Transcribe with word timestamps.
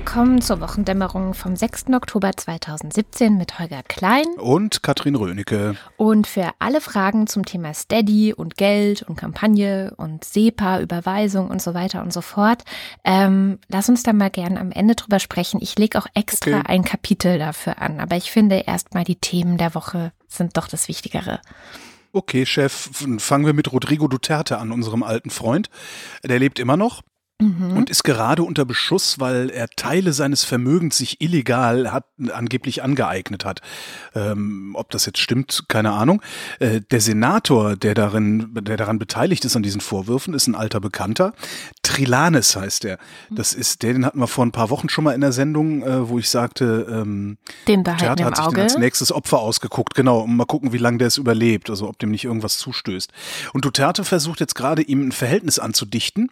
Willkommen 0.00 0.40
zur 0.40 0.62
Wochendämmerung 0.62 1.34
vom 1.34 1.54
6. 1.54 1.88
Oktober 1.92 2.32
2017 2.34 3.36
mit 3.36 3.58
Holger 3.58 3.82
Klein 3.82 4.24
und 4.38 4.82
Katrin 4.82 5.14
Rönecke. 5.14 5.76
Und 5.98 6.26
für 6.26 6.52
alle 6.58 6.80
Fragen 6.80 7.26
zum 7.26 7.44
Thema 7.44 7.74
Steady 7.74 8.32
und 8.32 8.56
Geld 8.56 9.02
und 9.02 9.16
Kampagne 9.16 9.92
und 9.98 10.24
SEPA, 10.24 10.80
Überweisung 10.80 11.50
und 11.50 11.60
so 11.60 11.74
weiter 11.74 12.00
und 12.00 12.14
so 12.14 12.22
fort, 12.22 12.62
ähm, 13.04 13.58
lass 13.68 13.90
uns 13.90 14.02
da 14.02 14.14
mal 14.14 14.30
gerne 14.30 14.58
am 14.58 14.72
Ende 14.72 14.94
drüber 14.94 15.18
sprechen. 15.18 15.60
Ich 15.62 15.78
lege 15.78 15.98
auch 15.98 16.06
extra 16.14 16.60
okay. 16.60 16.66
ein 16.66 16.82
Kapitel 16.82 17.38
dafür 17.38 17.80
an, 17.82 18.00
aber 18.00 18.16
ich 18.16 18.30
finde 18.30 18.64
erstmal 18.66 19.04
die 19.04 19.16
Themen 19.16 19.58
der 19.58 19.74
Woche 19.74 20.12
sind 20.28 20.56
doch 20.56 20.66
das 20.66 20.88
Wichtigere. 20.88 21.40
Okay, 22.12 22.46
Chef, 22.46 22.90
fangen 23.18 23.44
wir 23.44 23.52
mit 23.52 23.70
Rodrigo 23.70 24.08
Duterte 24.08 24.58
an, 24.58 24.72
unserem 24.72 25.02
alten 25.02 25.30
Freund. 25.30 25.68
Der 26.24 26.38
lebt 26.38 26.58
immer 26.58 26.78
noch 26.78 27.02
mhm. 27.40 27.76
und 27.76 27.90
ist 27.90 28.04
gerade 28.04 28.42
unter 28.42 28.64
Beschuss, 28.64 29.18
weil 29.18 29.50
er 29.50 29.68
Teile 29.68 30.12
seines 30.12 30.44
Vermögens 30.44 30.98
sich 30.98 31.20
illegal 31.20 31.92
hat, 31.92 32.04
angeblich 32.32 32.82
angeeignet 32.82 33.44
hat. 33.44 33.60
Ähm, 34.14 34.72
ob 34.74 34.90
das 34.90 35.06
jetzt 35.06 35.18
stimmt, 35.18 35.64
keine 35.68 35.92
Ahnung. 35.92 36.22
Äh, 36.58 36.80
der 36.90 37.00
Senator, 37.00 37.76
der 37.76 37.94
darin, 37.94 38.54
der 38.62 38.76
daran 38.76 38.98
beteiligt 38.98 39.44
ist 39.44 39.56
an 39.56 39.62
diesen 39.62 39.80
Vorwürfen, 39.80 40.34
ist 40.34 40.46
ein 40.46 40.54
alter 40.54 40.80
Bekannter. 40.80 41.32
Trilanes 41.82 42.56
heißt 42.56 42.84
er. 42.84 42.98
Das 43.30 43.52
ist 43.52 43.82
der, 43.82 43.92
den 43.92 44.06
hatten 44.06 44.18
wir 44.18 44.26
vor 44.26 44.44
ein 44.44 44.52
paar 44.52 44.70
Wochen 44.70 44.88
schon 44.88 45.04
mal 45.04 45.12
in 45.12 45.20
der 45.20 45.32
Sendung, 45.32 45.82
äh, 45.82 46.08
wo 46.08 46.18
ich 46.18 46.28
sagte, 46.28 46.86
ähm, 46.90 47.38
den 47.66 47.84
der 47.84 47.98
hat 47.98 48.18
sich 48.18 48.46
Auge. 48.46 48.62
als 48.62 48.78
nächstes 48.78 49.12
Opfer 49.12 49.38
ausgeguckt, 49.40 49.94
genau, 49.94 50.20
um 50.20 50.36
mal 50.36 50.44
gucken, 50.44 50.72
wie 50.72 50.78
lange 50.78 50.98
der 50.98 51.08
es 51.08 51.18
überlebt, 51.18 51.70
also 51.70 51.88
ob 51.88 51.98
dem 51.98 52.10
nicht 52.10 52.24
irgendwas 52.24 52.58
zustößt. 52.58 53.12
Und 53.52 53.64
Duterte 53.64 54.04
versucht 54.04 54.40
jetzt 54.40 54.54
gerade 54.54 54.82
ihm 54.82 55.08
ein 55.08 55.12
Verhältnis 55.12 55.58
anzudichten 55.58 56.30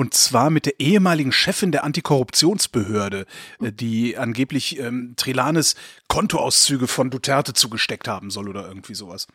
und 0.00 0.14
zwar 0.14 0.48
mit 0.48 0.64
der 0.64 0.80
ehemaligen 0.80 1.30
Chefin 1.30 1.72
der 1.72 1.84
Antikorruptionsbehörde, 1.84 3.26
äh, 3.60 3.70
die 3.70 4.16
angeblich 4.16 4.78
ähm, 4.78 5.12
Trilanes 5.16 5.74
Kontoauszüge 6.08 6.86
von 6.86 7.10
Duterte 7.10 7.52
zugesteckt 7.52 8.08
haben 8.08 8.30
soll 8.30 8.48
oder 8.48 8.66
irgendwie 8.66 8.94
sowas. 8.94 9.26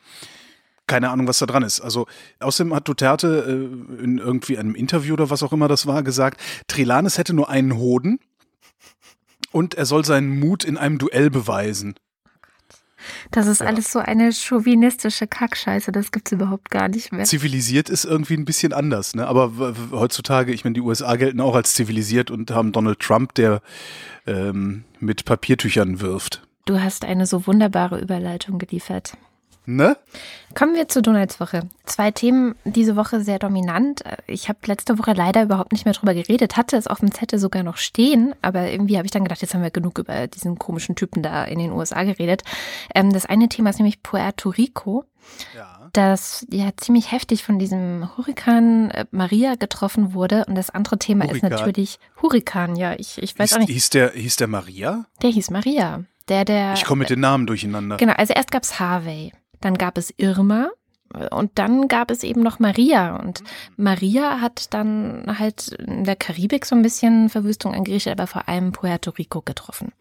Keine 0.87 1.11
Ahnung, 1.11 1.27
was 1.27 1.37
da 1.37 1.45
dran 1.45 1.61
ist. 1.61 1.81
Also 1.81 2.07
außerdem 2.39 2.73
hat 2.73 2.87
Duterte 2.87 3.45
äh, 3.47 4.03
in 4.03 4.17
irgendwie 4.17 4.57
einem 4.57 4.73
Interview 4.73 5.13
oder 5.13 5.29
was 5.29 5.43
auch 5.43 5.53
immer 5.53 5.67
das 5.67 5.85
war 5.85 6.01
gesagt, 6.01 6.41
Trilanes 6.65 7.19
hätte 7.19 7.35
nur 7.35 7.47
einen 7.47 7.77
Hoden 7.77 8.17
und 9.51 9.75
er 9.75 9.85
soll 9.85 10.03
seinen 10.03 10.39
Mut 10.39 10.63
in 10.63 10.79
einem 10.79 10.97
Duell 10.97 11.29
beweisen. 11.29 11.93
Das 13.31 13.47
ist 13.47 13.61
ja. 13.61 13.67
alles 13.67 13.91
so 13.91 13.99
eine 13.99 14.31
chauvinistische 14.31 15.27
Kackscheiße, 15.27 15.91
das 15.91 16.11
gibt's 16.11 16.31
überhaupt 16.31 16.71
gar 16.71 16.87
nicht 16.87 17.11
mehr. 17.11 17.25
Zivilisiert 17.25 17.89
ist 17.89 18.05
irgendwie 18.05 18.35
ein 18.35 18.45
bisschen 18.45 18.73
anders, 18.73 19.15
ne? 19.15 19.27
Aber 19.27 19.75
heutzutage, 19.91 20.53
ich 20.53 20.63
meine, 20.63 20.73
die 20.73 20.81
USA 20.81 21.15
gelten 21.15 21.41
auch 21.41 21.55
als 21.55 21.73
zivilisiert 21.73 22.31
und 22.31 22.51
haben 22.51 22.71
Donald 22.71 22.99
Trump, 22.99 23.33
der 23.35 23.61
ähm, 24.27 24.83
mit 24.99 25.25
Papiertüchern 25.25 25.99
wirft. 26.01 26.41
Du 26.65 26.81
hast 26.81 27.05
eine 27.05 27.25
so 27.27 27.45
wunderbare 27.45 27.99
Überleitung 27.99 28.57
geliefert. 28.57 29.13
Ne? 29.65 29.97
Kommen 30.53 30.75
wir 30.75 30.87
zu 30.87 31.01
Donalds 31.01 31.39
Woche. 31.39 31.67
Zwei 31.85 32.11
Themen 32.11 32.55
diese 32.63 32.95
Woche 32.95 33.21
sehr 33.21 33.39
dominant. 33.39 34.03
Ich 34.27 34.47
habe 34.47 34.59
letzte 34.67 34.97
Woche 34.97 35.13
leider 35.13 35.43
überhaupt 35.43 35.71
nicht 35.71 35.85
mehr 35.85 35.93
drüber 35.93 36.13
geredet, 36.13 36.55
hatte 36.55 36.77
es 36.77 36.87
auf 36.87 36.99
dem 36.99 37.11
Zettel 37.11 37.39
sogar 37.39 37.63
noch 37.63 37.77
stehen, 37.77 38.33
aber 38.41 38.69
irgendwie 38.69 38.97
habe 38.97 39.05
ich 39.05 39.11
dann 39.11 39.23
gedacht, 39.23 39.41
jetzt 39.41 39.53
haben 39.53 39.63
wir 39.63 39.71
genug 39.71 39.99
über 39.99 40.27
diesen 40.27 40.57
komischen 40.57 40.95
Typen 40.95 41.23
da 41.23 41.43
in 41.43 41.59
den 41.59 41.71
USA 41.71 42.03
geredet. 42.03 42.43
Ähm, 42.93 43.11
das 43.11 43.25
eine 43.25 43.49
Thema 43.49 43.71
ist 43.71 43.79
nämlich 43.79 44.01
Puerto 44.01 44.49
Rico. 44.49 45.03
Ja. 45.55 45.89
Das 45.93 46.45
ja 46.51 46.69
ziemlich 46.77 47.11
heftig 47.11 47.43
von 47.43 47.57
diesem 47.57 48.15
Hurrikan 48.15 48.91
äh, 48.91 49.05
Maria 49.11 49.55
getroffen 49.55 50.13
wurde. 50.13 50.45
Und 50.45 50.55
das 50.55 50.69
andere 50.69 50.99
Thema 50.99 51.25
Hurrikan. 51.25 51.51
ist 51.51 51.59
natürlich 51.59 51.99
Hurrikan, 52.21 52.75
ja. 52.75 52.93
Ich, 52.97 53.21
ich 53.21 53.37
weiß 53.37 53.49
hieß, 53.49 53.55
auch 53.55 53.59
nicht. 53.61 53.71
Hieß 53.71 53.89
der, 53.89 54.11
hieß 54.11 54.35
der 54.35 54.47
Maria? 54.47 55.05
Der 55.21 55.31
hieß 55.31 55.49
Maria. 55.49 56.03
Der, 56.29 56.45
der. 56.45 56.73
Ich 56.73 56.85
komme 56.85 56.99
mit 56.99 57.09
den 57.09 57.19
Namen 57.19 57.47
durcheinander. 57.47 57.97
Genau, 57.97 58.13
also 58.13 58.33
erst 58.33 58.51
gab 58.51 58.63
es 58.63 58.79
Harvey 58.79 59.31
dann 59.65 59.77
gab 59.77 59.97
es 59.97 60.13
Irma 60.17 60.69
und 61.31 61.51
dann 61.55 61.87
gab 61.87 62.11
es 62.11 62.23
eben 62.23 62.41
noch 62.41 62.59
Maria. 62.59 63.15
Und 63.17 63.43
Maria 63.77 64.41
hat 64.41 64.73
dann 64.73 65.25
halt 65.39 65.73
in 65.73 66.03
der 66.03 66.15
Karibik 66.15 66.65
so 66.65 66.75
ein 66.75 66.81
bisschen 66.81 67.29
Verwüstung 67.29 67.73
angerichtet, 67.73 68.13
aber 68.13 68.27
vor 68.27 68.47
allem 68.47 68.71
Puerto 68.71 69.11
Rico 69.11 69.41
getroffen. 69.41 69.91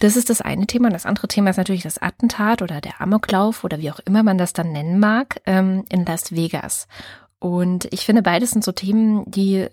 Das 0.00 0.16
ist 0.16 0.30
das 0.30 0.40
eine 0.40 0.66
Thema. 0.66 0.86
Und 0.86 0.94
das 0.94 1.06
andere 1.06 1.28
Thema 1.28 1.50
ist 1.50 1.56
natürlich 1.56 1.82
das 1.82 1.98
Attentat 1.98 2.62
oder 2.62 2.80
der 2.80 3.00
Amoklauf 3.00 3.64
oder 3.64 3.78
wie 3.78 3.90
auch 3.90 4.00
immer 4.00 4.22
man 4.22 4.38
das 4.38 4.52
dann 4.52 4.72
nennen 4.72 4.98
mag, 4.98 5.40
ähm, 5.46 5.84
in 5.88 6.04
Las 6.04 6.32
Vegas. 6.32 6.86
Und 7.40 7.88
ich 7.92 8.04
finde, 8.04 8.22
beides 8.22 8.50
sind 8.52 8.64
so 8.64 8.72
Themen, 8.72 9.24
die 9.30 9.66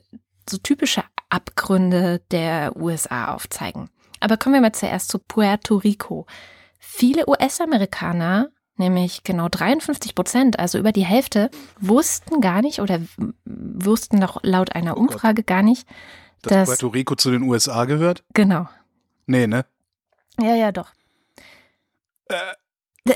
so 0.50 0.58
typische 0.58 1.04
Abgründe 1.30 2.22
der 2.32 2.76
USA 2.76 3.34
aufzeigen. 3.34 3.90
Aber 4.20 4.38
kommen 4.38 4.56
wir 4.56 4.62
mal 4.62 4.72
zuerst 4.74 5.10
zu 5.10 5.20
Puerto 5.20 5.78
Rico. 5.78 6.26
Viele 6.80 7.28
US-Amerikaner 7.28 8.50
nämlich 8.78 9.24
genau 9.24 9.48
53 9.50 10.16
Prozent, 10.16 10.60
also 10.60 10.78
über 10.78 10.92
die 10.92 11.06
Hälfte, 11.06 11.50
wussten 11.80 12.42
gar 12.42 12.62
nicht 12.62 12.80
oder 12.80 13.00
wussten 13.46 14.20
noch 14.20 14.44
laut 14.44 14.76
einer 14.76 14.98
oh 14.98 15.02
Umfrage 15.02 15.44
gar 15.44 15.64
nicht, 15.64 15.88
dass, 16.42 16.52
dass 16.52 16.70
Puerto 16.70 16.88
Rico 16.88 17.16
zu 17.16 17.32
den 17.32 17.44
USA 17.44 17.86
gehört? 17.86 18.24
Genau. 18.34 18.68
Nee, 19.26 19.48
ne? 19.48 19.66
Ja, 20.40 20.56
ja, 20.56 20.72
doch. 20.72 20.92
Äh. 22.28 23.14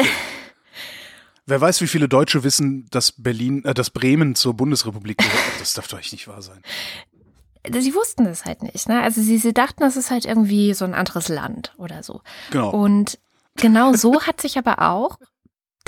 Wer 1.46 1.60
weiß, 1.60 1.82
wie 1.82 1.88
viele 1.88 2.08
Deutsche 2.08 2.44
wissen, 2.44 2.88
dass 2.92 3.12
Berlin, 3.12 3.66
äh, 3.66 3.74
dass 3.74 3.90
Bremen 3.90 4.36
zur 4.36 4.54
Bundesrepublik 4.54 5.18
gehört. 5.18 5.36
Das 5.60 5.74
darf 5.74 5.88
doch 5.88 5.98
nicht 5.98 6.28
wahr 6.28 6.42
sein. 6.42 6.62
Sie 7.68 7.94
wussten 7.94 8.24
das 8.24 8.46
halt 8.46 8.64
nicht, 8.64 8.88
ne? 8.88 9.02
Also 9.02 9.22
sie, 9.22 9.38
sie 9.38 9.54
dachten, 9.54 9.82
das 9.82 9.98
ist 9.98 10.10
halt 10.10 10.26
irgendwie 10.26 10.74
so 10.74 10.86
ein 10.86 10.94
anderes 10.94 11.28
Land 11.28 11.74
oder 11.78 12.02
so. 12.04 12.22
Genau. 12.52 12.70
Und 12.70 13.20
genau 13.56 13.94
so 13.94 14.22
hat 14.22 14.40
sich 14.40 14.58
aber 14.58 14.90
auch 14.90 15.18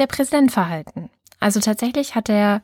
der 0.02 0.08
Präsident 0.08 0.52
verhalten. 0.52 1.10
Also 1.40 1.60
tatsächlich 1.60 2.14
hat 2.14 2.30
er 2.30 2.62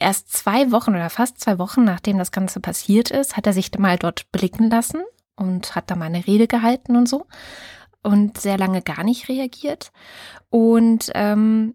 erst 0.00 0.32
zwei 0.32 0.70
Wochen 0.70 0.90
oder 0.90 1.10
fast 1.10 1.40
zwei 1.40 1.58
Wochen, 1.58 1.84
nachdem 1.84 2.18
das 2.18 2.30
Ganze 2.30 2.60
passiert 2.60 3.10
ist, 3.10 3.36
hat 3.36 3.46
er 3.46 3.52
sich 3.52 3.70
mal 3.78 3.98
dort 3.98 4.30
blicken 4.30 4.70
lassen 4.70 5.02
und 5.34 5.74
hat 5.74 5.90
da 5.90 5.96
mal 5.96 6.06
eine 6.06 6.26
Rede 6.26 6.46
gehalten 6.46 6.96
und 6.96 7.08
so 7.08 7.26
und 8.02 8.38
sehr 8.38 8.58
lange 8.58 8.82
gar 8.82 9.02
nicht 9.02 9.28
reagiert. 9.28 9.90
Und 10.50 11.10
ähm, 11.14 11.74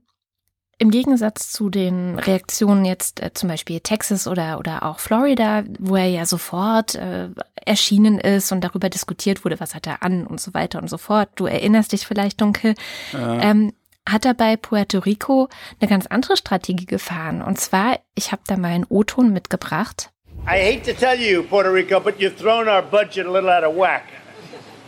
im 0.77 0.89
Gegensatz 0.89 1.51
zu 1.51 1.69
den 1.69 2.17
Reaktionen 2.17 2.85
jetzt 2.85 3.21
äh, 3.21 3.33
zum 3.33 3.49
Beispiel 3.49 3.81
Texas 3.81 4.25
oder, 4.25 4.57
oder 4.57 4.83
auch 4.83 4.99
Florida, 4.99 5.63
wo 5.77 5.95
er 5.95 6.07
ja 6.07 6.25
sofort 6.25 6.95
äh, 6.95 7.29
erschienen 7.65 8.17
ist 8.17 8.51
und 8.51 8.63
darüber 8.63 8.89
diskutiert 8.89 9.45
wurde, 9.45 9.59
was 9.59 9.75
hat 9.75 9.85
er 9.85 10.01
an 10.01 10.25
und 10.25 10.41
so 10.41 10.53
weiter 10.53 10.81
und 10.81 10.89
so 10.89 10.97
fort. 10.97 11.29
Du 11.35 11.45
erinnerst 11.45 11.91
dich 11.91 12.07
vielleicht 12.07 12.41
dunkel. 12.41 12.73
Ja. 13.13 13.41
Ähm, 13.41 13.73
hat 14.07 14.25
er 14.25 14.33
bei 14.33 14.57
Puerto 14.57 14.99
Rico 14.99 15.49
eine 15.79 15.89
ganz 15.89 16.07
andere 16.07 16.37
Strategie 16.37 16.85
gefahren. 16.85 17.41
Und 17.41 17.59
zwar, 17.59 17.99
ich 18.15 18.31
habe 18.31 18.41
da 18.47 18.57
mal 18.57 18.69
einen 18.69 18.85
O-Ton 18.89 19.31
mitgebracht. 19.31 20.09
I 20.47 20.57
hate 20.57 20.81
to 20.91 20.93
tell 20.93 21.19
you, 21.19 21.43
Puerto 21.43 21.71
Rico, 21.71 21.99
but 21.99 22.19
you've 22.19 22.35
thrown 22.35 22.67
our 22.67 22.81
budget 22.81 23.27
a 23.27 23.31
little 23.31 23.49
out 23.49 23.63
of 23.63 23.75
whack. 23.75 24.05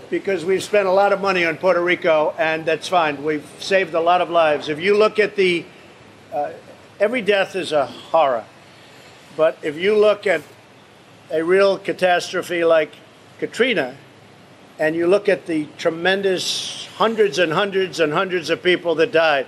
Because 0.09 0.45
we've 0.45 0.63
spent 0.63 0.87
a 0.87 0.91
lot 0.91 1.13
of 1.13 1.21
money 1.21 1.45
on 1.45 1.57
Puerto 1.57 1.81
Rico, 1.81 2.33
and 2.37 2.65
that's 2.65 2.87
fine. 2.87 3.23
We've 3.23 3.45
saved 3.59 3.93
a 3.93 3.99
lot 3.99 4.21
of 4.21 4.29
lives. 4.29 4.67
If 4.67 4.79
you 4.79 4.97
look 4.97 5.19
at 5.19 5.35
the, 5.35 5.65
uh, 6.33 6.51
every 6.99 7.21
death 7.21 7.55
is 7.55 7.71
a 7.71 7.85
horror. 7.85 8.45
But 9.35 9.57
if 9.61 9.77
you 9.77 9.95
look 9.95 10.27
at 10.27 10.41
a 11.31 11.43
real 11.43 11.77
catastrophe 11.77 12.63
like 12.63 12.91
Katrina, 13.39 13.95
and 14.79 14.95
you 14.95 15.07
look 15.07 15.29
at 15.29 15.45
the 15.45 15.67
tremendous 15.77 16.82
hundreds 16.95 17.39
and 17.39 17.53
hundreds 17.53 17.99
and 17.99 18.13
hundreds 18.13 18.49
of 18.49 18.61
people 18.61 18.95
that 18.95 19.11
died, 19.11 19.47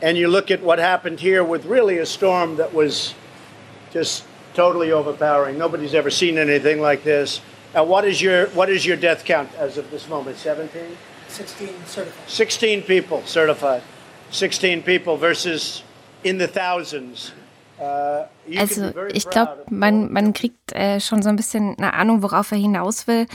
and 0.00 0.16
you 0.16 0.28
look 0.28 0.50
at 0.50 0.62
what 0.62 0.78
happened 0.78 1.20
here 1.20 1.42
with 1.42 1.64
really 1.64 1.98
a 1.98 2.06
storm 2.06 2.56
that 2.56 2.72
was 2.72 3.14
just 3.92 4.24
totally 4.54 4.92
overpowering. 4.92 5.58
Nobody's 5.58 5.94
ever 5.94 6.10
seen 6.10 6.38
anything 6.38 6.80
like 6.80 7.04
this. 7.04 7.40
And 7.74 7.88
what 7.88 8.04
is 8.04 8.22
your 8.22 8.46
what 8.48 8.70
is 8.70 8.86
your 8.86 8.96
death 8.96 9.24
count 9.24 9.50
as 9.56 9.76
of 9.76 9.90
this 9.90 10.08
moment? 10.08 10.36
17? 10.36 10.96
16 11.28 11.68
certified. 11.84 12.28
16 12.28 12.82
people 12.82 13.22
certified. 13.26 13.82
16 14.30 14.82
people 14.82 15.16
versus 15.16 15.82
in 16.24 16.38
the 16.38 16.48
thousands 16.48 17.32
Uh, 17.32 17.47
also 17.78 18.92
ich 19.12 19.28
glaube, 19.30 19.64
man, 19.70 20.12
man 20.12 20.32
kriegt 20.32 20.72
äh, 20.72 21.00
schon 21.00 21.22
so 21.22 21.28
ein 21.28 21.36
bisschen 21.36 21.76
eine 21.78 21.94
Ahnung, 21.94 22.22
worauf 22.22 22.50
er 22.50 22.58
hinaus 22.58 23.06
will. 23.06 23.26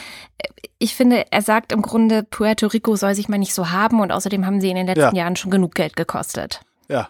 Ich 0.80 0.96
finde, 0.96 1.26
er 1.32 1.42
sagt 1.42 1.72
im 1.72 1.82
Grunde, 1.82 2.24
Puerto 2.24 2.68
Rico 2.68 2.96
soll 2.96 3.16
sich 3.16 3.30
mal 3.30 3.38
nicht 3.38 3.54
so 3.54 3.72
haben 3.72 4.02
und 4.02 4.12
außerdem 4.12 4.46
haben 4.46 4.60
sie 4.60 4.70
in 4.70 4.76
den 4.76 4.88
letzten 4.88 5.16
ja. 5.16 5.24
Jahren 5.24 5.36
schon 5.36 5.52
genug 5.52 5.76
Geld 5.76 5.96
gekostet. 5.96 6.62
Ja. 6.90 7.10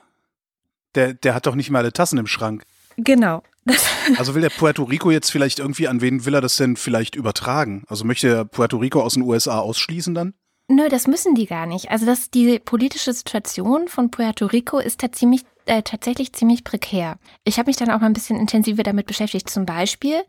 Der, 0.95 1.13
der 1.13 1.33
hat 1.33 1.47
doch 1.47 1.55
nicht 1.55 1.71
mal 1.71 1.79
alle 1.79 1.93
Tassen 1.93 2.19
im 2.19 2.27
Schrank. 2.27 2.63
Genau. 2.97 3.41
also 4.17 4.35
will 4.35 4.41
der 4.41 4.49
Puerto 4.49 4.83
Rico 4.83 5.09
jetzt 5.09 5.31
vielleicht 5.31 5.59
irgendwie, 5.59 5.87
an 5.87 6.01
wen 6.01 6.25
will 6.25 6.35
er 6.35 6.41
das 6.41 6.57
denn 6.57 6.75
vielleicht 6.75 7.15
übertragen? 7.15 7.83
Also 7.87 8.05
möchte 8.05 8.27
er 8.27 8.45
Puerto 8.45 8.77
Rico 8.77 9.01
aus 9.01 9.13
den 9.13 9.23
USA 9.23 9.59
ausschließen 9.59 10.13
dann? 10.13 10.33
Nö, 10.73 10.89
das 10.89 11.05
müssen 11.05 11.35
die 11.35 11.45
gar 11.45 11.67
nicht. 11.67 11.91
Also 11.91 12.07
das, 12.07 12.31
die 12.31 12.57
politische 12.57 13.13
Situation 13.13 13.87
von 13.87 14.09
Puerto 14.09 14.47
Rico 14.47 14.79
ist 14.79 15.03
da 15.03 15.11
ziemlich, 15.11 15.43
äh, 15.65 15.83
tatsächlich 15.83 16.33
ziemlich 16.33 16.63
prekär. 16.63 17.19
Ich 17.43 17.59
habe 17.59 17.69
mich 17.69 17.77
dann 17.77 17.91
auch 17.91 17.99
mal 17.99 18.07
ein 18.07 18.13
bisschen 18.13 18.39
intensiver 18.39 18.81
damit 18.81 19.05
beschäftigt. 19.05 19.51
Zum 19.51 19.67
Beispiel 19.67 20.23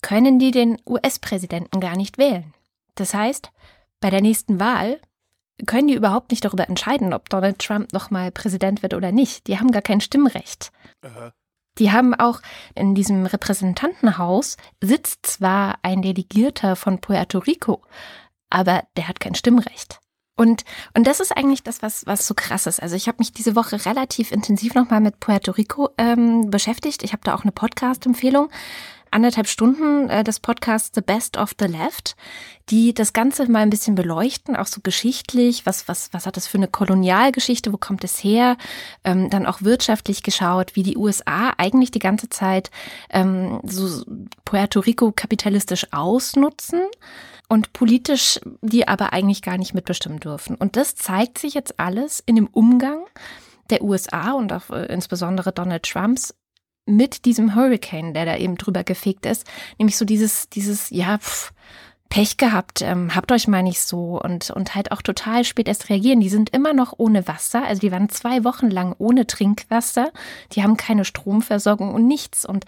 können 0.00 0.38
die 0.38 0.52
den 0.52 0.80
US-Präsidenten 0.86 1.80
gar 1.80 1.96
nicht 1.96 2.16
wählen. 2.16 2.54
Das 2.94 3.12
heißt, 3.12 3.50
bei 4.00 4.08
der 4.08 4.22
nächsten 4.22 4.58
Wahl 4.58 5.00
können 5.66 5.88
die 5.88 5.94
überhaupt 5.94 6.30
nicht 6.30 6.46
darüber 6.46 6.66
entscheiden, 6.66 7.12
ob 7.12 7.28
Donald 7.28 7.58
Trump 7.58 7.92
nochmal 7.92 8.30
Präsident 8.30 8.82
wird 8.82 8.94
oder 8.94 9.12
nicht. 9.12 9.48
Die 9.48 9.58
haben 9.58 9.70
gar 9.70 9.82
kein 9.82 10.00
Stimmrecht. 10.00 10.72
Aha. 11.02 11.34
Die 11.78 11.92
haben 11.92 12.14
auch 12.14 12.40
in 12.74 12.94
diesem 12.94 13.26
Repräsentantenhaus 13.26 14.56
sitzt 14.80 15.26
zwar 15.26 15.78
ein 15.82 16.00
Delegierter 16.00 16.74
von 16.74 17.02
Puerto 17.02 17.38
Rico, 17.38 17.82
aber 18.50 18.84
der 18.96 19.08
hat 19.08 19.20
kein 19.20 19.34
Stimmrecht. 19.34 20.00
Und, 20.36 20.64
und 20.96 21.06
das 21.06 21.20
ist 21.20 21.36
eigentlich 21.36 21.62
das, 21.62 21.82
was, 21.82 22.06
was 22.06 22.26
so 22.26 22.34
krass 22.34 22.66
ist. 22.66 22.80
Also 22.82 22.96
ich 22.96 23.08
habe 23.08 23.18
mich 23.18 23.32
diese 23.32 23.56
Woche 23.56 23.84
relativ 23.84 24.32
intensiv 24.32 24.74
nochmal 24.74 25.00
mit 25.00 25.20
Puerto 25.20 25.52
Rico 25.52 25.90
ähm, 25.98 26.50
beschäftigt. 26.50 27.02
Ich 27.02 27.12
habe 27.12 27.22
da 27.24 27.34
auch 27.34 27.42
eine 27.42 27.52
Podcast-Empfehlung 27.52 28.48
anderthalb 29.10 29.48
Stunden 29.48 30.08
äh, 30.08 30.24
des 30.24 30.40
Podcasts 30.40 30.92
The 30.94 31.00
Best 31.00 31.36
of 31.36 31.54
the 31.58 31.66
Left, 31.66 32.16
die 32.68 32.94
das 32.94 33.12
Ganze 33.12 33.50
mal 33.50 33.60
ein 33.60 33.70
bisschen 33.70 33.94
beleuchten, 33.94 34.56
auch 34.56 34.66
so 34.66 34.80
geschichtlich, 34.82 35.66
was, 35.66 35.88
was, 35.88 36.12
was 36.12 36.26
hat 36.26 36.36
das 36.36 36.46
für 36.46 36.58
eine 36.58 36.68
Kolonialgeschichte, 36.68 37.72
wo 37.72 37.76
kommt 37.76 38.04
es 38.04 38.22
her, 38.22 38.56
ähm, 39.04 39.30
dann 39.30 39.46
auch 39.46 39.62
wirtschaftlich 39.62 40.22
geschaut, 40.22 40.76
wie 40.76 40.82
die 40.82 40.96
USA 40.96 41.52
eigentlich 41.58 41.90
die 41.90 41.98
ganze 41.98 42.28
Zeit 42.28 42.70
ähm, 43.10 43.60
so 43.64 44.04
Puerto 44.44 44.80
Rico 44.80 45.12
kapitalistisch 45.12 45.86
ausnutzen 45.92 46.82
und 47.48 47.72
politisch 47.72 48.38
die 48.62 48.86
aber 48.86 49.12
eigentlich 49.12 49.42
gar 49.42 49.58
nicht 49.58 49.74
mitbestimmen 49.74 50.20
dürfen. 50.20 50.54
Und 50.54 50.76
das 50.76 50.94
zeigt 50.94 51.38
sich 51.38 51.54
jetzt 51.54 51.80
alles 51.80 52.22
in 52.24 52.36
dem 52.36 52.46
Umgang 52.46 53.00
der 53.70 53.82
USA 53.82 54.32
und 54.32 54.52
auch 54.52 54.70
äh, 54.70 54.86
insbesondere 54.86 55.52
Donald 55.52 55.82
Trumps 55.82 56.34
mit 56.90 57.24
diesem 57.24 57.54
Hurricane, 57.54 58.14
der 58.14 58.24
da 58.24 58.36
eben 58.36 58.56
drüber 58.56 58.84
gefegt 58.84 59.26
ist, 59.26 59.46
nämlich 59.78 59.96
so 59.96 60.04
dieses, 60.04 60.48
dieses, 60.48 60.90
ja, 60.90 61.18
pff, 61.18 61.52
Pech 62.10 62.36
gehabt, 62.38 62.82
ähm, 62.82 63.14
habt 63.14 63.30
euch 63.30 63.46
mal 63.46 63.62
nicht 63.62 63.80
so 63.80 64.20
und, 64.20 64.50
und 64.50 64.74
halt 64.74 64.90
auch 64.90 65.00
total 65.00 65.44
spät 65.44 65.68
erst 65.68 65.88
reagieren. 65.90 66.18
Die 66.18 66.28
sind 66.28 66.50
immer 66.50 66.74
noch 66.74 66.92
ohne 66.96 67.28
Wasser, 67.28 67.64
also 67.64 67.80
die 67.80 67.92
waren 67.92 68.08
zwei 68.08 68.42
Wochen 68.42 68.68
lang 68.68 68.96
ohne 68.98 69.28
Trinkwasser, 69.28 70.10
die 70.52 70.64
haben 70.64 70.76
keine 70.76 71.04
Stromversorgung 71.04 71.94
und 71.94 72.08
nichts 72.08 72.44
und 72.44 72.66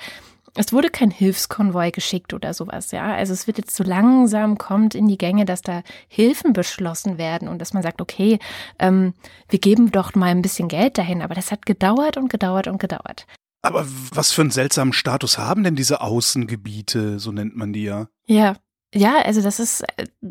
es 0.55 0.73
wurde 0.73 0.91
kein 0.91 1.11
Hilfskonvoi 1.11 1.91
geschickt 1.91 2.35
oder 2.35 2.53
sowas, 2.53 2.93
ja. 2.93 3.15
Also 3.15 3.33
es 3.33 3.47
wird 3.47 3.59
jetzt 3.59 3.75
so 3.75 3.83
langsam 3.83 4.59
kommt 4.59 4.95
in 4.95 5.09
die 5.09 5.17
Gänge, 5.17 5.45
dass 5.45 5.63
da 5.63 5.83
Hilfen 6.09 6.53
beschlossen 6.53 7.17
werden 7.17 7.49
und 7.49 7.59
dass 7.59 7.73
man 7.73 7.83
sagt, 7.83 8.01
okay, 8.01 8.39
ähm, 8.79 9.15
wir 9.49 9.59
geben 9.59 9.91
doch 9.91 10.15
mal 10.15 10.27
ein 10.27 10.43
bisschen 10.43 10.69
Geld 10.69 10.99
dahin. 10.99 11.23
Aber 11.23 11.35
das 11.35 11.53
hat 11.53 11.65
gedauert 11.65 12.19
und 12.19 12.29
gedauert 12.29 12.69
und 12.69 12.79
gedauert. 12.79 13.27
Aber 13.63 13.87
was 14.13 14.33
für 14.33 14.43
einen 14.43 14.51
seltsamen 14.51 14.93
Status 14.93 15.39
haben 15.39 15.63
denn 15.63 15.77
diese 15.77 16.01
Außengebiete, 16.01 17.21
so 17.21 17.31
nennt 17.31 17.57
man 17.57 17.73
die 17.73 17.85
ja? 17.85 18.09
Ja, 18.27 18.57
ja, 18.95 19.23
also 19.23 19.41
das 19.41 19.59
ist, 19.59 19.85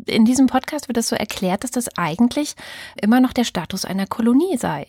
in 0.06 0.24
diesem 0.24 0.46
Podcast 0.46 0.86
wird 0.86 0.96
das 0.96 1.08
so 1.08 1.16
erklärt, 1.16 1.64
dass 1.64 1.72
das 1.72 1.96
eigentlich 1.96 2.54
immer 3.00 3.20
noch 3.20 3.32
der 3.32 3.44
Status 3.44 3.84
einer 3.84 4.06
Kolonie 4.06 4.56
sei. 4.56 4.86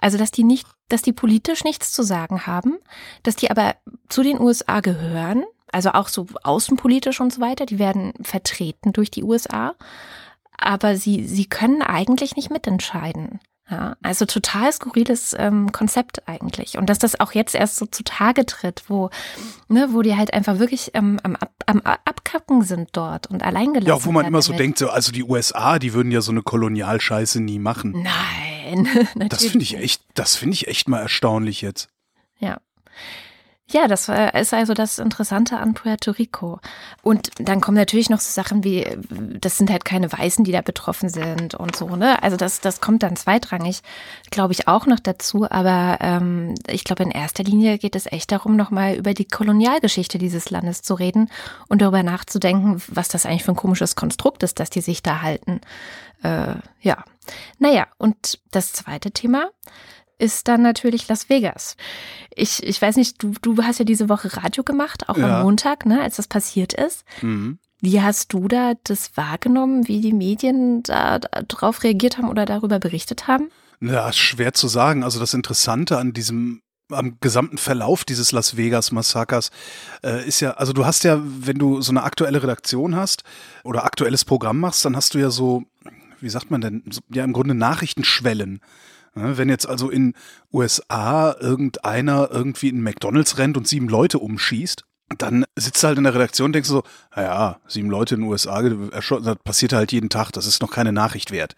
Also, 0.00 0.16
dass 0.16 0.30
die 0.30 0.44
nicht, 0.44 0.66
dass 0.88 1.02
die 1.02 1.12
politisch 1.12 1.64
nichts 1.64 1.90
zu 1.90 2.04
sagen 2.04 2.46
haben, 2.46 2.78
dass 3.24 3.34
die 3.34 3.50
aber 3.50 3.74
zu 4.08 4.22
den 4.22 4.40
USA 4.40 4.80
gehören, 4.80 5.44
also 5.72 5.90
auch 5.90 6.06
so 6.06 6.26
außenpolitisch 6.44 7.20
und 7.20 7.32
so 7.32 7.40
weiter, 7.40 7.66
die 7.66 7.80
werden 7.80 8.12
vertreten 8.22 8.92
durch 8.92 9.10
die 9.10 9.24
USA, 9.24 9.74
aber 10.56 10.96
sie, 10.96 11.26
sie 11.26 11.46
können 11.46 11.82
eigentlich 11.82 12.36
nicht 12.36 12.50
mitentscheiden. 12.50 13.40
Ja, 13.68 13.96
also 14.00 14.26
total 14.26 14.72
skurriles 14.72 15.34
ähm, 15.36 15.72
Konzept 15.72 16.28
eigentlich. 16.28 16.78
Und 16.78 16.88
dass 16.88 17.00
das 17.00 17.18
auch 17.18 17.32
jetzt 17.32 17.54
erst 17.54 17.76
so 17.76 17.86
zutage 17.86 18.46
tritt, 18.46 18.84
wo, 18.86 19.10
ne, 19.68 19.88
wo 19.90 20.02
die 20.02 20.14
halt 20.16 20.32
einfach 20.32 20.60
wirklich 20.60 20.92
ähm, 20.94 21.18
am, 21.24 21.36
am 21.66 21.80
Abkacken 21.80 22.62
sind 22.62 22.90
dort 22.92 23.26
und 23.26 23.42
alleingelassen 23.42 23.88
Ja, 23.88 24.04
wo 24.04 24.12
man 24.12 24.24
immer 24.24 24.40
so 24.40 24.52
damit. 24.52 24.60
denkt, 24.60 24.78
so, 24.78 24.88
also 24.88 25.10
die 25.10 25.24
USA, 25.24 25.80
die 25.80 25.94
würden 25.94 26.12
ja 26.12 26.20
so 26.20 26.30
eine 26.30 26.42
Kolonialscheiße 26.42 27.40
nie 27.40 27.58
machen. 27.58 27.90
Nein, 28.02 28.88
natürlich. 29.14 29.30
Das 29.36 29.44
finde 29.46 29.64
ich 29.64 29.76
echt, 29.76 30.02
das 30.14 30.36
finde 30.36 30.54
ich 30.54 30.68
echt 30.68 30.88
mal 30.88 31.00
erstaunlich 31.00 31.60
jetzt. 31.60 31.88
Ja. 32.38 32.58
Ja, 33.68 33.88
das 33.88 34.08
ist 34.08 34.54
also 34.54 34.74
das 34.74 35.00
Interessante 35.00 35.58
an 35.58 35.74
Puerto 35.74 36.12
Rico. 36.12 36.60
Und 37.02 37.30
dann 37.40 37.60
kommen 37.60 37.76
natürlich 37.76 38.08
noch 38.08 38.20
so 38.20 38.30
Sachen 38.30 38.62
wie, 38.62 38.86
das 39.40 39.58
sind 39.58 39.70
halt 39.70 39.84
keine 39.84 40.12
Weißen, 40.12 40.44
die 40.44 40.52
da 40.52 40.60
betroffen 40.60 41.08
sind 41.08 41.56
und 41.56 41.74
so, 41.74 41.96
ne? 41.96 42.22
Also 42.22 42.36
das, 42.36 42.60
das 42.60 42.80
kommt 42.80 43.02
dann 43.02 43.16
zweitrangig, 43.16 43.82
glaube 44.30 44.52
ich, 44.52 44.68
auch 44.68 44.86
noch 44.86 45.00
dazu. 45.00 45.50
Aber 45.50 45.98
ähm, 46.00 46.54
ich 46.68 46.84
glaube, 46.84 47.02
in 47.02 47.10
erster 47.10 47.42
Linie 47.42 47.78
geht 47.78 47.96
es 47.96 48.06
echt 48.06 48.30
darum, 48.30 48.54
nochmal 48.54 48.94
über 48.94 49.14
die 49.14 49.24
Kolonialgeschichte 49.26 50.18
dieses 50.18 50.48
Landes 50.50 50.82
zu 50.82 50.94
reden 50.94 51.28
und 51.66 51.82
darüber 51.82 52.04
nachzudenken, 52.04 52.80
was 52.86 53.08
das 53.08 53.26
eigentlich 53.26 53.42
für 53.42 53.52
ein 53.52 53.56
komisches 53.56 53.96
Konstrukt 53.96 54.44
ist, 54.44 54.60
dass 54.60 54.70
die 54.70 54.80
sich 54.80 55.02
da 55.02 55.22
halten. 55.22 55.60
Äh, 56.22 56.54
ja. 56.82 57.04
Naja, 57.58 57.88
und 57.98 58.38
das 58.52 58.72
zweite 58.72 59.10
Thema 59.10 59.50
ist 60.18 60.48
dann 60.48 60.62
natürlich 60.62 61.08
Las 61.08 61.28
Vegas. 61.28 61.76
Ich, 62.34 62.62
ich 62.62 62.80
weiß 62.80 62.96
nicht, 62.96 63.22
du, 63.22 63.34
du 63.42 63.62
hast 63.62 63.78
ja 63.78 63.84
diese 63.84 64.08
Woche 64.08 64.36
Radio 64.36 64.62
gemacht, 64.62 65.08
auch 65.08 65.16
ja. 65.16 65.38
am 65.38 65.42
Montag, 65.44 65.86
ne, 65.86 66.00
als 66.02 66.16
das 66.16 66.28
passiert 66.28 66.72
ist. 66.72 67.04
Mhm. 67.22 67.58
Wie 67.80 68.00
hast 68.00 68.32
du 68.32 68.48
da 68.48 68.72
das 68.84 69.16
wahrgenommen, 69.16 69.86
wie 69.86 70.00
die 70.00 70.14
Medien 70.14 70.82
da 70.82 71.18
darauf 71.18 71.82
reagiert 71.82 72.16
haben 72.18 72.28
oder 72.28 72.46
darüber 72.46 72.78
berichtet 72.78 73.26
haben? 73.26 73.50
Ja, 73.80 74.12
schwer 74.12 74.54
zu 74.54 74.68
sagen. 74.68 75.04
Also 75.04 75.20
das 75.20 75.34
Interessante 75.34 75.98
an 75.98 76.12
diesem 76.12 76.62
am 76.90 77.18
gesamten 77.20 77.58
Verlauf 77.58 78.04
dieses 78.04 78.32
Las 78.32 78.56
Vegas 78.56 78.92
Massakers 78.92 79.50
äh, 80.04 80.26
ist 80.26 80.40
ja, 80.40 80.52
also 80.52 80.72
du 80.72 80.86
hast 80.86 81.02
ja, 81.04 81.20
wenn 81.20 81.58
du 81.58 81.80
so 81.80 81.90
eine 81.90 82.04
aktuelle 82.04 82.42
Redaktion 82.42 82.94
hast 82.94 83.24
oder 83.64 83.84
aktuelles 83.84 84.24
Programm 84.24 84.60
machst, 84.60 84.84
dann 84.84 84.94
hast 84.94 85.14
du 85.14 85.18
ja 85.18 85.30
so, 85.30 85.64
wie 86.20 86.28
sagt 86.28 86.50
man 86.50 86.60
denn, 86.60 86.84
ja 87.12 87.24
im 87.24 87.32
Grunde 87.32 87.54
Nachrichtenschwellen. 87.54 88.60
Wenn 89.18 89.48
jetzt 89.48 89.66
also 89.66 89.88
in 89.88 90.12
USA 90.52 91.34
irgendeiner 91.40 92.28
irgendwie 92.30 92.68
in 92.68 92.82
McDonalds 92.82 93.38
rennt 93.38 93.56
und 93.56 93.66
sieben 93.66 93.88
Leute 93.88 94.18
umschießt, 94.18 94.84
dann 95.18 95.46
sitzt 95.54 95.82
du 95.82 95.86
halt 95.86 95.98
in 95.98 96.04
der 96.04 96.14
Redaktion 96.14 96.46
und 96.46 96.52
denkst 96.52 96.68
so, 96.68 96.82
naja, 97.14 97.58
sieben 97.68 97.88
Leute 97.88 98.16
in 98.16 98.22
den 98.22 98.30
USA, 98.30 98.60
das 98.60 99.36
passiert 99.44 99.72
halt 99.72 99.92
jeden 99.92 100.10
Tag, 100.10 100.32
das 100.32 100.46
ist 100.46 100.60
noch 100.60 100.70
keine 100.70 100.92
Nachricht 100.92 101.30
wert. 101.30 101.54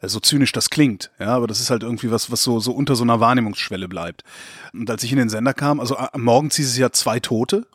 Äh, 0.00 0.08
so 0.08 0.20
zynisch 0.20 0.52
das 0.52 0.68
klingt, 0.68 1.10
ja, 1.18 1.28
aber 1.28 1.46
das 1.46 1.60
ist 1.60 1.70
halt 1.70 1.82
irgendwie 1.82 2.10
was, 2.10 2.30
was 2.30 2.42
so, 2.42 2.60
so 2.60 2.72
unter 2.72 2.96
so 2.96 3.04
einer 3.04 3.20
Wahrnehmungsschwelle 3.20 3.88
bleibt. 3.88 4.24
Und 4.72 4.90
als 4.90 5.02
ich 5.04 5.12
in 5.12 5.18
den 5.18 5.28
Sender 5.28 5.54
kam, 5.54 5.80
also 5.80 5.96
am 5.96 6.22
Morgen 6.22 6.50
hieß 6.50 6.68
es 6.68 6.76
ja 6.76 6.90
zwei 6.90 7.20
Tote, 7.20 7.66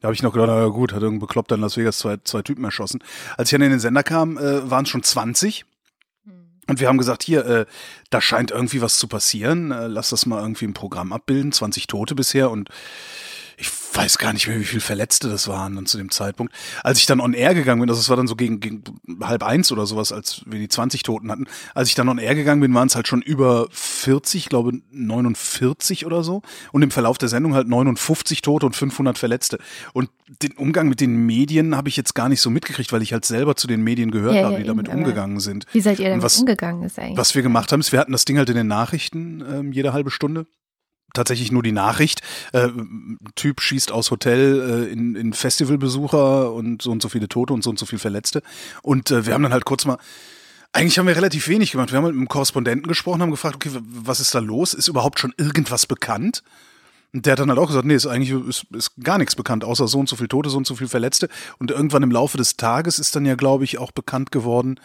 da 0.00 0.06
habe 0.06 0.14
ich 0.14 0.22
noch 0.22 0.32
gedacht, 0.32 0.48
na 0.50 0.66
gut, 0.68 0.92
hat 0.92 1.02
irgendein 1.02 1.26
Bekloppter 1.26 1.56
in 1.56 1.60
Las 1.60 1.76
Vegas 1.76 1.98
zwei, 1.98 2.16
zwei 2.24 2.42
Typen 2.42 2.64
erschossen. 2.64 3.02
Als 3.36 3.48
ich 3.48 3.52
dann 3.52 3.62
in 3.62 3.70
den 3.70 3.80
Sender 3.80 4.02
kam, 4.02 4.38
äh, 4.38 4.70
waren 4.70 4.84
es 4.84 4.88
schon 4.88 5.02
20. 5.02 5.66
Und 6.68 6.80
wir 6.80 6.88
haben 6.88 6.98
gesagt, 6.98 7.22
hier, 7.22 7.46
äh, 7.46 7.66
da 8.10 8.20
scheint 8.20 8.50
irgendwie 8.50 8.82
was 8.82 8.98
zu 8.98 9.08
passieren. 9.08 9.72
Äh, 9.72 9.86
lass 9.88 10.10
das 10.10 10.26
mal 10.26 10.40
irgendwie 10.40 10.66
im 10.66 10.74
Programm 10.74 11.12
abbilden. 11.12 11.50
20 11.50 11.86
Tote 11.86 12.14
bisher 12.14 12.50
und 12.50 12.68
ich 13.60 13.70
weiß 13.92 14.18
gar 14.18 14.32
nicht 14.32 14.46
mehr, 14.46 14.60
wie 14.60 14.64
viele 14.64 14.80
Verletzte 14.80 15.28
das 15.28 15.48
waren 15.48 15.74
dann 15.74 15.86
zu 15.86 15.98
dem 15.98 16.12
Zeitpunkt. 16.12 16.54
Als 16.84 17.00
ich 17.00 17.06
dann 17.06 17.20
on 17.20 17.34
air 17.34 17.54
gegangen 17.54 17.80
bin, 17.80 17.90
also 17.90 18.00
es 18.00 18.08
war 18.08 18.16
dann 18.16 18.28
so 18.28 18.36
gegen, 18.36 18.60
gegen 18.60 18.84
halb 19.20 19.42
eins 19.42 19.72
oder 19.72 19.84
sowas, 19.84 20.12
als 20.12 20.42
wir 20.46 20.60
die 20.60 20.68
20 20.68 21.02
Toten 21.02 21.30
hatten. 21.30 21.46
Als 21.74 21.88
ich 21.88 21.96
dann 21.96 22.08
on 22.08 22.18
air 22.18 22.36
gegangen 22.36 22.60
bin, 22.60 22.72
waren 22.72 22.86
es 22.86 22.94
halt 22.94 23.08
schon 23.08 23.20
über 23.20 23.66
40, 23.72 24.42
ich 24.42 24.48
glaube 24.48 24.80
49 24.92 26.06
oder 26.06 26.22
so. 26.22 26.42
Und 26.70 26.82
im 26.82 26.92
Verlauf 26.92 27.18
der 27.18 27.28
Sendung 27.28 27.54
halt 27.54 27.66
59 27.66 28.42
Tote 28.42 28.66
und 28.66 28.76
500 28.76 29.18
Verletzte. 29.18 29.58
Und 29.92 30.08
den 30.40 30.52
Umgang 30.52 30.88
mit 30.88 31.00
den 31.00 31.26
Medien 31.26 31.76
habe 31.76 31.88
ich 31.88 31.96
jetzt 31.96 32.14
gar 32.14 32.28
nicht 32.28 32.40
so 32.40 32.50
mitgekriegt, 32.50 32.92
weil 32.92 33.02
ich 33.02 33.12
halt 33.12 33.24
selber 33.24 33.56
zu 33.56 33.66
den 33.66 33.82
Medien 33.82 34.12
gehört 34.12 34.36
ja, 34.36 34.44
habe, 34.44 34.56
die 34.56 34.62
ja, 34.62 34.68
damit 34.68 34.88
umgegangen 34.88 35.40
sind. 35.40 35.66
Wie 35.72 35.80
seid 35.80 35.98
ihr 35.98 36.10
damit 36.10 36.22
was, 36.22 36.38
umgegangen? 36.38 36.84
Ist 36.84 36.98
eigentlich? 36.98 37.18
Was 37.18 37.34
wir 37.34 37.42
gemacht 37.42 37.72
haben, 37.72 37.80
ist, 37.80 37.90
wir 37.90 37.98
hatten 37.98 38.12
das 38.12 38.24
Ding 38.24 38.38
halt 38.38 38.48
in 38.50 38.56
den 38.56 38.68
Nachrichten 38.68 39.42
ähm, 39.50 39.72
jede 39.72 39.92
halbe 39.92 40.12
Stunde 40.12 40.46
tatsächlich 41.18 41.52
nur 41.52 41.62
die 41.62 41.72
Nachricht. 41.72 42.22
Äh, 42.52 42.68
typ 43.34 43.60
schießt 43.60 43.92
aus 43.92 44.10
Hotel 44.10 44.86
äh, 44.88 44.92
in, 44.92 45.14
in 45.14 45.32
Festivalbesucher 45.32 46.52
und 46.52 46.82
so 46.82 46.90
und 46.90 47.02
so 47.02 47.08
viele 47.08 47.28
Tote 47.28 47.52
und 47.52 47.62
so 47.62 47.70
und 47.70 47.78
so 47.78 47.86
viele 47.86 48.00
Verletzte. 48.00 48.42
Und 48.82 49.10
äh, 49.10 49.26
wir 49.26 49.34
haben 49.34 49.42
dann 49.42 49.52
halt 49.52 49.64
kurz 49.64 49.84
mal 49.84 49.98
eigentlich 50.72 50.98
haben 50.98 51.06
wir 51.06 51.16
relativ 51.16 51.48
wenig 51.48 51.72
gemacht. 51.72 51.90
Wir 51.90 51.96
haben 51.96 52.04
mit 52.04 52.14
einem 52.14 52.28
Korrespondenten 52.28 52.88
gesprochen, 52.88 53.22
haben 53.22 53.30
gefragt, 53.30 53.56
okay, 53.56 53.70
was 53.82 54.20
ist 54.20 54.34
da 54.34 54.38
los? 54.38 54.74
Ist 54.74 54.88
überhaupt 54.88 55.18
schon 55.18 55.32
irgendwas 55.38 55.86
bekannt? 55.86 56.42
Und 57.14 57.24
der 57.24 57.32
hat 57.32 57.38
dann 57.38 57.48
halt 57.48 57.58
auch 57.58 57.68
gesagt, 57.68 57.86
nee, 57.86 57.94
ist 57.94 58.06
eigentlich 58.06 58.30
ist, 58.46 58.66
ist 58.72 58.92
gar 59.02 59.16
nichts 59.16 59.34
bekannt, 59.34 59.64
außer 59.64 59.88
so 59.88 59.98
und 59.98 60.08
so 60.08 60.16
viele 60.16 60.28
Tote, 60.28 60.50
so 60.50 60.58
und 60.58 60.66
so 60.66 60.76
viele 60.76 60.90
Verletzte. 60.90 61.28
Und 61.58 61.70
irgendwann 61.70 62.02
im 62.02 62.10
Laufe 62.10 62.36
des 62.36 62.56
Tages 62.56 62.98
ist 62.98 63.16
dann 63.16 63.24
ja, 63.24 63.34
glaube 63.34 63.64
ich, 63.64 63.78
auch 63.78 63.92
bekannt 63.92 64.30
geworden, 64.30 64.78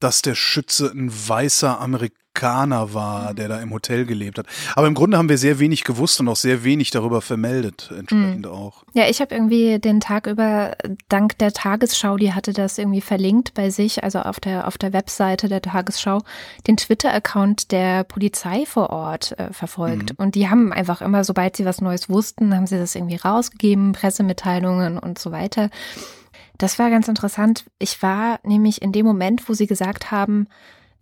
dass 0.00 0.22
der 0.22 0.34
Schütze 0.34 0.90
ein 0.90 1.10
weißer 1.10 1.78
Amerikaner 1.78 2.25
Amerikaner 2.36 2.94
war, 2.94 3.34
der 3.34 3.48
da 3.48 3.60
im 3.60 3.72
Hotel 3.72 4.04
gelebt 4.04 4.38
hat. 4.38 4.46
Aber 4.74 4.86
im 4.86 4.94
Grunde 4.94 5.18
haben 5.18 5.28
wir 5.28 5.38
sehr 5.38 5.58
wenig 5.58 5.84
gewusst 5.84 6.20
und 6.20 6.28
auch 6.28 6.36
sehr 6.36 6.64
wenig 6.64 6.90
darüber 6.90 7.22
vermeldet, 7.22 7.90
entsprechend 7.96 8.46
mhm. 8.46 8.52
auch. 8.52 8.84
Ja, 8.94 9.08
ich 9.08 9.20
habe 9.20 9.34
irgendwie 9.34 9.78
den 9.78 10.00
Tag 10.00 10.26
über, 10.26 10.76
dank 11.08 11.38
der 11.38 11.52
Tagesschau, 11.52 12.16
die 12.16 12.32
hatte 12.32 12.52
das 12.52 12.78
irgendwie 12.78 13.00
verlinkt 13.00 13.54
bei 13.54 13.70
sich, 13.70 14.04
also 14.04 14.20
auf 14.20 14.40
der, 14.40 14.66
auf 14.66 14.78
der 14.78 14.92
Webseite 14.92 15.48
der 15.48 15.62
Tagesschau, 15.62 16.22
den 16.66 16.76
Twitter-Account 16.76 17.72
der 17.72 18.04
Polizei 18.04 18.64
vor 18.66 18.90
Ort 18.90 19.38
äh, 19.38 19.52
verfolgt. 19.52 20.18
Mhm. 20.18 20.24
Und 20.24 20.34
die 20.34 20.48
haben 20.48 20.72
einfach 20.72 21.00
immer, 21.00 21.24
sobald 21.24 21.56
sie 21.56 21.64
was 21.64 21.80
Neues 21.80 22.08
wussten, 22.08 22.54
haben 22.54 22.66
sie 22.66 22.78
das 22.78 22.94
irgendwie 22.94 23.16
rausgegeben, 23.16 23.92
Pressemitteilungen 23.92 24.98
und 24.98 25.18
so 25.18 25.32
weiter. 25.32 25.70
Das 26.58 26.78
war 26.78 26.88
ganz 26.90 27.08
interessant. 27.08 27.64
Ich 27.78 28.02
war 28.02 28.40
nämlich 28.42 28.80
in 28.80 28.92
dem 28.92 29.04
Moment, 29.04 29.48
wo 29.48 29.52
sie 29.52 29.66
gesagt 29.66 30.10
haben, 30.10 30.46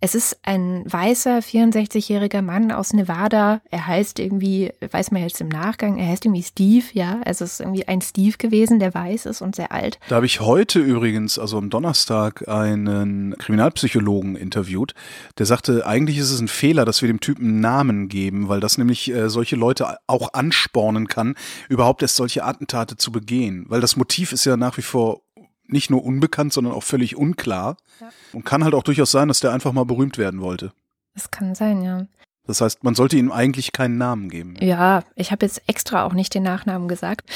es 0.01 0.15
ist 0.15 0.37
ein 0.43 0.83
weißer, 0.85 1.39
64-jähriger 1.39 2.41
Mann 2.41 2.71
aus 2.71 2.93
Nevada. 2.93 3.61
Er 3.71 3.87
heißt 3.87 4.19
irgendwie, 4.19 4.71
weiß 4.91 5.11
man 5.11 5.21
jetzt 5.21 5.41
im 5.41 5.49
Nachgang, 5.49 5.97
er 5.97 6.07
heißt 6.07 6.25
irgendwie 6.25 6.43
Steve, 6.43 6.85
ja. 6.93 7.21
Also 7.25 7.45
es 7.45 7.53
ist 7.53 7.59
irgendwie 7.61 7.87
ein 7.87 8.01
Steve 8.01 8.37
gewesen, 8.37 8.79
der 8.79 8.93
weiß 8.93 9.25
ist 9.25 9.41
und 9.41 9.55
sehr 9.55 9.71
alt. 9.71 9.99
Da 10.09 10.17
habe 10.17 10.25
ich 10.25 10.41
heute 10.41 10.79
übrigens, 10.79 11.39
also 11.39 11.57
am 11.57 11.69
Donnerstag, 11.69 12.47
einen 12.47 13.35
Kriminalpsychologen 13.37 14.35
interviewt, 14.35 14.93
der 15.37 15.45
sagte, 15.45 15.85
eigentlich 15.85 16.17
ist 16.17 16.31
es 16.31 16.39
ein 16.39 16.47
Fehler, 16.47 16.85
dass 16.85 17.01
wir 17.01 17.07
dem 17.07 17.19
Typen 17.19 17.59
Namen 17.59 18.09
geben, 18.09 18.47
weil 18.47 18.59
das 18.59 18.77
nämlich 18.77 19.11
äh, 19.11 19.29
solche 19.29 19.55
Leute 19.55 19.97
auch 20.07 20.33
anspornen 20.33 21.07
kann, 21.07 21.35
überhaupt 21.69 22.01
erst 22.01 22.15
solche 22.15 22.43
Attentate 22.43 22.97
zu 22.97 23.11
begehen. 23.11 23.65
Weil 23.69 23.81
das 23.81 23.95
Motiv 23.95 24.31
ist 24.31 24.45
ja 24.45 24.57
nach 24.57 24.77
wie 24.77 24.81
vor 24.81 25.21
nicht 25.67 25.89
nur 25.89 26.03
unbekannt, 26.03 26.53
sondern 26.53 26.73
auch 26.73 26.83
völlig 26.83 27.15
unklar. 27.15 27.77
Ja. 27.99 28.09
Und 28.33 28.45
kann 28.45 28.63
halt 28.63 28.73
auch 28.73 28.83
durchaus 28.83 29.11
sein, 29.11 29.27
dass 29.27 29.39
der 29.39 29.51
einfach 29.51 29.71
mal 29.71 29.85
berühmt 29.85 30.17
werden 30.17 30.41
wollte. 30.41 30.71
Das 31.13 31.31
kann 31.31 31.55
sein, 31.55 31.81
ja. 31.81 32.05
Das 32.47 32.61
heißt, 32.61 32.83
man 32.83 32.95
sollte 32.95 33.17
ihm 33.17 33.31
eigentlich 33.31 33.71
keinen 33.71 33.97
Namen 33.97 34.29
geben. 34.29 34.55
Ja, 34.59 35.03
ich 35.15 35.31
habe 35.31 35.45
jetzt 35.45 35.63
extra 35.67 36.03
auch 36.03 36.13
nicht 36.13 36.33
den 36.33 36.43
Nachnamen 36.43 36.87
gesagt. 36.87 37.29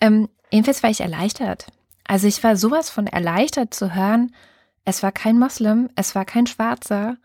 Ähm, 0.00 0.28
jedenfalls 0.50 0.82
war 0.82 0.90
ich 0.90 1.00
erleichtert. 1.00 1.66
Also 2.06 2.26
ich 2.26 2.42
war 2.42 2.56
sowas 2.56 2.90
von 2.90 3.06
erleichtert 3.06 3.72
zu 3.72 3.94
hören, 3.94 4.34
es 4.84 5.02
war 5.02 5.12
kein 5.12 5.38
Moslem, 5.38 5.88
es 5.94 6.14
war 6.14 6.24
kein 6.24 6.46
Schwarzer, 6.46 7.16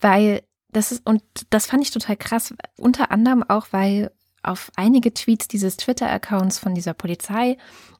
weil 0.00 0.42
das 0.70 0.92
ist, 0.92 1.06
und 1.06 1.22
das 1.50 1.66
fand 1.66 1.82
ich 1.82 1.90
total 1.90 2.16
krass, 2.16 2.54
unter 2.76 3.10
anderem 3.10 3.42
auch, 3.42 3.66
weil 3.72 4.12
auf 4.42 4.70
einige 4.76 5.12
Tweets 5.12 5.48
dieses 5.48 5.76
Twitter-Accounts 5.76 6.58
von 6.58 6.74
dieser 6.74 6.94
Polizei 6.94 7.58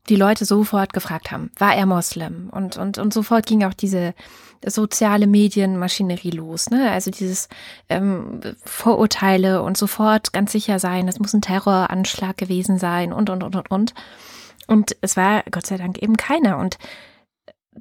die 0.09 0.17
Leute 0.17 0.45
sofort 0.45 0.93
gefragt 0.93 1.31
haben, 1.31 1.51
war 1.59 1.75
er 1.75 1.87
Moslem? 1.87 2.49
Und, 2.51 2.77
und, 2.77 2.99
und 2.99 3.13
sofort 3.13 3.47
ging 3.47 3.65
auch 3.65 3.75
diese 3.75 4.15
soziale 4.65 5.27
Medienmaschinerie 5.27 6.31
los. 6.31 6.71
Ne? 6.71 6.91
Also 6.91 7.11
dieses 7.11 7.49
ähm, 7.89 8.41
Vorurteile 8.65 9.63
und 9.63 9.77
sofort 9.77 10.33
ganz 10.33 10.53
sicher 10.53 10.79
sein, 10.79 11.07
das 11.07 11.19
muss 11.19 11.33
ein 11.35 11.41
Terroranschlag 11.41 12.37
gewesen 12.37 12.79
sein 12.79 13.13
und, 13.13 13.31
und, 13.31 13.43
und, 13.43 13.57
und, 13.57 13.71
und. 13.71 13.95
Und 14.67 14.97
es 15.01 15.17
war 15.17 15.43
Gott 15.51 15.67
sei 15.67 15.77
Dank 15.77 15.99
eben 15.99 16.17
keiner. 16.17 16.59
Und 16.59 16.79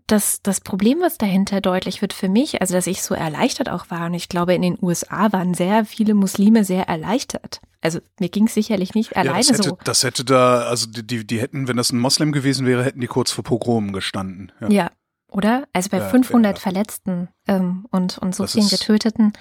das, 0.07 0.41
das 0.41 0.61
Problem, 0.61 0.99
was 1.01 1.17
dahinter 1.17 1.61
deutlich 1.61 2.01
wird 2.01 2.13
für 2.13 2.29
mich, 2.29 2.61
also 2.61 2.73
dass 2.73 2.87
ich 2.87 3.01
so 3.01 3.13
erleichtert 3.13 3.69
auch 3.69 3.89
war, 3.89 4.05
und 4.05 4.13
ich 4.13 4.29
glaube, 4.29 4.53
in 4.53 4.61
den 4.61 4.77
USA 4.81 5.31
waren 5.33 5.53
sehr 5.53 5.85
viele 5.85 6.13
Muslime 6.13 6.63
sehr 6.63 6.87
erleichtert. 6.87 7.61
Also 7.81 7.99
mir 8.19 8.29
ging 8.29 8.45
es 8.45 8.53
sicherlich 8.53 8.93
nicht 8.93 9.17
alleine 9.17 9.39
ja, 9.41 9.47
das 9.47 9.57
hätte, 9.57 9.69
so. 9.69 9.77
Das 9.83 10.03
hätte 10.03 10.23
da, 10.23 10.61
also 10.63 10.87
die, 10.89 11.25
die 11.25 11.41
hätten, 11.41 11.67
wenn 11.67 11.77
das 11.77 11.91
ein 11.91 11.99
Moslem 11.99 12.31
gewesen 12.31 12.65
wäre, 12.65 12.83
hätten 12.83 13.01
die 13.01 13.07
kurz 13.07 13.31
vor 13.31 13.43
Pogromen 13.43 13.91
gestanden. 13.91 14.51
Ja, 14.61 14.69
ja 14.69 14.91
oder? 15.31 15.67
Also 15.73 15.89
bei 15.89 15.97
ja, 15.97 16.09
500 16.09 16.57
ja, 16.57 16.61
Verletzten 16.61 17.29
ähm, 17.47 17.85
und, 17.89 18.17
und 18.17 18.35
so 18.35 18.43
das 18.43 18.53
vielen 18.53 18.67
Getöteten. 18.67 19.33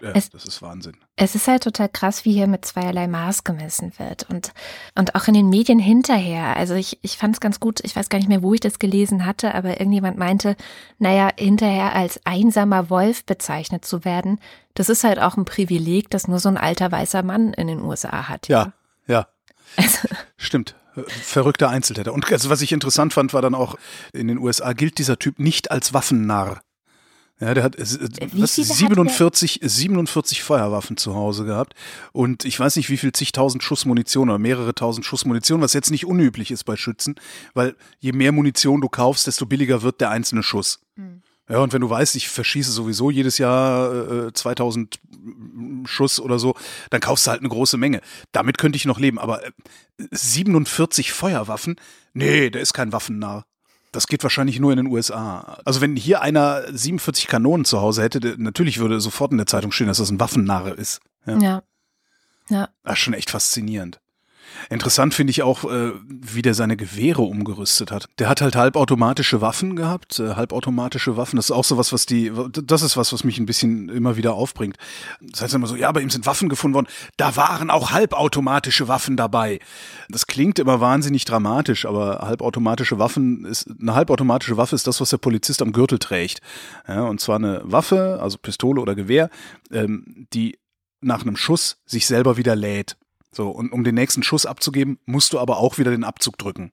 Ja, 0.00 0.10
es, 0.14 0.30
das 0.30 0.44
ist 0.44 0.62
Wahnsinn. 0.62 0.96
Es 1.16 1.34
ist 1.34 1.48
halt 1.48 1.62
total 1.62 1.88
krass, 1.88 2.24
wie 2.24 2.32
hier 2.32 2.46
mit 2.46 2.64
zweierlei 2.64 3.08
Maß 3.08 3.44
gemessen 3.44 3.92
wird. 3.98 4.28
Und, 4.30 4.52
und 4.94 5.14
auch 5.14 5.26
in 5.28 5.34
den 5.34 5.48
Medien 5.48 5.78
hinterher. 5.78 6.56
Also 6.56 6.74
ich, 6.74 6.98
ich 7.02 7.16
fand 7.16 7.34
es 7.34 7.40
ganz 7.40 7.60
gut, 7.60 7.80
ich 7.84 7.96
weiß 7.96 8.08
gar 8.08 8.18
nicht 8.18 8.28
mehr, 8.28 8.42
wo 8.42 8.54
ich 8.54 8.60
das 8.60 8.78
gelesen 8.78 9.26
hatte, 9.26 9.54
aber 9.54 9.80
irgendjemand 9.80 10.18
meinte, 10.18 10.56
naja, 10.98 11.30
hinterher 11.36 11.94
als 11.94 12.20
einsamer 12.24 12.90
Wolf 12.90 13.24
bezeichnet 13.24 13.84
zu 13.84 14.04
werden, 14.04 14.40
das 14.74 14.88
ist 14.88 15.04
halt 15.04 15.18
auch 15.18 15.36
ein 15.36 15.44
Privileg, 15.44 16.10
das 16.10 16.28
nur 16.28 16.38
so 16.38 16.48
ein 16.48 16.56
alter 16.56 16.92
weißer 16.92 17.22
Mann 17.22 17.52
in 17.52 17.66
den 17.66 17.80
USA 17.80 18.28
hat. 18.28 18.48
Ja, 18.48 18.72
ja. 19.06 19.14
ja. 19.14 19.28
Also. 19.76 20.08
Stimmt 20.36 20.74
verrückter 21.04 21.68
Einzeltäter. 21.68 22.12
Und 22.12 22.30
also 22.32 22.50
was 22.50 22.62
ich 22.62 22.72
interessant 22.72 23.12
fand, 23.12 23.32
war 23.32 23.42
dann 23.42 23.54
auch, 23.54 23.76
in 24.12 24.28
den 24.28 24.38
USA 24.38 24.72
gilt 24.72 24.98
dieser 24.98 25.18
Typ 25.18 25.38
nicht 25.38 25.70
als 25.70 25.94
Waffennarr. 25.94 26.60
Ja, 27.40 27.54
der 27.54 27.62
hat 27.62 27.76
was, 27.78 28.56
47, 28.56 29.60
47 29.62 30.42
Feuerwaffen 30.42 30.96
zu 30.96 31.14
Hause 31.14 31.44
gehabt 31.44 31.74
und 32.12 32.44
ich 32.44 32.58
weiß 32.58 32.74
nicht, 32.76 32.90
wie 32.90 32.96
viel 32.96 33.12
zigtausend 33.12 33.62
Schuss 33.62 33.84
Munition 33.84 34.28
oder 34.28 34.38
mehrere 34.38 34.74
tausend 34.74 35.06
Schuss 35.06 35.24
Munition, 35.24 35.60
was 35.60 35.72
jetzt 35.72 35.92
nicht 35.92 36.04
unüblich 36.04 36.50
ist 36.50 36.64
bei 36.64 36.76
Schützen, 36.76 37.14
weil 37.54 37.76
je 38.00 38.10
mehr 38.10 38.32
Munition 38.32 38.80
du 38.80 38.88
kaufst, 38.88 39.28
desto 39.28 39.46
billiger 39.46 39.82
wird 39.82 40.00
der 40.00 40.10
einzelne 40.10 40.42
Schuss. 40.42 40.80
Mhm. 40.96 41.22
Ja, 41.48 41.60
und 41.60 41.72
wenn 41.72 41.80
du 41.80 41.88
weißt, 41.88 42.14
ich 42.16 42.28
verschieße 42.28 42.70
sowieso 42.70 43.10
jedes 43.10 43.38
Jahr 43.38 44.26
äh, 44.26 44.32
2000 44.32 45.00
Schuss 45.84 46.20
oder 46.20 46.38
so, 46.38 46.54
dann 46.90 47.00
kaufst 47.00 47.26
du 47.26 47.30
halt 47.30 47.40
eine 47.40 47.48
große 47.48 47.78
Menge. 47.78 48.02
Damit 48.32 48.58
könnte 48.58 48.76
ich 48.76 48.84
noch 48.84 48.98
leben, 48.98 49.18
aber 49.18 49.44
äh, 49.44 49.50
47 50.10 51.12
Feuerwaffen? 51.12 51.76
Nee, 52.12 52.50
der 52.50 52.60
ist 52.60 52.74
kein 52.74 52.92
Waffennah. 52.92 53.44
Das 53.92 54.06
geht 54.06 54.22
wahrscheinlich 54.22 54.60
nur 54.60 54.72
in 54.72 54.76
den 54.76 54.86
USA. 54.86 55.58
Also 55.64 55.80
wenn 55.80 55.96
hier 55.96 56.20
einer 56.20 56.62
47 56.70 57.26
Kanonen 57.26 57.64
zu 57.64 57.80
Hause 57.80 58.02
hätte, 58.02 58.34
natürlich 58.38 58.78
würde 58.78 59.00
sofort 59.00 59.32
in 59.32 59.38
der 59.38 59.46
Zeitung 59.46 59.72
stehen, 59.72 59.86
dass 59.86 59.98
das 59.98 60.10
ein 60.10 60.20
Waffennarre 60.20 60.70
ist. 60.70 61.00
Ja. 61.26 61.38
ja. 61.38 61.62
ja. 62.48 62.68
Das 62.84 62.94
ist 62.94 62.98
schon 62.98 63.14
echt 63.14 63.30
faszinierend. 63.30 64.00
Interessant 64.70 65.14
finde 65.14 65.30
ich 65.30 65.42
auch, 65.42 65.64
äh, 65.64 65.92
wie 66.06 66.42
der 66.42 66.54
seine 66.54 66.76
Gewehre 66.76 67.22
umgerüstet 67.22 67.90
hat. 67.90 68.08
Der 68.18 68.28
hat 68.28 68.40
halt 68.40 68.56
halbautomatische 68.56 69.40
Waffen 69.40 69.76
gehabt, 69.76 70.18
äh, 70.18 70.34
halbautomatische 70.34 71.16
Waffen. 71.16 71.36
Das 71.36 71.46
ist 71.46 71.50
auch 71.50 71.64
so 71.64 71.76
was, 71.76 71.92
was 71.92 72.06
die, 72.06 72.32
das 72.52 72.82
ist 72.82 72.96
was, 72.96 73.12
was 73.12 73.24
mich 73.24 73.38
ein 73.38 73.46
bisschen 73.46 73.88
immer 73.88 74.16
wieder 74.16 74.34
aufbringt. 74.34 74.76
Das 75.20 75.42
heißt 75.42 75.54
immer 75.54 75.66
so, 75.66 75.76
ja, 75.76 75.90
bei 75.92 76.00
ihm 76.00 76.10
sind 76.10 76.26
Waffen 76.26 76.48
gefunden 76.48 76.74
worden. 76.74 76.88
Da 77.16 77.36
waren 77.36 77.70
auch 77.70 77.92
halbautomatische 77.92 78.88
Waffen 78.88 79.16
dabei. 79.16 79.60
Das 80.08 80.26
klingt 80.26 80.58
immer 80.58 80.80
wahnsinnig 80.80 81.24
dramatisch, 81.24 81.86
aber 81.86 82.20
halbautomatische 82.20 82.98
Waffen 82.98 83.44
ist, 83.44 83.68
eine 83.80 83.94
halbautomatische 83.94 84.56
Waffe 84.56 84.74
ist 84.74 84.86
das, 84.86 85.00
was 85.00 85.10
der 85.10 85.18
Polizist 85.18 85.62
am 85.62 85.72
Gürtel 85.72 85.98
trägt. 85.98 86.40
Ja, 86.86 87.04
und 87.04 87.20
zwar 87.20 87.36
eine 87.36 87.62
Waffe, 87.64 88.18
also 88.20 88.38
Pistole 88.38 88.80
oder 88.80 88.94
Gewehr, 88.94 89.30
ähm, 89.72 90.26
die 90.32 90.58
nach 91.00 91.22
einem 91.22 91.36
Schuss 91.36 91.80
sich 91.86 92.06
selber 92.06 92.36
wieder 92.36 92.56
lädt. 92.56 92.96
So, 93.30 93.50
und 93.50 93.72
um 93.72 93.84
den 93.84 93.94
nächsten 93.94 94.22
Schuss 94.22 94.46
abzugeben, 94.46 94.98
musst 95.04 95.32
du 95.32 95.38
aber 95.38 95.58
auch 95.58 95.78
wieder 95.78 95.90
den 95.90 96.04
Abzug 96.04 96.38
drücken. 96.38 96.72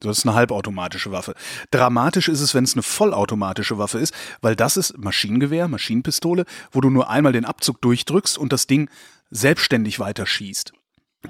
Das 0.00 0.18
ist 0.18 0.26
eine 0.26 0.34
halbautomatische 0.34 1.10
Waffe. 1.10 1.34
Dramatisch 1.70 2.28
ist 2.28 2.40
es, 2.40 2.54
wenn 2.54 2.64
es 2.64 2.74
eine 2.74 2.82
vollautomatische 2.82 3.78
Waffe 3.78 3.98
ist, 3.98 4.14
weil 4.42 4.54
das 4.54 4.76
ist 4.76 4.98
Maschinengewehr, 4.98 5.68
Maschinenpistole, 5.68 6.44
wo 6.70 6.80
du 6.80 6.90
nur 6.90 7.08
einmal 7.08 7.32
den 7.32 7.46
Abzug 7.46 7.80
durchdrückst 7.80 8.36
und 8.36 8.52
das 8.52 8.66
Ding 8.66 8.90
selbstständig 9.30 9.98
weiterschießt. 9.98 10.72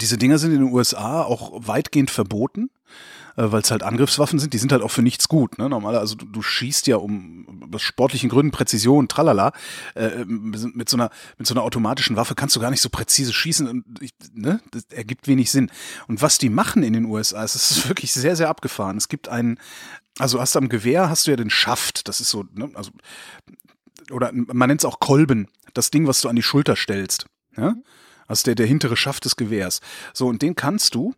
Diese 0.01 0.19
Dinger 0.19 0.39
sind 0.39 0.53
in 0.53 0.61
den 0.61 0.73
USA 0.73 1.23
auch 1.23 1.53
weitgehend 1.67 2.11
verboten 2.11 2.71
äh, 3.37 3.53
weil 3.53 3.63
es 3.63 3.71
halt 3.71 3.83
Angriffswaffen 3.83 4.39
sind, 4.39 4.53
die 4.55 4.59
sind 4.59 4.73
halt 4.73 4.83
auch 4.83 4.91
für 4.91 5.03
nichts 5.03 5.29
gut. 5.29 5.59
Ne? 5.59 5.69
Normal, 5.69 5.97
also 5.97 6.15
du, 6.15 6.27
du 6.27 6.43
schießt 6.43 6.87
ja 6.87 6.97
um 6.97 7.71
aus 7.73 7.83
sportlichen 7.83 8.31
Gründen 8.31 8.51
Präzision, 8.51 9.09
tralala. 9.09 9.53
Äh, 9.95 10.25
mit 10.25 10.89
so 10.89 10.97
einer 10.97 11.11
mit 11.39 11.47
so 11.47 11.55
einer 11.55 11.63
automatischen 11.63 12.17
Waffe 12.17 12.35
kannst 12.35 12.57
du 12.57 12.61
gar 12.61 12.71
nicht 12.71 12.81
so 12.81 12.89
präzise 12.89 13.33
schießen. 13.33 13.69
Und, 13.69 13.85
ne? 14.35 14.61
Das 14.71 14.85
ergibt 14.91 15.29
wenig 15.29 15.51
Sinn. 15.51 15.71
Und 16.09 16.23
was 16.23 16.39
die 16.39 16.49
machen 16.49 16.83
in 16.83 16.95
den 16.95 17.05
USA, 17.05 17.45
ist, 17.45 17.55
ist 17.55 17.89
wirklich 17.89 18.13
sehr 18.13 18.37
sehr 18.37 18.49
abgefahren. 18.49 18.97
Es 18.97 19.09
gibt 19.09 19.29
einen, 19.29 19.59
also 20.19 20.41
hast 20.41 20.57
am 20.57 20.69
Gewehr 20.69 21.11
hast 21.11 21.27
du 21.27 21.31
ja 21.31 21.37
den 21.37 21.51
Schaft. 21.51 22.09
Das 22.09 22.21
ist 22.21 22.31
so, 22.31 22.45
ne? 22.55 22.71
also 22.75 22.91
oder 24.11 24.31
man 24.33 24.69
nennt 24.69 24.81
es 24.81 24.85
auch 24.85 25.01
Kolben. 25.01 25.49
Das 25.75 25.91
Ding, 25.91 26.07
was 26.07 26.21
du 26.23 26.29
an 26.29 26.37
die 26.37 26.43
Schulter 26.43 26.77
stellst. 26.77 27.27
Ja? 27.57 27.75
Also 28.27 28.45
der, 28.45 28.55
der 28.55 28.67
hintere 28.67 28.97
Schaft 28.97 29.25
des 29.25 29.37
Gewehrs. 29.37 29.81
So, 30.13 30.27
und 30.27 30.43
den 30.43 30.55
kannst 30.55 30.95
du 30.95 31.15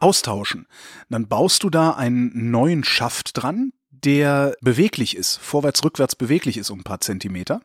austauschen. 0.00 0.66
Dann 1.08 1.28
baust 1.28 1.62
du 1.62 1.70
da 1.70 1.92
einen 1.92 2.50
neuen 2.50 2.84
Schaft 2.84 3.42
dran, 3.42 3.72
der 3.90 4.54
beweglich 4.60 5.16
ist, 5.16 5.38
vorwärts, 5.38 5.82
rückwärts 5.84 6.14
beweglich 6.14 6.56
ist 6.56 6.70
um 6.70 6.80
ein 6.80 6.84
paar 6.84 7.00
Zentimeter 7.00 7.62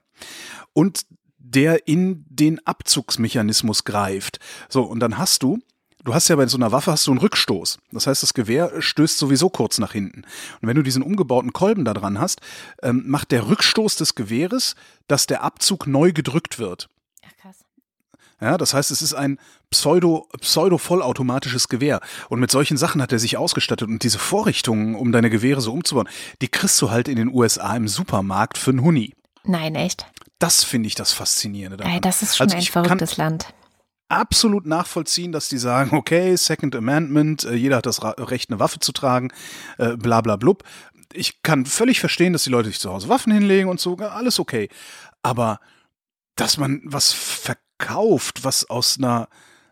und 0.73 1.05
der 1.37 1.87
in 1.87 2.25
den 2.29 2.65
Abzugsmechanismus 2.65 3.83
greift. 3.83 4.39
So, 4.69 4.83
und 4.83 4.99
dann 4.99 5.17
hast 5.17 5.43
du 5.43 5.59
Du 6.05 6.13
hast 6.13 6.27
ja 6.27 6.35
bei 6.35 6.47
so 6.47 6.57
einer 6.57 6.73
Waffe 6.73 6.91
hast 6.91 7.07
du 7.07 7.11
einen 7.11 7.21
Rückstoß. 7.21 7.77
Das 7.93 8.07
heißt, 8.07 8.23
das 8.23 8.33
Gewehr 8.33 8.81
stößt 8.81 9.17
sowieso 9.17 9.49
kurz 9.49 9.77
nach 9.77 9.93
hinten. 9.93 10.23
Und 10.61 10.67
wenn 10.67 10.75
du 10.75 10.83
diesen 10.83 11.01
umgebauten 11.01 11.53
Kolben 11.53 11.85
da 11.85 11.93
dran 11.93 12.19
hast, 12.19 12.41
ähm, 12.81 13.03
macht 13.07 13.31
der 13.31 13.47
Rückstoß 13.47 13.95
des 13.95 14.13
Gewehres, 14.13 14.75
dass 15.07 15.27
der 15.27 15.43
Abzug 15.43 15.87
neu 15.87 16.11
gedrückt 16.11 16.59
wird. 16.59 16.89
Ja, 18.41 18.57
das 18.57 18.73
heißt, 18.73 18.91
es 18.91 19.01
ist 19.01 19.13
ein 19.13 19.39
pseudo, 19.71 20.27
pseudo-vollautomatisches 20.41 21.67
Gewehr. 21.69 22.01
Und 22.29 22.39
mit 22.39 22.51
solchen 22.51 22.77
Sachen 22.77 23.01
hat 23.01 23.11
er 23.11 23.19
sich 23.19 23.37
ausgestattet. 23.37 23.87
Und 23.87 24.03
diese 24.03 24.19
Vorrichtungen, 24.19 24.95
um 24.95 25.11
deine 25.11 25.29
Gewehre 25.29 25.61
so 25.61 25.71
umzubauen, 25.73 26.09
die 26.41 26.47
kriegst 26.49 26.81
du 26.81 26.91
halt 26.91 27.07
in 27.07 27.15
den 27.15 27.33
USA 27.33 27.75
im 27.75 27.87
Supermarkt 27.87 28.57
für 28.57 28.71
einen 28.71 28.81
Huni. 28.81 29.13
Nein, 29.45 29.75
echt? 29.75 30.05
Das 30.39 30.63
finde 30.63 30.87
ich 30.87 30.95
das 30.95 31.13
Faszinierende 31.13 31.77
daran. 31.77 31.93
Ey, 31.93 32.01
das 32.01 32.21
ist 32.21 32.35
schon 32.37 32.45
Also 32.45 32.57
ein 32.57 32.63
verrücktes 32.63 33.17
Land. 33.17 33.53
absolut 34.09 34.65
nachvollziehen, 34.65 35.31
dass 35.31 35.47
die 35.49 35.57
sagen, 35.57 35.95
okay, 35.95 36.35
Second 36.35 36.75
Amendment, 36.75 37.45
äh, 37.45 37.53
jeder 37.53 37.77
hat 37.77 37.85
das 37.85 38.03
Recht, 38.03 38.49
eine 38.49 38.59
Waffe 38.59 38.79
zu 38.79 38.91
tragen, 38.91 39.29
äh, 39.77 39.95
bla 39.95 40.21
bla 40.21 40.35
blub. 40.35 40.63
Ich 41.13 41.41
kann 41.43 41.65
völlig 41.65 41.99
verstehen, 41.99 42.33
dass 42.33 42.43
die 42.43 42.49
Leute 42.49 42.69
sich 42.69 42.79
zu 42.79 42.91
Hause 42.91 43.07
Waffen 43.07 43.31
hinlegen 43.31 43.69
und 43.69 43.79
so, 43.79 43.95
alles 43.97 44.39
okay. 44.39 44.67
Aber 45.21 45.59
dass 46.35 46.57
man 46.57 46.81
was 46.83 47.13
verkauft, 47.83 48.43
was 48.43 48.69
aus 48.69 48.97
einer, 48.97 49.27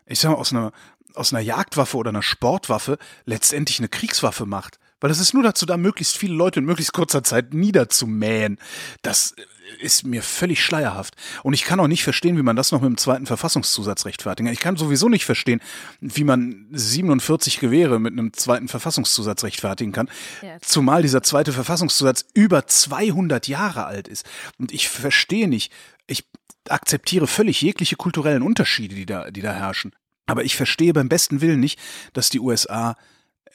ich 0.06 0.18
sag 0.18 0.30
mal, 0.30 0.36
aus 0.36 0.52
einer, 0.52 0.72
aus 1.14 1.32
einer 1.32 1.42
Jagdwaffe 1.42 1.96
oder 1.96 2.10
einer 2.10 2.22
Sportwaffe 2.22 2.98
letztendlich 3.24 3.78
eine 3.78 3.88
Kriegswaffe 3.88 4.46
macht. 4.46 4.78
Weil 5.00 5.08
das 5.08 5.18
ist 5.18 5.34
nur 5.34 5.42
dazu 5.42 5.66
da, 5.66 5.76
möglichst 5.76 6.16
viele 6.16 6.34
Leute 6.34 6.60
in 6.60 6.64
möglichst 6.64 6.92
kurzer 6.92 7.24
Zeit 7.24 7.52
niederzumähen. 7.52 8.58
Das 9.02 9.34
ist 9.80 10.06
mir 10.06 10.22
völlig 10.22 10.62
schleierhaft. 10.62 11.16
Und 11.42 11.54
ich 11.54 11.64
kann 11.64 11.80
auch 11.80 11.88
nicht 11.88 12.04
verstehen, 12.04 12.36
wie 12.36 12.42
man 12.42 12.54
das 12.54 12.70
noch 12.70 12.80
mit 12.80 12.88
dem 12.88 12.96
zweiten 12.98 13.26
Verfassungszusatz 13.26 14.04
rechtfertigen 14.06 14.46
kann. 14.46 14.54
Ich 14.54 14.60
kann 14.60 14.76
sowieso 14.76 15.08
nicht 15.08 15.24
verstehen, 15.24 15.60
wie 16.00 16.22
man 16.22 16.68
47 16.70 17.58
Gewehre 17.58 17.98
mit 17.98 18.12
einem 18.12 18.32
zweiten 18.32 18.68
Verfassungszusatz 18.68 19.42
rechtfertigen 19.42 19.90
kann. 19.90 20.08
Ja. 20.40 20.56
Zumal 20.60 21.02
dieser 21.02 21.22
zweite 21.22 21.52
Verfassungszusatz 21.52 22.24
über 22.34 22.66
200 22.66 23.48
Jahre 23.48 23.86
alt 23.86 24.06
ist. 24.06 24.24
Und 24.58 24.72
ich 24.72 24.88
verstehe 24.88 25.48
nicht, 25.48 25.72
ich 26.06 26.24
akzeptiere 26.68 27.26
völlig 27.26 27.60
jegliche 27.60 27.96
kulturellen 27.96 28.42
Unterschiede, 28.42 28.94
die 28.94 29.06
da, 29.06 29.30
die 29.30 29.42
da 29.42 29.52
herrschen. 29.52 29.92
Aber 30.26 30.44
ich 30.44 30.56
verstehe 30.56 30.92
beim 30.92 31.08
besten 31.08 31.40
Willen 31.40 31.60
nicht, 31.60 31.78
dass 32.12 32.30
die 32.30 32.40
USA 32.40 32.96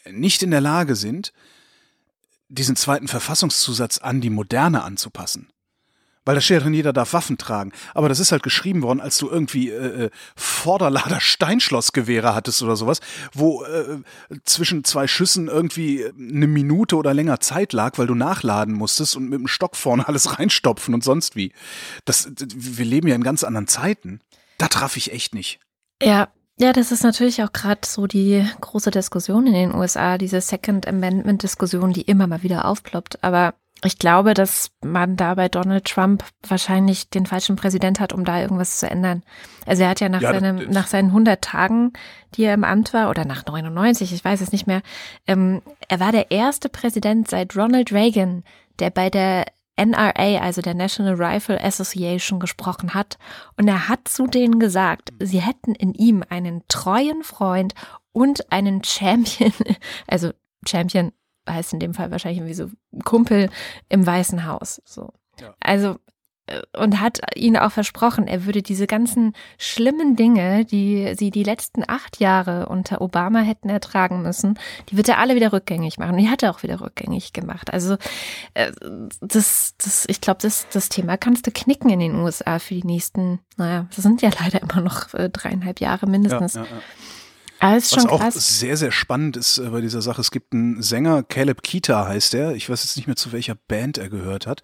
nicht 0.10 0.44
in 0.44 0.52
der 0.52 0.62
Lage 0.62 0.96
sind, 0.96 1.34
diesen 2.50 2.76
zweiten 2.76 3.08
Verfassungszusatz 3.08 3.98
an 3.98 4.22
die 4.22 4.30
Moderne 4.30 4.84
anzupassen. 4.84 5.50
Weil 6.28 6.36
da 6.36 6.42
steht 6.42 6.62
drin, 6.62 6.74
jeder 6.74 6.92
darf 6.92 7.14
Waffen 7.14 7.38
tragen. 7.38 7.72
Aber 7.94 8.10
das 8.10 8.20
ist 8.20 8.34
halt 8.34 8.44
geschrieben 8.44 8.82
worden, 8.82 9.00
als 9.00 9.18
du 9.18 9.30
irgendwie 9.30 9.70
äh, 9.70 10.06
äh, 10.06 10.10
Vorderlader 10.36 11.20
Steinschlossgewehre 11.22 12.36
hattest 12.36 12.62
oder 12.62 12.76
sowas, 12.76 13.00
wo 13.32 13.64
äh, 13.64 14.00
zwischen 14.44 14.84
zwei 14.84 15.08
Schüssen 15.08 15.48
irgendwie 15.48 16.06
eine 16.06 16.48
Minute 16.48 16.98
oder 16.98 17.14
länger 17.14 17.40
Zeit 17.40 17.72
lag, 17.72 17.98
weil 17.98 18.08
du 18.08 18.14
nachladen 18.14 18.74
musstest 18.74 19.16
und 19.16 19.30
mit 19.30 19.40
dem 19.40 19.48
Stock 19.48 19.78
vorne 19.78 20.06
alles 20.06 20.38
reinstopfen 20.38 20.94
und 20.94 21.02
sonst 21.02 21.38
wie. 21.38 21.54
Das, 22.04 22.30
wir 22.38 22.86
leben 22.86 23.08
ja 23.08 23.16
in 23.16 23.24
ganz 23.24 23.46
anderen 23.46 23.68
Zeiten. 23.68 24.20
Da 24.58 24.68
traf 24.68 24.98
ich 24.98 25.14
echt 25.14 25.34
nicht. 25.34 25.62
Ja, 26.04 26.28
ja, 26.60 26.74
das 26.74 26.92
ist 26.92 27.04
natürlich 27.04 27.42
auch 27.42 27.54
gerade 27.54 27.82
so 27.86 28.06
die 28.06 28.46
große 28.60 28.92
Diskussion 28.92 29.48
in 29.48 29.54
den 29.54 29.76
USA, 29.76 30.18
diese 30.18 30.42
Second 30.42 30.90
Amendment-Diskussion, 30.90 31.94
die 31.94 32.02
immer 32.02 32.28
mal 32.28 32.44
wieder 32.44 32.66
aufploppt. 32.66 33.24
Aber 33.24 33.54
ich 33.84 34.00
glaube, 34.00 34.34
dass 34.34 34.72
man 34.84 35.18
da 35.18 35.36
bei 35.36 35.50
Donald 35.50 35.86
Trump 35.86 36.24
wahrscheinlich 36.48 37.10
den 37.10 37.26
falschen 37.26 37.56
Präsident 37.56 38.00
hat, 38.00 38.12
um 38.12 38.26
da 38.26 38.42
irgendwas 38.42 38.80
zu 38.80 38.90
ändern. 38.90 39.24
Also 39.66 39.84
er 39.84 39.90
hat 39.90 40.00
ja 40.00 40.10
nach, 40.10 40.22
Ja, 40.22 40.34
seinem, 40.34 40.70
nach 40.70 40.88
seinen 40.88 41.10
100 41.10 41.42
Tagen, 41.42 41.94
die 42.36 42.44
er 42.44 42.54
im 42.54 42.64
Amt 42.64 42.94
war, 42.94 43.10
oder 43.10 43.26
nach 43.26 43.46
99, 43.46 44.14
ich 44.14 44.26
weiß 44.26 44.42
es 44.42 44.52
nicht 44.52 44.68
mehr, 44.68 44.82
ähm, 45.28 45.62
er 45.88 46.00
war 46.00 46.12
der 46.12 46.32
erste 46.32 46.70
Präsident 46.70 47.30
seit 47.30 47.56
Ronald 47.56 47.92
Reagan, 47.92 48.44
der 48.80 48.90
bei 48.90 49.10
der 49.10 49.46
NRA, 49.76 50.40
also 50.40 50.62
der 50.62 50.74
National 50.74 51.14
Rifle 51.14 51.64
Association, 51.64 52.40
gesprochen 52.40 52.96
hat. 52.96 53.20
Und 53.58 53.68
er 53.68 53.88
hat 53.88 54.08
zu 54.08 54.26
denen 54.26 54.60
gesagt, 54.60 55.14
sie 55.20 55.40
hätten 55.40 55.76
in 55.76 55.94
ihm 55.94 56.24
einen 56.28 56.64
treuen 56.68 57.24
Freund 57.24 57.76
und 58.12 58.52
einen 58.52 58.84
Champion, 58.84 59.54
also 60.08 60.32
Champion 60.68 61.12
heißt 61.48 61.74
in 61.74 61.80
dem 61.80 61.94
Fall 61.94 62.12
wahrscheinlich 62.12 62.40
irgendwie 62.40 62.54
so 62.54 62.70
Kumpel 63.04 63.50
im 63.90 64.06
Weißen 64.06 64.46
Haus. 64.46 64.82
So. 64.86 65.14
Ja. 65.40 65.54
Also 65.60 65.98
äh, 66.48 66.62
und 66.78 67.00
hat 67.00 67.20
ihnen 67.36 67.58
auch 67.58 67.72
versprochen, 67.72 68.28
er 68.28 68.46
würde 68.46 68.62
diese 68.62 68.88
ganzen 68.88 69.34
schlimmen 69.58 70.16
Dinge, 70.16 70.66
die 70.66 71.14
sie 71.18 71.30
die 71.30 71.44
letzten 71.44 71.84
acht 71.88 72.20
Jahre 72.20 72.68
unter 72.68 73.02
Obama 73.02 73.40
hätten 73.40 73.70
ertragen 73.70 74.22
müssen, 74.22 74.58
die 74.90 74.98
wird 74.98 75.10
er 75.10 75.20
alle 75.20 75.36
wieder 75.36 75.54
rückgängig 75.54 75.98
machen. 76.00 76.12
Und 76.12 76.18
die 76.18 76.30
hat 76.30 76.44
er 76.44 76.52
auch 76.52 76.64
wieder 76.64 76.82
rückgängig 76.82 77.34
gemacht. 77.34 77.72
Also 77.74 77.98
äh, 78.54 78.72
das, 79.22 79.76
das, 79.78 80.06
ich 80.08 80.22
glaube, 80.22 80.40
das, 80.42 80.68
das 80.72 80.90
Thema 80.90 81.18
kannst 81.18 81.46
du 81.48 81.52
knicken 81.52 81.90
in 81.90 82.00
den 82.00 82.16
USA 82.16 82.60
für 82.60 82.74
die 82.74 82.86
nächsten, 82.86 83.40
naja, 83.58 83.88
das 83.96 84.04
sind 84.04 84.22
ja 84.22 84.30
leider 84.42 84.62
immer 84.62 84.82
noch 84.82 85.14
äh, 85.14 85.30
dreieinhalb 85.30 85.80
Jahre 85.82 86.08
mindestens. 86.08 86.56
Ja, 86.56 86.64
ja, 86.64 86.68
ja. 86.68 86.82
Es 87.60 87.86
ist 87.86 87.96
Was 87.96 88.04
schon 88.04 88.12
auch 88.12 88.20
krass. 88.20 88.60
sehr, 88.60 88.78
sehr 88.78 88.92
spannend 88.92 89.36
ist 89.38 89.58
äh, 89.58 89.70
bei 89.70 89.82
dieser 89.82 90.02
Sache, 90.02 90.22
es 90.22 90.32
gibt 90.32 90.54
einen 90.54 90.82
Sänger, 90.82 91.24
Caleb 91.24 91.64
Kita 91.64 92.08
heißt 92.08 92.34
er, 92.34 92.56
ich 92.56 92.70
weiß 92.70 92.84
jetzt 92.84 92.98
nicht 92.98 93.08
mehr 93.08 93.16
zu 93.16 93.32
welcher 93.32 93.56
Band 93.56 93.98
er 93.98 94.10
gehört 94.10 94.46
hat. 94.48 94.62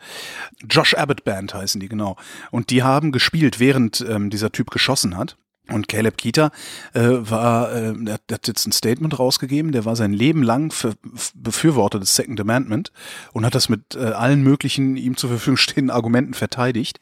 Josh 0.69 0.93
Abbott 0.93 1.23
Band 1.23 1.53
heißen 1.53 1.79
die, 1.79 1.89
genau. 1.89 2.17
Und 2.51 2.69
die 2.69 2.83
haben 2.83 3.11
gespielt, 3.11 3.59
während 3.59 4.01
ähm, 4.01 4.29
dieser 4.29 4.51
Typ 4.51 4.69
geschossen 4.69 5.17
hat. 5.17 5.37
Und 5.69 5.87
Caleb 5.87 6.17
Kita 6.17 6.51
äh, 6.93 7.01
war, 7.01 7.71
äh, 7.71 7.93
der, 7.95 8.17
der 8.27 8.35
hat 8.35 8.47
jetzt 8.47 8.67
ein 8.67 8.73
Statement 8.73 9.17
rausgegeben, 9.17 9.71
der 9.71 9.85
war 9.85 9.95
sein 9.95 10.11
Leben 10.11 10.43
lang 10.43 10.71
für, 10.71 10.95
Befürworter 11.35 12.01
des 12.01 12.15
Second 12.15 12.39
Amendment 12.41 12.91
und 13.31 13.45
hat 13.45 13.55
das 13.55 13.69
mit 13.69 13.95
äh, 13.95 14.07
allen 14.07 14.43
möglichen 14.43 14.97
ihm 14.97 15.15
zur 15.15 15.29
Verfügung 15.29 15.55
stehenden 15.55 15.89
Argumenten 15.89 16.33
verteidigt 16.33 16.99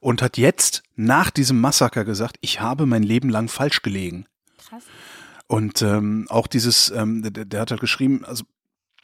und 0.00 0.22
hat 0.22 0.38
jetzt 0.38 0.82
nach 0.96 1.30
diesem 1.30 1.60
Massaker 1.60 2.06
gesagt, 2.06 2.38
ich 2.40 2.62
habe 2.62 2.86
mein 2.86 3.02
Leben 3.02 3.28
lang 3.28 3.48
falsch 3.48 3.82
gelegen. 3.82 4.24
Krass. 4.66 4.84
Und 5.48 5.82
ähm, 5.82 6.26
auch 6.28 6.46
dieses, 6.46 6.90
ähm, 6.90 7.22
der, 7.22 7.44
der 7.44 7.60
hat 7.60 7.70
halt 7.70 7.80
geschrieben, 7.80 8.24
also 8.24 8.44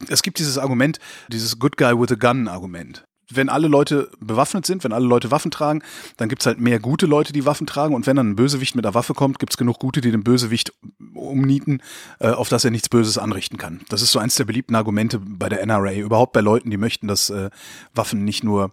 es 0.07 0.23
gibt 0.23 0.39
dieses 0.39 0.57
Argument, 0.57 0.99
dieses 1.27 1.59
Good 1.59 1.77
Guy 1.77 1.99
with 1.99 2.11
a 2.11 2.15
Gun 2.15 2.47
Argument. 2.47 3.05
Wenn 3.31 3.49
alle 3.49 3.67
Leute 3.67 4.11
bewaffnet 4.19 4.67
sind, 4.67 4.83
wenn 4.83 4.93
alle 4.93 5.07
Leute 5.07 5.31
Waffen 5.31 5.49
tragen, 5.49 5.81
dann 6.17 6.29
gibt's 6.29 6.45
halt 6.45 6.59
mehr 6.59 6.79
gute 6.79 7.07
Leute, 7.07 7.33
die 7.33 7.47
Waffen 7.47 7.65
tragen. 7.65 7.95
Und 7.95 8.05
wenn 8.05 8.15
dann 8.15 8.29
ein 8.29 8.35
Bösewicht 8.35 8.75
mit 8.75 8.85
einer 8.85 8.93
Waffe 8.93 9.15
kommt, 9.15 9.39
gibt's 9.39 9.57
genug 9.57 9.79
gute, 9.79 10.01
die 10.01 10.11
den 10.11 10.23
Bösewicht 10.23 10.71
umnieten, 11.15 11.81
äh, 12.19 12.29
auf 12.29 12.49
das 12.49 12.65
er 12.65 12.71
nichts 12.71 12.89
Böses 12.89 13.17
anrichten 13.17 13.57
kann. 13.57 13.81
Das 13.89 14.03
ist 14.03 14.11
so 14.11 14.19
eins 14.19 14.35
der 14.35 14.45
beliebten 14.45 14.75
Argumente 14.75 15.19
bei 15.19 15.49
der 15.49 15.65
NRA, 15.65 15.93
überhaupt 15.93 16.33
bei 16.33 16.41
Leuten, 16.41 16.69
die 16.69 16.77
möchten, 16.77 17.07
dass 17.07 17.31
äh, 17.31 17.49
Waffen 17.95 18.23
nicht 18.23 18.43
nur 18.43 18.71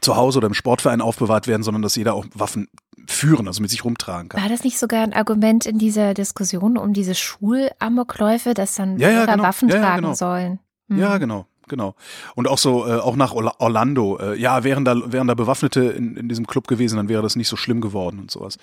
zu 0.00 0.16
Hause 0.16 0.38
oder 0.38 0.46
im 0.46 0.54
Sportverein 0.54 1.02
aufbewahrt 1.02 1.46
werden, 1.46 1.62
sondern 1.62 1.82
dass 1.82 1.96
jeder 1.96 2.14
auch 2.14 2.24
Waffen 2.32 2.68
führen, 3.12 3.46
also 3.48 3.60
mit 3.62 3.70
sich 3.70 3.84
rumtragen 3.84 4.28
kann. 4.28 4.42
War 4.42 4.48
das 4.48 4.64
nicht 4.64 4.78
sogar 4.78 5.02
ein 5.02 5.12
Argument 5.12 5.66
in 5.66 5.78
dieser 5.78 6.14
Diskussion 6.14 6.76
um 6.78 6.92
diese 6.92 7.14
Schulamokläufe, 7.14 8.54
dass 8.54 8.74
dann 8.74 8.98
Ja, 8.98 9.10
ja, 9.10 9.26
genau. 9.26 9.42
Waffen 9.42 9.68
Ja, 9.68 9.76
ja, 9.76 9.82
tragen 9.82 10.02
genau. 10.02 10.14
sollen? 10.14 10.58
Hm. 10.88 10.98
Ja, 10.98 11.18
genau, 11.18 11.46
genau. 11.68 11.94
Und 12.34 12.48
auch 12.48 12.58
so, 12.58 12.86
äh, 12.86 12.94
auch 12.96 13.16
nach 13.16 13.32
Orla- 13.32 13.54
Orlando, 13.58 14.18
äh, 14.18 14.38
ja, 14.40 14.64
wären 14.64 14.84
da, 14.84 15.12
wären 15.12 15.26
da 15.28 15.34
Bewaffnete 15.34 15.80
in, 15.82 16.16
in 16.16 16.28
diesem 16.28 16.46
Club 16.46 16.66
gewesen, 16.66 16.96
dann 16.96 17.08
wäre 17.08 17.22
das 17.22 17.36
nicht 17.36 17.48
so 17.48 17.56
schlimm 17.56 17.80
geworden 17.80 18.18
und 18.18 18.30
sowas. 18.30 18.56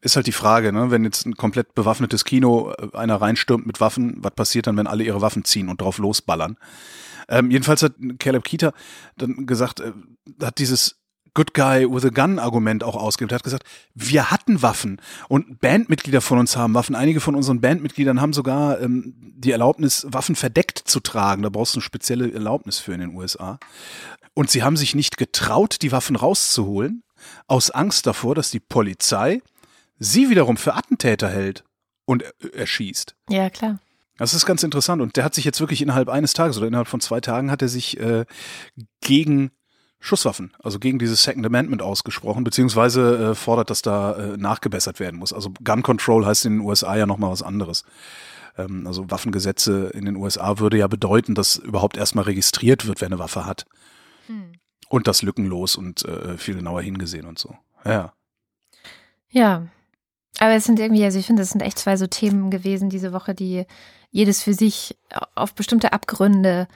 Ist 0.00 0.16
halt 0.16 0.26
die 0.26 0.32
Frage, 0.32 0.72
ne, 0.72 0.90
wenn 0.90 1.04
jetzt 1.04 1.26
ein 1.26 1.36
komplett 1.36 1.74
bewaffnetes 1.74 2.24
Kino 2.24 2.72
äh, 2.72 2.96
einer 2.96 3.16
reinstürmt 3.20 3.66
mit 3.66 3.80
Waffen, 3.80 4.16
was 4.18 4.32
passiert 4.34 4.66
dann, 4.66 4.76
wenn 4.76 4.86
alle 4.86 5.04
ihre 5.04 5.20
Waffen 5.20 5.44
ziehen 5.44 5.68
und 5.68 5.80
drauf 5.80 5.98
losballern? 5.98 6.56
Ähm, 7.28 7.50
jedenfalls 7.50 7.82
hat 7.82 7.92
Caleb 8.18 8.42
Keeter 8.44 8.72
dann 9.16 9.46
gesagt, 9.46 9.80
äh, 9.80 9.92
hat 10.42 10.58
dieses 10.58 10.99
Good 11.34 11.54
Guy 11.54 11.86
with 11.90 12.04
a 12.04 12.08
Gun 12.08 12.38
Argument 12.38 12.82
auch 12.84 12.96
ausgegeben. 12.96 13.32
Er 13.32 13.36
hat 13.36 13.42
gesagt, 13.44 13.64
wir 13.94 14.30
hatten 14.30 14.62
Waffen 14.62 15.00
und 15.28 15.60
Bandmitglieder 15.60 16.20
von 16.20 16.38
uns 16.38 16.56
haben 16.56 16.74
Waffen. 16.74 16.94
Einige 16.94 17.20
von 17.20 17.34
unseren 17.34 17.60
Bandmitgliedern 17.60 18.20
haben 18.20 18.32
sogar 18.32 18.80
ähm, 18.80 19.14
die 19.18 19.52
Erlaubnis, 19.52 20.06
Waffen 20.10 20.36
verdeckt 20.36 20.78
zu 20.84 21.00
tragen. 21.00 21.42
Da 21.42 21.48
brauchst 21.48 21.74
du 21.74 21.78
eine 21.78 21.82
spezielle 21.84 22.32
Erlaubnis 22.32 22.78
für 22.78 22.92
in 22.92 23.00
den 23.00 23.14
USA. 23.14 23.58
Und 24.34 24.50
sie 24.50 24.62
haben 24.62 24.76
sich 24.76 24.94
nicht 24.94 25.16
getraut, 25.16 25.76
die 25.82 25.92
Waffen 25.92 26.16
rauszuholen, 26.16 27.02
aus 27.46 27.70
Angst 27.70 28.06
davor, 28.06 28.34
dass 28.34 28.50
die 28.50 28.60
Polizei 28.60 29.42
sie 29.98 30.30
wiederum 30.30 30.56
für 30.56 30.74
Attentäter 30.74 31.28
hält 31.28 31.64
und 32.06 32.22
er- 32.22 32.54
erschießt. 32.54 33.14
Ja, 33.28 33.50
klar. 33.50 33.78
Das 34.16 34.34
ist 34.34 34.44
ganz 34.46 34.62
interessant. 34.62 35.00
Und 35.00 35.16
der 35.16 35.24
hat 35.24 35.34
sich 35.34 35.44
jetzt 35.44 35.60
wirklich 35.60 35.80
innerhalb 35.80 36.08
eines 36.10 36.32
Tages 36.34 36.58
oder 36.58 36.66
innerhalb 36.66 36.88
von 36.88 37.00
zwei 37.00 37.20
Tagen 37.20 37.50
hat 37.50 37.62
er 37.62 37.68
sich 37.68 37.98
äh, 38.00 38.24
gegen 39.00 39.50
Schusswaffen, 40.02 40.52
also 40.62 40.78
gegen 40.78 40.98
dieses 40.98 41.22
Second 41.22 41.44
Amendment 41.44 41.82
ausgesprochen, 41.82 42.42
beziehungsweise 42.42 43.30
äh, 43.30 43.34
fordert, 43.34 43.68
dass 43.68 43.82
da 43.82 44.14
äh, 44.14 44.36
nachgebessert 44.38 44.98
werden 44.98 45.20
muss. 45.20 45.34
Also 45.34 45.52
Gun 45.62 45.82
Control 45.82 46.24
heißt 46.24 46.46
in 46.46 46.54
den 46.54 46.60
USA 46.60 46.96
ja 46.96 47.06
nochmal 47.06 47.30
was 47.30 47.42
anderes. 47.42 47.84
Ähm, 48.56 48.86
also 48.86 49.10
Waffengesetze 49.10 49.90
in 49.92 50.06
den 50.06 50.16
USA 50.16 50.58
würde 50.58 50.78
ja 50.78 50.86
bedeuten, 50.86 51.34
dass 51.34 51.56
überhaupt 51.56 51.98
erstmal 51.98 52.24
registriert 52.24 52.86
wird, 52.86 53.02
wer 53.02 53.08
eine 53.08 53.18
Waffe 53.18 53.44
hat. 53.44 53.66
Hm. 54.26 54.52
Und 54.88 55.06
das 55.06 55.20
lückenlos 55.20 55.76
und 55.76 56.04
äh, 56.06 56.38
viel 56.38 56.54
genauer 56.56 56.80
hingesehen 56.80 57.26
und 57.26 57.38
so. 57.38 57.56
Ja. 57.84 58.14
Ja. 59.28 59.66
Aber 60.38 60.52
es 60.52 60.64
sind 60.64 60.80
irgendwie, 60.80 61.04
also 61.04 61.18
ich 61.18 61.26
finde, 61.26 61.42
es 61.42 61.50
sind 61.50 61.60
echt 61.60 61.78
zwei 61.78 61.98
so 61.98 62.06
Themen 62.06 62.50
gewesen 62.50 62.88
diese 62.88 63.12
Woche, 63.12 63.34
die 63.34 63.66
jedes 64.10 64.42
für 64.42 64.54
sich 64.54 64.96
auf 65.34 65.54
bestimmte 65.54 65.92
Abgründe 65.92 66.68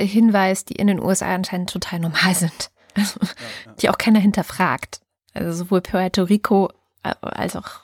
hinweist, 0.00 0.70
die 0.70 0.76
in 0.76 0.86
den 0.86 1.00
USA 1.00 1.34
anscheinend 1.34 1.70
total 1.70 2.00
normal 2.00 2.34
sind. 2.34 2.70
Also, 2.96 3.18
die 3.80 3.90
auch 3.90 3.98
keiner 3.98 4.20
hinterfragt. 4.20 5.00
Also 5.32 5.64
sowohl 5.64 5.80
Puerto 5.80 6.22
Rico 6.22 6.70
äh, 7.02 7.12
als 7.22 7.56
auch 7.56 7.80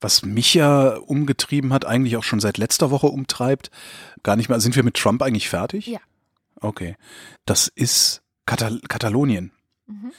Was 0.00 0.22
mich 0.22 0.54
ja 0.54 0.96
umgetrieben 0.96 1.72
hat, 1.72 1.84
eigentlich 1.84 2.16
auch 2.16 2.22
schon 2.22 2.40
seit 2.40 2.58
letzter 2.58 2.90
Woche 2.90 3.08
umtreibt, 3.08 3.70
gar 4.22 4.36
nicht 4.36 4.48
mehr, 4.48 4.60
sind 4.60 4.76
wir 4.76 4.84
mit 4.84 4.96
Trump 4.96 5.22
eigentlich 5.22 5.48
fertig? 5.48 5.86
Ja. 5.86 6.00
Okay. 6.60 6.96
Das 7.46 7.68
ist 7.68 8.22
Katal 8.46 8.80
Katalonien. 8.88 9.52
Mhm. 9.86 10.12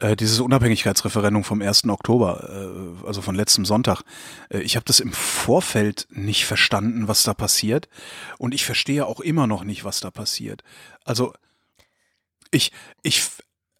Äh, 0.00 0.14
dieses 0.14 0.38
Unabhängigkeitsreferendum 0.38 1.42
vom 1.42 1.60
1. 1.60 1.88
Oktober, 1.88 3.00
äh, 3.02 3.06
also 3.06 3.20
von 3.20 3.34
letztem 3.34 3.64
Sonntag. 3.64 4.02
Äh, 4.48 4.60
ich 4.60 4.76
habe 4.76 4.84
das 4.84 5.00
im 5.00 5.12
Vorfeld 5.12 6.06
nicht 6.10 6.46
verstanden, 6.46 7.08
was 7.08 7.24
da 7.24 7.34
passiert. 7.34 7.88
Und 8.38 8.54
ich 8.54 8.64
verstehe 8.64 9.06
auch 9.06 9.18
immer 9.18 9.48
noch 9.48 9.64
nicht, 9.64 9.84
was 9.84 9.98
da 9.98 10.12
passiert. 10.12 10.62
Also 11.04 11.32
ich, 12.52 12.70
ich, 13.02 13.22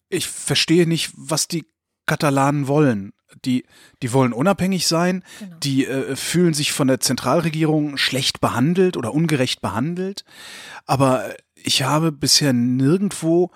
ich 0.09 0.27
verstehe 0.27 0.87
nicht, 0.87 1.11
was 1.15 1.47
die 1.47 1.65
Katalanen 2.05 2.67
wollen. 2.67 3.13
Die, 3.45 3.63
die 4.01 4.11
wollen 4.11 4.33
unabhängig 4.33 4.87
sein, 4.87 5.23
genau. 5.39 5.55
die 5.57 5.85
äh, 5.85 6.15
fühlen 6.15 6.53
sich 6.53 6.73
von 6.73 6.87
der 6.87 6.99
Zentralregierung 6.99 7.95
schlecht 7.95 8.41
behandelt 8.41 8.97
oder 8.97 9.13
ungerecht 9.13 9.61
behandelt. 9.61 10.25
Aber 10.85 11.33
ich 11.55 11.83
habe 11.83 12.11
bisher 12.11 12.51
nirgendwo 12.51 13.51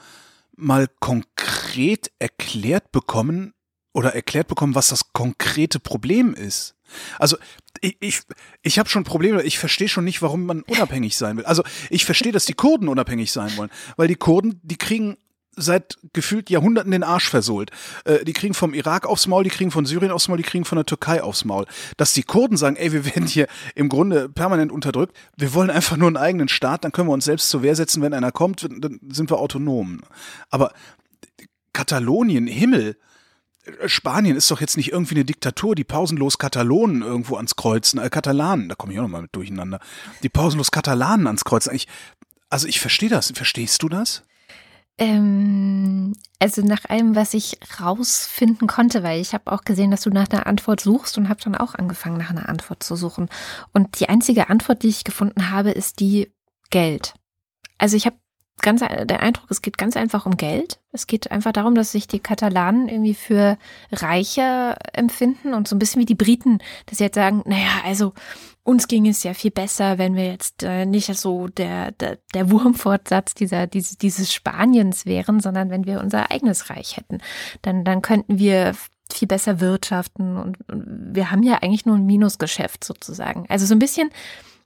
mal 0.56 0.88
konkret 1.00 2.12
erklärt 2.20 2.92
bekommen 2.92 3.54
oder 3.94 4.16
erklärt 4.16 4.48
bekommen, 4.48 4.76
was 4.76 4.90
das 4.90 5.14
konkrete 5.14 5.80
Problem 5.80 6.34
ist. 6.34 6.76
Also 7.20 7.38
ich, 7.82 7.98
ich, 8.00 8.22
ich 8.62 8.80
habe 8.80 8.90
schon 8.90 9.04
Probleme, 9.04 9.44
ich 9.44 9.58
verstehe 9.58 9.88
schon 9.88 10.04
nicht, 10.04 10.22
warum 10.22 10.46
man 10.46 10.62
unabhängig 10.64 11.18
sein 11.18 11.38
will. 11.38 11.46
Also 11.46 11.64
ich 11.90 12.06
verstehe, 12.06 12.32
dass 12.32 12.46
die 12.46 12.54
Kurden 12.54 12.88
unabhängig 12.88 13.32
sein 13.32 13.56
wollen, 13.58 13.72
weil 13.96 14.08
die 14.08 14.16
Kurden, 14.16 14.60
die 14.64 14.78
kriegen 14.78 15.18
seit 15.56 15.98
gefühlt 16.14 16.50
Jahrhunderten 16.50 16.92
den 16.92 17.04
Arsch 17.04 17.30
versohlt. 17.30 17.72
Äh, 18.06 18.24
die 18.26 18.34
kriegen 18.34 18.54
vom 18.54 18.74
Irak 18.74 19.06
aufs 19.06 19.28
Maul, 19.28 19.44
die 19.44 19.50
kriegen 19.50 19.72
von 19.72 19.86
Syrien 19.86 20.12
aufs 20.12 20.28
Maul, 20.28 20.38
die 20.38 20.44
kriegen 20.44 20.66
von 20.66 20.76
der 20.76 20.86
Türkei 20.86 21.22
aufs 21.22 21.46
Maul. 21.46 21.66
Dass 21.98 22.14
die 22.14 22.24
Kurden 22.24 22.58
sagen, 22.58 22.76
ey, 22.76 22.92
wir 22.92 23.06
werden 23.06 23.28
hier 23.28 23.48
im 23.76 23.90
Grunde 23.90 24.30
permanent 24.30 24.72
unterdrückt, 24.72 25.16
wir 25.38 25.54
wollen 25.54 25.70
einfach 25.70 25.98
nur 25.98 26.08
einen 26.08 26.18
eigenen 26.18 26.48
Staat, 26.48 26.84
dann 26.84 26.92
können 26.92 27.08
wir 27.08 27.14
uns 27.14 27.26
selbst 27.26 27.50
zur 27.50 27.64
Wehr 27.64 27.76
setzen, 27.76 28.02
wenn 28.02 28.14
einer 28.14 28.32
kommt, 28.32 28.64
dann 28.64 29.00
sind 29.10 29.30
wir 29.30 29.40
autonom. 29.40 30.02
Aber 30.50 30.74
Katalonien, 31.74 32.48
Himmel, 32.48 32.98
Spanien 33.86 34.36
ist 34.36 34.52
doch 34.52 34.60
jetzt 34.60 34.76
nicht 34.76 34.92
irgendwie 34.92 35.16
eine 35.16 35.26
Diktatur, 35.26 35.76
die 35.76 35.86
pausenlos 35.86 36.38
Katalonen 36.38 37.02
irgendwo 37.02 37.38
ans 37.38 37.56
Kreuzen, 37.56 38.00
äh, 38.00 38.10
Katalanen, 38.10 38.70
da 38.70 38.76
komme 38.76 38.94
ich 38.94 39.00
auch 39.00 39.04
nochmal 39.04 39.22
mit 39.22 39.36
durcheinander, 39.36 39.80
die 40.22 40.30
pausenlos 40.30 40.72
Katalanen 40.72 41.28
ans 41.28 41.46
Kreuzen. 41.46 41.74
Ich, 41.74 41.88
also 42.50 42.68
ich 42.68 42.80
verstehe 42.80 43.10
das. 43.10 43.32
Verstehst 43.34 43.82
du 43.82 43.90
das? 43.90 44.24
Ähm, 45.00 46.14
also 46.40 46.62
nach 46.62 46.86
allem, 46.90 47.16
was 47.16 47.34
ich 47.34 47.58
rausfinden 47.80 48.68
konnte, 48.68 49.02
weil 49.02 49.20
ich 49.20 49.34
habe 49.34 49.52
auch 49.52 49.64
gesehen, 49.64 49.92
dass 49.92 50.02
du 50.02 50.10
nach 50.10 50.30
einer 50.30 50.46
Antwort 50.46 50.82
suchst 50.82 51.18
und 51.18 51.30
habe 51.30 51.42
dann 51.44 51.56
auch 51.56 51.74
angefangen, 51.76 52.18
nach 52.18 52.30
einer 52.30 52.50
Antwort 52.50 52.84
zu 52.84 52.96
suchen. 52.96 53.30
Und 53.74 54.00
die 54.00 54.10
einzige 54.10 54.50
Antwort, 54.50 54.84
die 54.84 54.90
ich 54.90 55.04
gefunden 55.04 55.50
habe, 55.50 55.72
ist 55.72 56.00
die 56.00 56.32
Geld. 56.70 57.14
Also 57.78 57.98
ich 57.98 58.06
habe 58.06 58.18
ganz 58.62 58.82
der 58.82 59.22
Eindruck, 59.22 59.50
es 59.50 59.62
geht 59.62 59.78
ganz 59.78 59.98
einfach 59.98 60.26
um 60.26 60.38
Geld. 60.38 60.80
Es 60.92 61.08
geht 61.08 61.32
einfach 61.32 61.52
darum, 61.52 61.76
dass 61.76 61.92
sich 61.92 62.08
die 62.08 62.20
Katalanen 62.20 62.88
irgendwie 62.88 63.14
für 63.16 63.58
reicher 63.92 64.78
empfinden 64.94 65.54
und 65.54 65.68
so 65.68 65.76
ein 65.76 65.80
bisschen 65.80 66.02
wie 66.02 66.06
die 66.06 66.16
Briten, 66.16 66.60
dass 66.86 67.00
sie 67.00 67.04
jetzt 67.04 67.16
sagen, 67.16 67.42
naja, 67.46 67.82
also 67.84 68.14
uns 68.64 68.88
ging 68.88 69.08
es 69.08 69.24
ja 69.24 69.34
viel 69.34 69.52
besser, 69.52 69.98
wenn 69.98 70.16
wir 70.16 70.28
jetzt 70.28 70.64
äh, 70.64 70.86
nicht 70.86 71.14
so 71.16 71.48
der, 71.48 71.92
der, 71.92 72.20
der 72.34 72.50
Wurmfortsatz 72.50 73.34
dieser, 73.34 73.68
dieses, 73.68 73.98
dieses 73.98 74.34
Spaniens 74.34 75.06
wären, 75.06 75.42
sondern 75.42 75.70
wenn 75.70 75.86
wir 75.86 76.00
unser 76.00 76.32
eigenes 76.32 76.70
Reich 76.70 76.98
hätten. 76.98 77.20
Dann, 77.62 77.84
dann 77.84 78.02
könnten 78.02 78.40
wir 78.40 78.74
viel 79.12 79.28
besser 79.28 79.60
wirtschaften 79.60 80.38
und, 80.38 80.58
und 80.70 81.16
wir 81.16 81.30
haben 81.30 81.44
ja 81.44 81.60
eigentlich 81.62 81.86
nur 81.86 81.98
ein 81.98 82.06
Minusgeschäft 82.06 82.84
sozusagen. 82.84 83.46
Also 83.50 83.66
so 83.66 83.76
ein 83.76 83.80
bisschen 83.80 84.10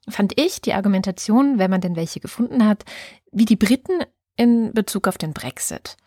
fand 0.07 0.39
ich 0.39 0.61
die 0.61 0.73
Argumentation, 0.73 1.57
wenn 1.57 1.71
man 1.71 1.81
denn 1.81 1.95
welche 1.95 2.19
gefunden 2.19 2.65
hat, 2.65 2.85
wie 3.31 3.45
die 3.45 3.55
Briten 3.55 4.03
in 4.35 4.73
Bezug 4.73 5.07
auf 5.07 5.17
den 5.17 5.33
Brexit. 5.33 5.97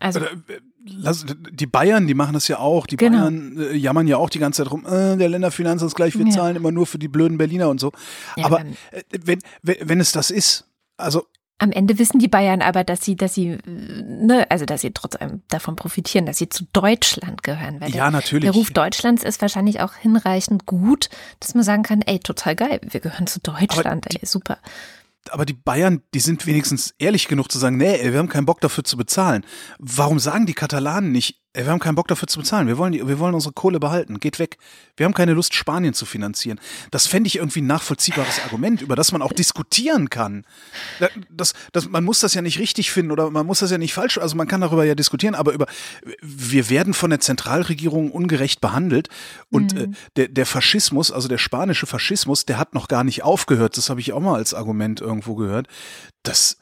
Also 0.00 0.20
äh, 0.20 0.30
die 1.52 1.66
Bayern, 1.66 2.06
die 2.06 2.14
machen 2.14 2.32
das 2.32 2.48
ja 2.48 2.58
auch. 2.58 2.86
Die 2.86 2.96
genau. 2.96 3.18
Bayern 3.18 3.58
äh, 3.58 3.76
jammern 3.76 4.08
ja 4.08 4.16
auch 4.16 4.30
die 4.30 4.38
ganze 4.38 4.64
Zeit 4.64 4.72
rum, 4.72 4.86
äh, 4.86 5.16
der 5.16 5.28
Länderfinanzausgleich, 5.28 6.18
wir 6.18 6.26
ja. 6.26 6.32
zahlen 6.32 6.56
immer 6.56 6.72
nur 6.72 6.86
für 6.86 6.98
die 6.98 7.08
blöden 7.08 7.38
Berliner 7.38 7.68
und 7.68 7.78
so. 7.80 7.92
Ja, 8.36 8.46
aber 8.46 8.62
äh, 8.90 9.02
wenn, 9.22 9.38
wenn, 9.62 9.76
wenn 9.82 10.00
es 10.00 10.12
das 10.12 10.30
ist, 10.30 10.64
also 10.96 11.26
am 11.58 11.72
Ende 11.72 11.98
wissen 11.98 12.18
die 12.18 12.28
Bayern 12.28 12.62
aber, 12.62 12.84
dass 12.84 13.04
sie, 13.04 13.16
dass 13.16 13.34
sie, 13.34 13.58
ne, 13.66 14.50
also 14.50 14.64
dass 14.64 14.80
sie 14.80 14.92
trotzdem 14.92 15.42
davon 15.48 15.76
profitieren, 15.76 16.24
dass 16.24 16.38
sie 16.38 16.48
zu 16.48 16.64
Deutschland 16.72 17.42
gehören. 17.42 17.82
Weil 17.82 17.90
ja, 17.90 18.04
der, 18.04 18.12
natürlich. 18.12 18.44
Der 18.44 18.52
Ruf 18.52 18.70
Deutschlands 18.70 19.22
ist 19.22 19.42
wahrscheinlich 19.42 19.80
auch 19.80 19.92
hinreichend 19.92 20.64
gut, 20.64 21.10
dass 21.38 21.54
man 21.54 21.62
sagen 21.62 21.82
kann, 21.82 22.00
ey, 22.00 22.18
total 22.18 22.56
geil, 22.56 22.80
wir 22.88 23.00
gehören 23.00 23.26
zu 23.26 23.40
Deutschland, 23.40 24.06
ey, 24.08 24.26
super 24.26 24.56
aber 25.28 25.44
die 25.44 25.52
Bayern, 25.52 26.02
die 26.14 26.20
sind 26.20 26.46
wenigstens 26.46 26.94
ehrlich 26.98 27.28
genug 27.28 27.52
zu 27.52 27.58
sagen, 27.58 27.76
nee, 27.76 28.12
wir 28.12 28.18
haben 28.18 28.28
keinen 28.28 28.46
Bock 28.46 28.60
dafür 28.60 28.84
zu 28.84 28.96
bezahlen. 28.96 29.44
Warum 29.78 30.18
sagen 30.18 30.46
die 30.46 30.54
Katalanen 30.54 31.12
nicht, 31.12 31.39
ey, 31.52 31.64
wir 31.64 31.72
haben 31.72 31.80
keinen 31.80 31.96
Bock 31.96 32.06
dafür 32.06 32.28
zu 32.28 32.38
bezahlen, 32.38 32.68
wir 32.68 32.78
wollen, 32.78 32.92
die, 32.92 33.06
wir 33.06 33.18
wollen 33.18 33.34
unsere 33.34 33.52
Kohle 33.52 33.80
behalten, 33.80 34.20
geht 34.20 34.38
weg. 34.38 34.56
Wir 34.96 35.04
haben 35.04 35.14
keine 35.14 35.32
Lust, 35.32 35.54
Spanien 35.54 35.94
zu 35.94 36.06
finanzieren. 36.06 36.60
Das 36.90 37.08
fände 37.08 37.26
ich 37.26 37.36
irgendwie 37.36 37.60
ein 37.60 37.66
nachvollziehbares 37.66 38.40
Argument, 38.44 38.82
über 38.82 38.94
das 38.94 39.10
man 39.10 39.20
auch 39.20 39.32
diskutieren 39.32 40.10
kann. 40.10 40.44
Das, 41.28 41.54
das, 41.72 41.88
man 41.88 42.04
muss 42.04 42.20
das 42.20 42.34
ja 42.34 42.42
nicht 42.42 42.58
richtig 42.60 42.92
finden 42.92 43.10
oder 43.10 43.30
man 43.30 43.46
muss 43.46 43.60
das 43.60 43.70
ja 43.72 43.78
nicht 43.78 43.94
falsch, 43.94 44.18
also 44.18 44.36
man 44.36 44.46
kann 44.46 44.60
darüber 44.60 44.84
ja 44.84 44.94
diskutieren, 44.94 45.34
aber 45.34 45.52
über, 45.52 45.66
wir 46.22 46.70
werden 46.70 46.94
von 46.94 47.10
der 47.10 47.20
Zentralregierung 47.20 48.12
ungerecht 48.12 48.60
behandelt 48.60 49.08
und 49.50 49.74
mhm. 49.74 49.80
äh, 49.80 49.88
der, 50.16 50.28
der 50.28 50.46
Faschismus, 50.46 51.10
also 51.10 51.26
der 51.26 51.38
spanische 51.38 51.86
Faschismus, 51.86 52.46
der 52.46 52.58
hat 52.58 52.74
noch 52.74 52.86
gar 52.86 53.02
nicht 53.02 53.24
aufgehört, 53.24 53.76
das 53.76 53.90
habe 53.90 54.00
ich 54.00 54.12
auch 54.12 54.20
mal 54.20 54.36
als 54.36 54.54
Argument 54.54 55.00
irgendwo 55.00 55.34
gehört. 55.34 55.66
Das, 56.22 56.58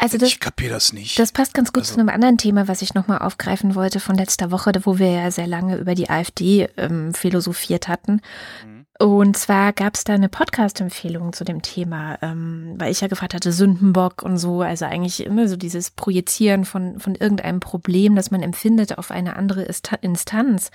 also 0.00 0.16
das, 0.16 0.30
ich 0.30 0.40
kapiere 0.40 0.72
das 0.72 0.94
nicht. 0.94 1.18
Das 1.18 1.30
passt 1.30 1.52
ganz 1.52 1.72
gut 1.72 1.82
also, 1.82 1.94
zu 1.94 2.00
einem 2.00 2.08
anderen 2.08 2.38
Thema, 2.38 2.68
was 2.68 2.80
ich 2.80 2.94
nochmal 2.94 3.18
aufgreifen 3.18 3.74
wollte 3.74 4.00
von 4.00 4.16
letzter 4.16 4.50
Woche, 4.50 4.72
wo 4.84 4.98
wir 4.98 5.10
ja 5.10 5.30
sehr 5.30 5.46
lange 5.46 5.76
über 5.76 5.94
die 5.94 6.08
AfD 6.08 6.68
ähm, 6.78 7.12
philosophiert 7.12 7.86
hatten. 7.86 8.22
Mhm. 8.64 8.79
Und 9.00 9.34
zwar 9.34 9.72
gab 9.72 9.94
es 9.94 10.04
da 10.04 10.12
eine 10.12 10.28
Podcast-Empfehlung 10.28 11.32
zu 11.32 11.42
dem 11.42 11.62
Thema, 11.62 12.18
ähm, 12.20 12.74
weil 12.76 12.92
ich 12.92 13.00
ja 13.00 13.08
gefragt 13.08 13.32
hatte, 13.32 13.50
Sündenbock 13.50 14.22
und 14.22 14.36
so, 14.36 14.60
also 14.60 14.84
eigentlich 14.84 15.24
immer 15.24 15.48
so 15.48 15.56
dieses 15.56 15.90
Projizieren 15.90 16.66
von, 16.66 17.00
von 17.00 17.14
irgendeinem 17.14 17.60
Problem, 17.60 18.14
das 18.14 18.30
man 18.30 18.42
empfindet 18.42 18.98
auf 18.98 19.10
eine 19.10 19.36
andere 19.36 19.66
Instanz 20.02 20.70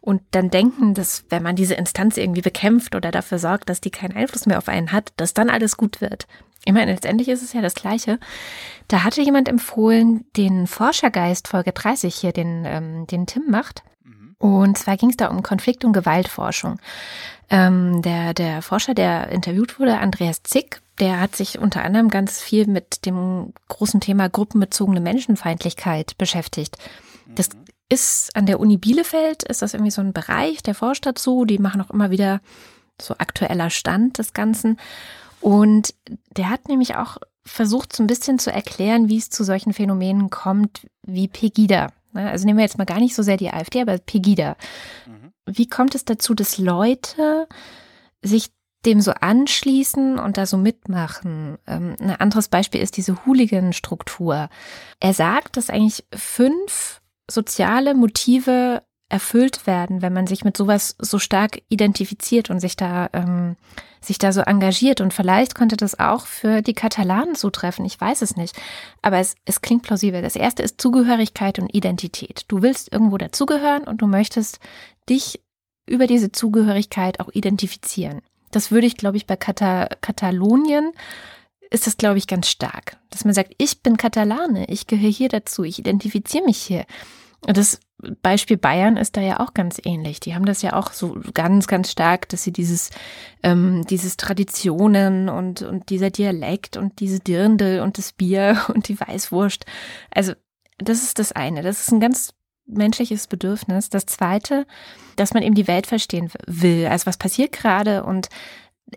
und 0.00 0.22
dann 0.30 0.48
denken, 0.48 0.94
dass 0.94 1.26
wenn 1.28 1.42
man 1.42 1.54
diese 1.54 1.74
Instanz 1.74 2.16
irgendwie 2.16 2.40
bekämpft 2.40 2.94
oder 2.94 3.10
dafür 3.10 3.38
sorgt, 3.38 3.68
dass 3.68 3.82
die 3.82 3.90
keinen 3.90 4.16
Einfluss 4.16 4.46
mehr 4.46 4.56
auf 4.56 4.68
einen 4.68 4.90
hat, 4.90 5.12
dass 5.18 5.34
dann 5.34 5.50
alles 5.50 5.76
gut 5.76 6.00
wird. 6.00 6.26
Ich 6.64 6.72
meine, 6.72 6.92
letztendlich 6.92 7.28
ist 7.28 7.42
es 7.42 7.52
ja 7.52 7.60
das 7.60 7.74
Gleiche. 7.74 8.18
Da 8.88 9.04
hatte 9.04 9.20
jemand 9.20 9.50
empfohlen, 9.50 10.24
den 10.34 10.66
Forschergeist 10.66 11.46
Folge 11.46 11.72
30 11.72 12.14
hier, 12.14 12.32
den, 12.32 12.64
ähm, 12.64 13.06
den 13.06 13.26
Tim 13.26 13.50
macht. 13.50 13.82
Mhm. 14.02 14.34
Und 14.38 14.78
zwar 14.78 14.96
ging 14.96 15.10
es 15.10 15.18
da 15.18 15.28
um 15.28 15.42
Konflikt- 15.42 15.84
und 15.84 15.92
Gewaltforschung. 15.92 16.78
Ähm, 17.48 18.02
der, 18.02 18.34
der 18.34 18.62
Forscher, 18.62 18.94
der 18.94 19.28
interviewt 19.28 19.78
wurde, 19.78 19.98
Andreas 19.98 20.42
Zick, 20.42 20.80
der 20.98 21.20
hat 21.20 21.36
sich 21.36 21.58
unter 21.58 21.84
anderem 21.84 22.08
ganz 22.08 22.40
viel 22.40 22.66
mit 22.66 23.06
dem 23.06 23.52
großen 23.68 24.00
Thema 24.00 24.28
gruppenbezogene 24.28 25.00
Menschenfeindlichkeit 25.00 26.16
beschäftigt. 26.18 26.76
Das 27.34 27.50
mhm. 27.50 27.64
ist 27.88 28.34
an 28.34 28.46
der 28.46 28.60
Uni 28.60 28.78
Bielefeld, 28.78 29.42
ist 29.42 29.62
das 29.62 29.74
irgendwie 29.74 29.90
so 29.90 30.00
ein 30.00 30.12
Bereich, 30.12 30.62
der 30.62 30.74
forscht 30.74 31.06
dazu. 31.06 31.44
Die 31.44 31.58
machen 31.58 31.80
auch 31.80 31.90
immer 31.90 32.10
wieder 32.10 32.40
so 33.00 33.14
aktueller 33.18 33.70
Stand 33.70 34.18
des 34.18 34.32
Ganzen. 34.32 34.78
Und 35.40 35.94
der 36.36 36.48
hat 36.48 36.68
nämlich 36.68 36.96
auch 36.96 37.18
versucht, 37.44 37.94
so 37.94 38.02
ein 38.02 38.08
bisschen 38.08 38.38
zu 38.38 38.50
erklären, 38.50 39.08
wie 39.08 39.18
es 39.18 39.30
zu 39.30 39.44
solchen 39.44 39.72
Phänomenen 39.72 40.30
kommt 40.30 40.86
wie 41.02 41.28
Pegida. 41.28 41.92
Ne, 42.12 42.28
also 42.28 42.46
nehmen 42.46 42.58
wir 42.58 42.64
jetzt 42.64 42.78
mal 42.78 42.84
gar 42.84 42.98
nicht 42.98 43.14
so 43.14 43.22
sehr 43.22 43.36
die 43.36 43.50
AfD, 43.50 43.82
aber 43.82 43.98
Pegida. 43.98 44.56
Mhm. 45.06 45.25
Wie 45.46 45.68
kommt 45.68 45.94
es 45.94 46.04
dazu, 46.04 46.34
dass 46.34 46.58
Leute 46.58 47.48
sich 48.22 48.50
dem 48.84 49.00
so 49.00 49.12
anschließen 49.12 50.18
und 50.18 50.36
da 50.36 50.46
so 50.46 50.56
mitmachen? 50.56 51.58
Ähm, 51.66 51.96
ein 52.00 52.10
anderes 52.10 52.48
Beispiel 52.48 52.80
ist 52.80 52.96
diese 52.96 53.24
Hooligan-Struktur. 53.24 54.48
Er 55.00 55.14
sagt, 55.14 55.56
dass 55.56 55.70
eigentlich 55.70 56.04
fünf 56.14 57.00
soziale 57.30 57.94
Motive 57.94 58.82
erfüllt 59.08 59.66
werden, 59.66 60.02
wenn 60.02 60.12
man 60.12 60.26
sich 60.26 60.44
mit 60.44 60.56
sowas 60.56 60.96
so 60.98 61.18
stark 61.18 61.62
identifiziert 61.68 62.50
und 62.50 62.58
sich 62.58 62.76
da, 62.76 63.08
ähm, 63.12 63.56
sich 64.00 64.18
da 64.18 64.32
so 64.32 64.40
engagiert. 64.40 65.00
Und 65.00 65.14
vielleicht 65.14 65.54
könnte 65.54 65.76
das 65.76 65.98
auch 66.00 66.26
für 66.26 66.60
die 66.60 66.74
Katalanen 66.74 67.36
zutreffen. 67.36 67.84
Ich 67.84 68.00
weiß 68.00 68.22
es 68.22 68.36
nicht. 68.36 68.56
Aber 69.02 69.18
es, 69.18 69.36
es 69.44 69.60
klingt 69.60 69.84
plausibel. 69.84 70.22
Das 70.22 70.34
erste 70.34 70.62
ist 70.62 70.80
Zugehörigkeit 70.80 71.58
und 71.60 71.72
Identität. 71.72 72.44
Du 72.48 72.62
willst 72.62 72.92
irgendwo 72.92 73.16
dazugehören 73.16 73.84
und 73.84 74.02
du 74.02 74.06
möchtest 74.06 74.58
dich 75.08 75.40
über 75.86 76.08
diese 76.08 76.32
Zugehörigkeit 76.32 77.20
auch 77.20 77.28
identifizieren. 77.32 78.22
Das 78.50 78.72
würde 78.72 78.88
ich, 78.88 78.96
glaube 78.96 79.16
ich, 79.16 79.26
bei 79.26 79.36
Kata 79.36 79.88
Katalonien 80.00 80.92
ist 81.70 81.86
das, 81.86 81.96
glaube 81.96 82.18
ich, 82.18 82.26
ganz 82.26 82.48
stark. 82.48 82.96
Dass 83.10 83.24
man 83.24 83.34
sagt, 83.34 83.54
ich 83.58 83.82
bin 83.82 83.96
Katalane, 83.96 84.66
ich 84.68 84.86
gehöre 84.86 85.10
hier 85.10 85.28
dazu, 85.28 85.64
ich 85.64 85.78
identifiziere 85.78 86.44
mich 86.44 86.58
hier. 86.58 86.86
Das 87.46 87.80
Beispiel 88.22 88.56
Bayern 88.56 88.96
ist 88.96 89.16
da 89.16 89.20
ja 89.20 89.40
auch 89.40 89.54
ganz 89.54 89.80
ähnlich. 89.82 90.20
Die 90.20 90.34
haben 90.34 90.44
das 90.44 90.62
ja 90.62 90.74
auch 90.74 90.92
so 90.92 91.16
ganz, 91.32 91.66
ganz 91.66 91.90
stark, 91.90 92.28
dass 92.28 92.42
sie 92.42 92.52
dieses, 92.52 92.90
ähm, 93.42 93.84
dieses 93.88 94.16
Traditionen 94.16 95.28
und, 95.28 95.62
und 95.62 95.88
dieser 95.88 96.10
Dialekt 96.10 96.76
und 96.76 97.00
diese 97.00 97.20
Dirndl 97.20 97.80
und 97.80 97.98
das 97.98 98.12
Bier 98.12 98.64
und 98.74 98.88
die 98.88 99.00
Weißwurst. 99.00 99.64
Also 100.10 100.32
das 100.78 101.02
ist 101.02 101.18
das 101.18 101.32
eine. 101.32 101.62
Das 101.62 101.80
ist 101.80 101.92
ein 101.92 102.00
ganz 102.00 102.34
menschliches 102.66 103.28
Bedürfnis. 103.28 103.90
Das 103.90 104.06
zweite, 104.06 104.66
dass 105.14 105.32
man 105.32 105.42
eben 105.42 105.54
die 105.54 105.68
Welt 105.68 105.86
verstehen 105.86 106.30
will. 106.46 106.86
Also 106.86 107.06
was 107.06 107.16
passiert 107.16 107.52
gerade 107.52 108.02
und 108.04 108.28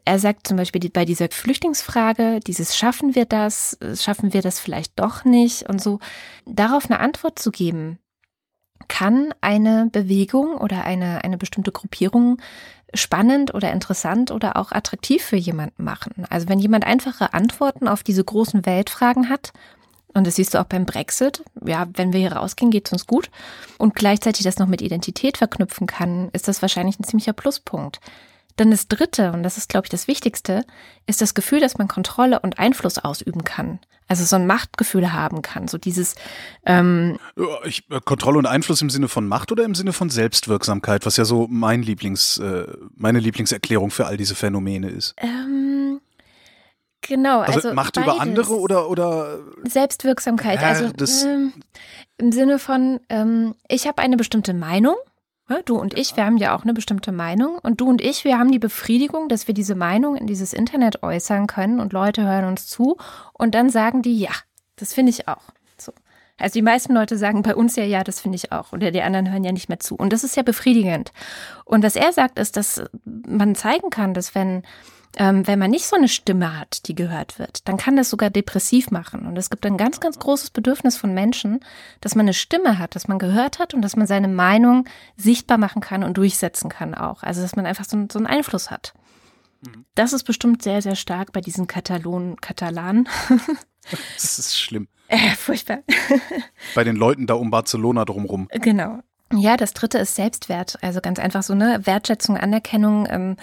er 0.05 0.19
sagt 0.19 0.47
zum 0.47 0.57
Beispiel 0.57 0.87
bei 0.91 1.05
dieser 1.05 1.29
Flüchtlingsfrage, 1.29 2.39
dieses 2.45 2.77
schaffen 2.77 3.15
wir 3.15 3.25
das, 3.25 3.77
schaffen 3.95 4.33
wir 4.33 4.41
das 4.41 4.59
vielleicht 4.59 4.99
doch 4.99 5.25
nicht 5.25 5.67
und 5.67 5.81
so, 5.81 5.99
darauf 6.45 6.85
eine 6.85 6.99
Antwort 6.99 7.39
zu 7.39 7.49
geben, 7.49 7.97
kann 8.87 9.33
eine 9.41 9.89
Bewegung 9.91 10.55
oder 10.55 10.83
eine, 10.83 11.23
eine 11.23 11.37
bestimmte 11.37 11.71
Gruppierung 11.71 12.37
spannend 12.93 13.53
oder 13.53 13.71
interessant 13.71 14.31
oder 14.31 14.57
auch 14.57 14.71
attraktiv 14.71 15.23
für 15.23 15.35
jemanden 15.35 15.83
machen. 15.83 16.25
Also 16.29 16.49
wenn 16.49 16.59
jemand 16.59 16.85
einfache 16.85 17.33
Antworten 17.33 17.87
auf 17.87 18.03
diese 18.03 18.23
großen 18.23 18.65
Weltfragen 18.65 19.29
hat, 19.29 19.53
und 20.13 20.25
das 20.25 20.35
siehst 20.35 20.53
du 20.53 20.59
auch 20.59 20.65
beim 20.65 20.85
Brexit, 20.85 21.43
ja, 21.63 21.87
wenn 21.93 22.13
wir 22.13 22.19
hier 22.19 22.33
rausgehen, 22.33 22.71
geht 22.71 22.87
es 22.87 22.93
uns 22.93 23.05
gut, 23.05 23.29
und 23.77 23.93
gleichzeitig 23.93 24.43
das 24.43 24.57
noch 24.57 24.67
mit 24.67 24.81
Identität 24.81 25.37
verknüpfen 25.37 25.85
kann, 25.85 26.29
ist 26.33 26.47
das 26.47 26.61
wahrscheinlich 26.61 26.99
ein 26.99 27.03
ziemlicher 27.03 27.33
Pluspunkt. 27.33 27.99
Dann 28.59 28.71
das 28.71 28.89
Dritte, 28.89 29.31
und 29.31 29.43
das 29.43 29.57
ist, 29.57 29.69
glaube 29.69 29.85
ich, 29.85 29.89
das 29.89 30.09
Wichtigste, 30.09 30.65
ist 31.05 31.21
das 31.21 31.33
Gefühl, 31.33 31.61
dass 31.61 31.77
man 31.77 31.87
Kontrolle 31.87 32.41
und 32.41 32.59
Einfluss 32.59 32.97
ausüben 32.97 33.45
kann. 33.45 33.79
Also 34.09 34.25
so 34.25 34.35
ein 34.35 34.47
Machtgefühl 34.47 35.13
haben 35.13 35.41
kann. 35.41 35.69
So 35.69 35.77
dieses 35.77 36.15
ähm 36.65 37.17
ich, 37.63 37.89
äh, 37.89 38.01
Kontrolle 38.03 38.37
und 38.37 38.47
Einfluss 38.47 38.81
im 38.81 38.89
Sinne 38.89 39.07
von 39.07 39.29
Macht 39.29 39.53
oder 39.53 39.63
im 39.63 39.75
Sinne 39.75 39.93
von 39.93 40.09
Selbstwirksamkeit, 40.09 41.05
was 41.05 41.15
ja 41.15 41.23
so 41.23 41.47
mein 41.49 41.83
Lieblings, 41.83 42.39
äh, 42.39 42.65
meine 42.97 43.19
Lieblingserklärung 43.19 43.91
für 43.91 44.07
all 44.07 44.17
diese 44.17 44.35
Phänomene 44.35 44.89
ist. 44.89 45.15
Ähm, 45.19 46.01
genau, 46.99 47.39
also, 47.39 47.53
also 47.53 47.73
Macht 47.73 47.93
beides. 47.93 48.13
über 48.13 48.21
andere 48.21 48.59
oder 48.59 48.89
oder 48.89 49.39
Selbstwirksamkeit. 49.63 50.61
also 50.61 50.91
ähm, 51.25 51.53
im 52.17 52.33
Sinne 52.33 52.59
von 52.59 52.99
ähm, 53.07 53.55
ich 53.69 53.87
habe 53.87 54.01
eine 54.01 54.17
bestimmte 54.17 54.53
Meinung 54.53 54.95
Du 55.65 55.77
und 55.77 55.97
ich, 55.97 56.15
wir 56.15 56.25
haben 56.25 56.37
ja 56.37 56.55
auch 56.55 56.63
eine 56.63 56.73
bestimmte 56.73 57.11
Meinung. 57.11 57.57
Und 57.57 57.81
du 57.81 57.89
und 57.89 58.01
ich, 58.01 58.23
wir 58.23 58.37
haben 58.37 58.51
die 58.51 58.59
Befriedigung, 58.59 59.29
dass 59.29 59.47
wir 59.47 59.53
diese 59.55 59.75
Meinung 59.75 60.15
in 60.15 60.27
dieses 60.27 60.53
Internet 60.53 61.01
äußern 61.01 61.47
können 61.47 61.79
und 61.79 61.91
Leute 61.91 62.23
hören 62.23 62.45
uns 62.45 62.67
zu. 62.67 62.97
Und 63.33 63.55
dann 63.55 63.69
sagen 63.69 64.01
die, 64.01 64.19
ja, 64.19 64.31
das 64.75 64.93
finde 64.93 65.09
ich 65.09 65.27
auch. 65.27 65.41
So. 65.77 65.91
Also 66.37 66.53
die 66.53 66.61
meisten 66.61 66.93
Leute 66.93 67.17
sagen 67.17 67.41
bei 67.41 67.55
uns 67.55 67.75
ja, 67.75 67.83
ja, 67.83 68.03
das 68.03 68.21
finde 68.21 68.35
ich 68.35 68.51
auch. 68.51 68.71
Oder 68.73 68.91
die 68.91 69.01
anderen 69.01 69.31
hören 69.31 69.43
ja 69.43 69.51
nicht 69.51 69.69
mehr 69.69 69.79
zu. 69.79 69.95
Und 69.95 70.13
das 70.13 70.23
ist 70.23 70.37
ja 70.37 70.43
befriedigend. 70.43 71.11
Und 71.65 71.83
was 71.83 71.95
er 71.95 72.13
sagt, 72.13 72.37
ist, 72.37 72.55
dass 72.55 72.83
man 73.03 73.55
zeigen 73.55 73.89
kann, 73.89 74.13
dass 74.13 74.35
wenn 74.35 74.63
ähm, 75.17 75.47
wenn 75.47 75.59
man 75.59 75.71
nicht 75.71 75.85
so 75.85 75.95
eine 75.95 76.07
Stimme 76.07 76.57
hat, 76.57 76.87
die 76.87 76.95
gehört 76.95 77.39
wird, 77.39 77.67
dann 77.67 77.77
kann 77.77 77.95
das 77.95 78.09
sogar 78.09 78.29
depressiv 78.29 78.91
machen. 78.91 79.25
Und 79.25 79.37
es 79.37 79.49
gibt 79.49 79.65
ein 79.65 79.77
ganz, 79.77 79.99
ganz 79.99 80.19
großes 80.19 80.51
Bedürfnis 80.51 80.97
von 80.97 81.13
Menschen, 81.13 81.61
dass 82.01 82.15
man 82.15 82.25
eine 82.25 82.33
Stimme 82.33 82.77
hat, 82.77 82.95
dass 82.95 83.07
man 83.07 83.19
gehört 83.19 83.59
hat 83.59 83.73
und 83.73 83.81
dass 83.81 83.95
man 83.95 84.07
seine 84.07 84.27
Meinung 84.27 84.85
sichtbar 85.17 85.57
machen 85.57 85.81
kann 85.81 86.03
und 86.03 86.17
durchsetzen 86.17 86.69
kann 86.69 86.93
auch. 86.93 87.23
Also 87.23 87.41
dass 87.41 87.55
man 87.55 87.65
einfach 87.65 87.85
so, 87.85 88.05
so 88.11 88.19
einen 88.19 88.27
Einfluss 88.27 88.69
hat. 88.69 88.93
Mhm. 89.61 89.85
Das 89.95 90.13
ist 90.13 90.23
bestimmt 90.23 90.61
sehr, 90.61 90.81
sehr 90.81 90.95
stark 90.95 91.31
bei 91.31 91.41
diesen 91.41 91.67
Katalon 91.67 92.37
Katalanen. 92.39 93.09
das 94.15 94.39
ist 94.39 94.59
schlimm. 94.59 94.87
Äh, 95.07 95.31
furchtbar. 95.35 95.79
bei 96.75 96.83
den 96.83 96.95
Leuten 96.95 97.25
da 97.25 97.33
um 97.33 97.49
Barcelona 97.49 98.05
drumrum. 98.05 98.47
Genau. 98.51 98.99
Ja, 99.33 99.57
das 99.57 99.73
dritte 99.73 99.97
ist 99.97 100.15
Selbstwert. 100.15 100.77
Also 100.81 101.01
ganz 101.01 101.19
einfach 101.19 101.43
so 101.43 101.53
eine 101.53 101.85
Wertschätzung, 101.85 102.37
Anerkennung. 102.37 103.07
Ähm, 103.09 103.35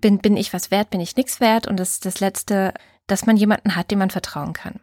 bin, 0.00 0.18
bin 0.18 0.36
ich 0.36 0.52
was 0.52 0.70
wert, 0.70 0.90
bin 0.90 1.00
ich 1.00 1.16
nichts 1.16 1.40
wert? 1.40 1.66
Und 1.66 1.78
das, 1.78 2.00
das 2.00 2.20
letzte, 2.20 2.74
dass 3.06 3.26
man 3.26 3.36
jemanden 3.36 3.76
hat, 3.76 3.90
dem 3.90 3.98
man 3.98 4.10
vertrauen 4.10 4.52
kann. 4.52 4.80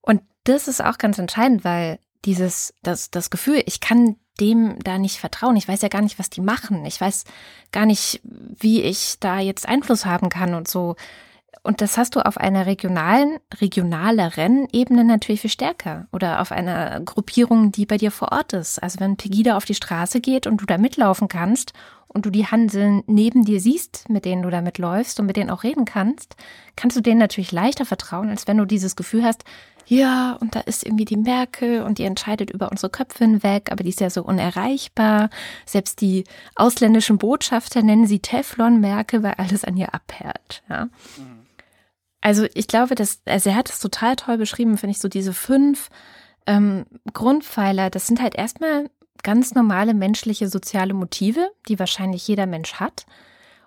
Und 0.00 0.22
das 0.44 0.68
ist 0.68 0.82
auch 0.82 0.98
ganz 0.98 1.18
entscheidend, 1.18 1.64
weil 1.64 1.98
dieses, 2.24 2.74
das, 2.82 3.10
das 3.10 3.30
Gefühl, 3.30 3.62
ich 3.66 3.80
kann 3.80 4.16
dem 4.40 4.78
da 4.82 4.98
nicht 4.98 5.18
vertrauen. 5.18 5.56
Ich 5.56 5.68
weiß 5.68 5.82
ja 5.82 5.88
gar 5.88 6.02
nicht, 6.02 6.18
was 6.18 6.30
die 6.30 6.40
machen. 6.40 6.84
Ich 6.86 7.00
weiß 7.00 7.24
gar 7.70 7.86
nicht, 7.86 8.20
wie 8.24 8.82
ich 8.82 9.16
da 9.20 9.38
jetzt 9.38 9.68
Einfluss 9.68 10.06
haben 10.06 10.28
kann 10.30 10.54
und 10.54 10.68
so. 10.68 10.96
Und 11.64 11.80
das 11.80 11.96
hast 11.96 12.16
du 12.16 12.26
auf 12.26 12.38
einer 12.38 12.66
regionalen, 12.66 13.38
regionaleren 13.60 14.66
Ebene 14.72 15.04
natürlich 15.04 15.42
viel 15.42 15.50
stärker 15.50 16.08
oder 16.10 16.40
auf 16.40 16.50
einer 16.50 17.00
Gruppierung, 17.00 17.70
die 17.70 17.86
bei 17.86 17.98
dir 17.98 18.10
vor 18.10 18.32
Ort 18.32 18.52
ist. 18.52 18.82
Also 18.82 18.98
wenn 18.98 19.16
Pegida 19.16 19.56
auf 19.56 19.64
die 19.64 19.74
Straße 19.74 20.20
geht 20.20 20.48
und 20.48 20.60
du 20.60 20.66
da 20.66 20.76
mitlaufen 20.76 21.28
kannst 21.28 21.72
und 22.12 22.26
du 22.26 22.30
die 22.30 22.46
Hanseln 22.46 23.02
neben 23.06 23.44
dir 23.44 23.60
siehst, 23.60 24.08
mit 24.08 24.24
denen 24.24 24.42
du 24.42 24.50
da 24.50 24.60
mitläufst 24.60 25.18
und 25.20 25.26
mit 25.26 25.36
denen 25.36 25.50
auch 25.50 25.62
reden 25.62 25.84
kannst, 25.84 26.36
kannst 26.76 26.96
du 26.96 27.00
denen 27.00 27.18
natürlich 27.18 27.52
leichter 27.52 27.84
vertrauen, 27.84 28.28
als 28.28 28.46
wenn 28.46 28.58
du 28.58 28.64
dieses 28.64 28.96
Gefühl 28.96 29.24
hast, 29.24 29.44
ja, 29.86 30.34
und 30.40 30.54
da 30.54 30.60
ist 30.60 30.86
irgendwie 30.86 31.04
die 31.04 31.16
Merkel 31.16 31.82
und 31.82 31.98
die 31.98 32.04
entscheidet 32.04 32.50
über 32.50 32.70
unsere 32.70 32.90
Köpfe 32.90 33.24
hinweg, 33.24 33.70
aber 33.70 33.82
die 33.82 33.90
ist 33.90 34.00
ja 34.00 34.10
so 34.10 34.22
unerreichbar. 34.22 35.28
Selbst 35.66 36.00
die 36.00 36.24
ausländischen 36.54 37.18
Botschafter 37.18 37.82
nennen 37.82 38.06
sie 38.06 38.20
Teflon-Merkel, 38.20 39.22
weil 39.22 39.34
alles 39.34 39.64
an 39.64 39.76
ihr 39.76 39.92
abhält. 39.92 40.62
Ja. 40.68 40.84
Mhm. 40.84 41.46
Also 42.20 42.46
ich 42.54 42.68
glaube, 42.68 42.94
dass, 42.94 43.20
also 43.26 43.50
er 43.50 43.56
hat 43.56 43.68
es 43.68 43.80
total 43.80 44.16
toll 44.16 44.38
beschrieben, 44.38 44.78
finde 44.78 44.92
ich, 44.92 45.00
so 45.00 45.08
diese 45.08 45.32
fünf 45.32 45.90
ähm, 46.46 46.86
Grundpfeiler, 47.12 47.90
das 47.90 48.06
sind 48.06 48.22
halt 48.22 48.36
erstmal 48.36 48.88
ganz 49.22 49.54
normale 49.54 49.94
menschliche 49.94 50.48
soziale 50.48 50.94
Motive, 50.94 51.50
die 51.68 51.78
wahrscheinlich 51.78 52.26
jeder 52.26 52.46
Mensch 52.46 52.74
hat. 52.74 53.06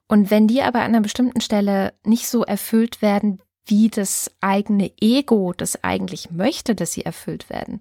Und 0.07 0.29
wenn 0.29 0.47
die 0.47 0.61
aber 0.61 0.79
an 0.79 0.85
einer 0.85 1.01
bestimmten 1.01 1.41
Stelle 1.41 1.93
nicht 2.03 2.27
so 2.27 2.43
erfüllt 2.43 3.01
werden, 3.01 3.39
wie 3.65 3.89
das 3.89 4.31
eigene 4.41 4.91
Ego 5.01 5.53
das 5.53 5.83
eigentlich 5.83 6.29
möchte, 6.31 6.75
dass 6.75 6.93
sie 6.93 7.03
erfüllt 7.03 7.49
werden, 7.49 7.79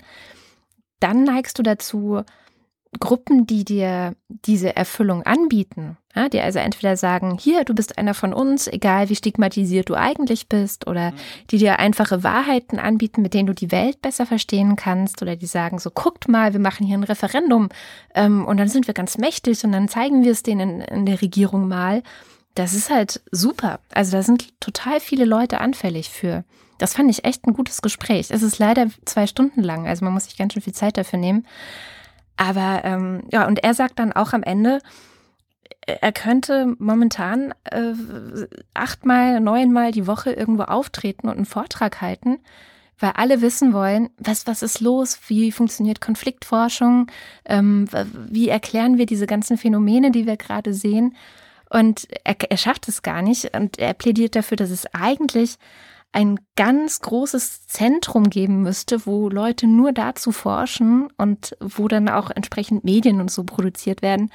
dann 1.01 1.25
neigst 1.25 1.59
du 1.59 1.63
dazu, 1.63 2.23
Gruppen, 3.01 3.47
die 3.47 3.65
dir 3.65 4.15
diese 4.29 4.77
Erfüllung 4.77 5.23
anbieten, 5.23 5.97
ja, 6.15 6.29
die 6.29 6.41
also 6.41 6.59
entweder 6.61 6.97
sagen, 6.97 7.39
hier, 7.41 7.65
du 7.65 7.75
bist 7.75 7.99
einer 7.99 8.15
von 8.15 8.33
uns, 8.33 8.69
egal 8.69 9.09
wie 9.09 9.17
stigmatisiert 9.17 9.89
du 9.89 9.95
eigentlich 9.95 10.49
bist, 10.49 10.87
oder 10.87 11.11
mhm. 11.11 11.17
die 11.51 11.59
dir 11.59 11.79
einfache 11.79 12.23
Wahrheiten 12.23 12.79
anbieten, 12.79 13.23
mit 13.23 13.35
denen 13.35 13.47
du 13.47 13.55
die 13.55 13.73
Welt 13.73 14.01
besser 14.01 14.27
verstehen 14.27 14.77
kannst, 14.77 15.23
oder 15.23 15.37
die 15.37 15.47
sagen 15.47 15.79
so, 15.79 15.91
guckt 15.91 16.29
mal, 16.29 16.53
wir 16.53 16.61
machen 16.61 16.87
hier 16.87 16.97
ein 16.97 17.05
Referendum 17.05 17.69
ähm, 18.15 18.45
und 18.47 18.59
dann 18.59 18.69
sind 18.69 18.87
wir 18.87 18.95
ganz 18.95 19.19
mächtig 19.19 19.65
und 19.65 19.73
dann 19.73 19.89
zeigen 19.89 20.25
wir 20.25 20.33
es 20.33 20.43
denen 20.43 20.81
in, 20.81 20.99
in 20.99 21.07
der 21.07 21.21
Regierung 21.21 21.67
mal. 21.69 22.03
Das 22.55 22.73
ist 22.73 22.91
halt 22.91 23.21
super. 23.33 23.81
Also 23.93 24.13
da 24.13 24.23
sind 24.23 24.61
total 24.61 25.01
viele 25.01 25.25
Leute 25.25 25.61
anfällig 25.61 26.11
für. 26.11 26.45
Das 26.79 26.95
fand 26.95 27.11
ich 27.11 27.25
echt 27.25 27.47
ein 27.47 27.55
gutes 27.55 27.83
Gespräch. 27.83 28.31
Es 28.31 28.43
ist 28.43 28.59
leider 28.59 28.87
zwei 29.05 29.27
Stunden 29.27 29.63
lang, 29.63 29.87
also 29.87 30.05
man 30.05 30.15
muss 30.15 30.25
sich 30.25 30.37
ganz 30.37 30.53
schön 30.53 30.63
viel 30.63 30.75
Zeit 30.75 30.97
dafür 30.97 31.19
nehmen. 31.19 31.47
Aber 32.37 32.81
ähm, 32.85 33.23
ja, 33.31 33.47
und 33.47 33.63
er 33.63 33.75
sagt 33.75 33.99
dann 33.99 34.13
auch 34.13 34.33
am 34.33 34.43
Ende, 34.43 34.81
er 35.87 36.13
könnte 36.13 36.75
momentan 36.79 37.53
äh, 37.65 37.93
achtmal, 38.73 39.41
neunmal 39.41 39.93
die 39.93 40.07
Woche 40.07 40.33
irgendwo 40.33 40.63
auftreten 40.63 41.29
und 41.29 41.37
einen 41.37 41.45
Vortrag 41.45 42.01
halten, 42.01 42.39
weil 42.99 43.13
alle 43.17 43.43
wissen 43.43 43.73
wollen, 43.73 44.11
was, 44.19 44.47
was 44.47 44.63
ist 44.63 44.81
los, 44.81 45.19
wie 45.29 45.53
funktioniert 45.53 46.01
Konfliktforschung, 46.01 47.09
ähm, 47.45 47.87
wie 48.29 48.49
erklären 48.49 48.99
wir 48.99 49.07
diese 49.07 49.27
ganzen 49.27 49.59
Phänomene, 49.59 50.11
die 50.11 50.27
wir 50.27 50.37
gerade 50.37 50.73
sehen. 50.73 51.17
Und 51.69 52.07
er, 52.25 52.37
er 52.49 52.57
schafft 52.57 52.89
es 52.89 53.03
gar 53.03 53.21
nicht. 53.21 53.55
Und 53.57 53.79
er 53.79 53.95
plädiert 53.95 54.37
dafür, 54.37 54.57
dass 54.57 54.71
es 54.71 54.87
eigentlich 54.95 55.57
ein 56.15 56.39
ganz 56.55 57.01
großes 57.01 57.67
Zentrum 57.67 58.31
geben 58.31 58.63
müsste, 58.63 59.05
wo 59.05 59.29
Leute 59.29 59.67
nur 59.67 59.93
dazu 59.93 60.31
forschen 60.31 61.09
und 61.19 61.57
wo 61.61 61.89
dann 61.89 62.09
auch 62.09 62.31
entsprechend 62.31 62.85
Medien 62.85 63.21
und 63.21 63.33
so 63.33 63.43
produziert 63.43 64.01
werden, 64.01 64.31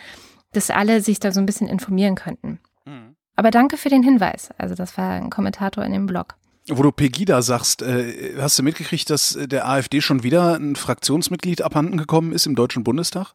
dass 0.51 0.69
alle 0.71 1.01
sich 1.01 1.19
da 1.19 1.31
so 1.31 1.39
ein 1.39 1.45
bisschen 1.45 1.69
informieren 1.69 2.15
könnten. 2.15 2.59
Mhm. 2.85 3.15
Aber 3.37 3.49
danke 3.49 3.77
für 3.77 3.87
den 3.87 4.03
Hinweis. 4.03 4.49
Also 4.57 4.75
das 4.75 4.97
war 4.97 5.11
ein 5.11 5.29
Kommentator 5.29 5.85
in 5.85 5.93
dem 5.93 6.05
Blog. 6.05 6.35
Wo 6.67 6.83
du 6.83 6.91
Pegida 6.91 7.41
sagst, 7.41 7.81
äh, 7.81 8.35
hast 8.37 8.59
du 8.59 8.63
mitgekriegt, 8.63 9.09
dass 9.09 9.37
der 9.39 9.67
AfD 9.67 10.01
schon 10.01 10.23
wieder 10.23 10.55
ein 10.55 10.75
Fraktionsmitglied 10.75 11.61
abhanden 11.61 11.97
gekommen 11.97 12.33
ist 12.33 12.45
im 12.45 12.55
Deutschen 12.55 12.83
Bundestag? 12.83 13.33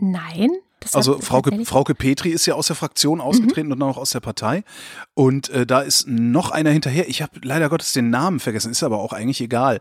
Nein. 0.00 0.50
Das 0.80 0.94
also 0.94 1.18
Frauke, 1.20 1.64
Frauke 1.66 1.94
Petri 1.94 2.30
ist 2.30 2.46
ja 2.46 2.54
aus 2.54 2.68
der 2.68 2.76
Fraktion 2.76 3.20
ausgetreten 3.20 3.66
mhm. 3.66 3.72
und 3.74 3.80
dann 3.80 3.88
auch 3.90 3.98
aus 3.98 4.10
der 4.10 4.20
Partei. 4.20 4.64
Und 5.14 5.50
äh, 5.50 5.66
da 5.66 5.80
ist 5.80 6.08
noch 6.08 6.50
einer 6.50 6.70
hinterher. 6.70 7.08
Ich 7.08 7.20
habe 7.20 7.32
leider 7.42 7.68
Gottes 7.68 7.92
den 7.92 8.08
Namen 8.08 8.40
vergessen, 8.40 8.70
ist 8.70 8.82
aber 8.82 8.98
auch 8.98 9.12
eigentlich 9.12 9.42
egal. 9.42 9.80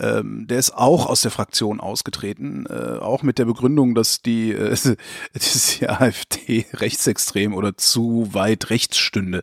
Ähm, 0.00 0.46
der 0.46 0.58
ist 0.58 0.74
auch 0.74 1.06
aus 1.06 1.20
der 1.20 1.30
Fraktion 1.30 1.80
ausgetreten, 1.80 2.66
äh, 2.66 2.98
auch 2.98 3.22
mit 3.22 3.38
der 3.38 3.44
Begründung, 3.44 3.94
dass 3.94 4.22
die, 4.22 4.52
äh, 4.52 4.74
die 5.80 5.88
AfD 5.88 6.66
rechtsextrem 6.72 7.52
oder 7.52 7.76
zu 7.76 8.30
weit 8.32 8.70
rechts 8.70 8.96
stünde. 8.96 9.42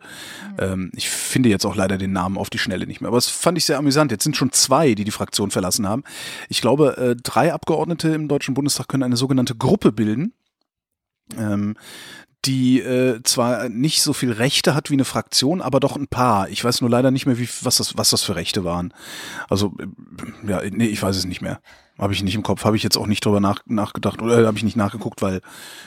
Mhm. 0.54 0.56
Ähm, 0.58 0.92
ich 0.96 1.10
finde 1.10 1.50
jetzt 1.50 1.66
auch 1.66 1.76
leider 1.76 2.00
den 2.00 2.14
Namen 2.14 2.38
auf 2.38 2.50
die 2.50 2.58
Schnelle 2.60 2.88
nicht 2.88 3.00
mehr. 3.00 3.10
Aber 3.10 3.18
das 3.18 3.28
fand 3.28 3.60
ich 3.60 3.66
sehr 3.66 3.78
amüsant. 3.78 4.12
Jetzt 4.12 4.24
sind 4.24 4.36
schon 4.36 4.52
zwei, 4.52 4.96
die 4.96 5.04
die 5.04 5.12
Fraktion 5.12 5.52
verlassen 5.52 5.88
haben. 5.88 6.04
Ich 6.50 6.62
glaube, 6.62 6.98
äh, 6.98 7.16
drei 7.22 7.54
Abgeordnete 7.54 8.10
im 8.10 8.28
Deutschen 8.28 8.56
Bundestag 8.56 8.88
können 8.88 9.04
eine 9.04 9.18
sogenannte 9.18 9.56
Gruppe 9.56 9.92
bilden. 9.92 10.34
Ähm, 11.38 11.76
die 12.46 12.80
äh, 12.80 13.22
zwar 13.24 13.70
nicht 13.70 14.02
so 14.04 14.14
viel 14.14 14.32
Rechte 14.32 14.76
hat 14.76 14.90
wie 14.92 14.94
eine 14.94 15.06
Fraktion, 15.06 15.62
aber 15.62 15.80
doch 15.80 15.96
ein 15.96 16.08
paar. 16.08 16.48
Ich 16.50 16.64
weiß 16.64 16.82
nur 16.82 16.90
leider 16.90 17.10
nicht 17.10 17.26
mehr, 17.26 17.40
wie, 17.40 17.50
was, 17.64 17.78
das, 17.78 17.98
was 17.98 18.12
das 18.12 18.22
für 18.22 18.36
Rechte 18.36 18.64
waren. 18.64 18.94
Also, 19.50 19.74
äh, 19.80 20.50
ja, 20.50 20.62
nee, 20.70 20.86
ich 20.86 21.02
weiß 21.02 21.16
es 21.18 21.26
nicht 21.26 21.42
mehr. 21.42 21.60
Habe 21.98 22.14
ich 22.14 22.22
nicht 22.22 22.36
im 22.36 22.44
Kopf, 22.44 22.66
habe 22.66 22.76
ich 22.76 22.84
jetzt 22.84 22.98
auch 22.98 23.08
nicht 23.08 23.26
drüber 23.26 23.40
nach, 23.40 23.62
nachgedacht 23.66 24.22
oder 24.22 24.44
äh, 24.44 24.46
habe 24.46 24.58
ich 24.58 24.64
nicht 24.64 24.76
nachgeguckt, 24.78 25.22
weil 25.22 25.42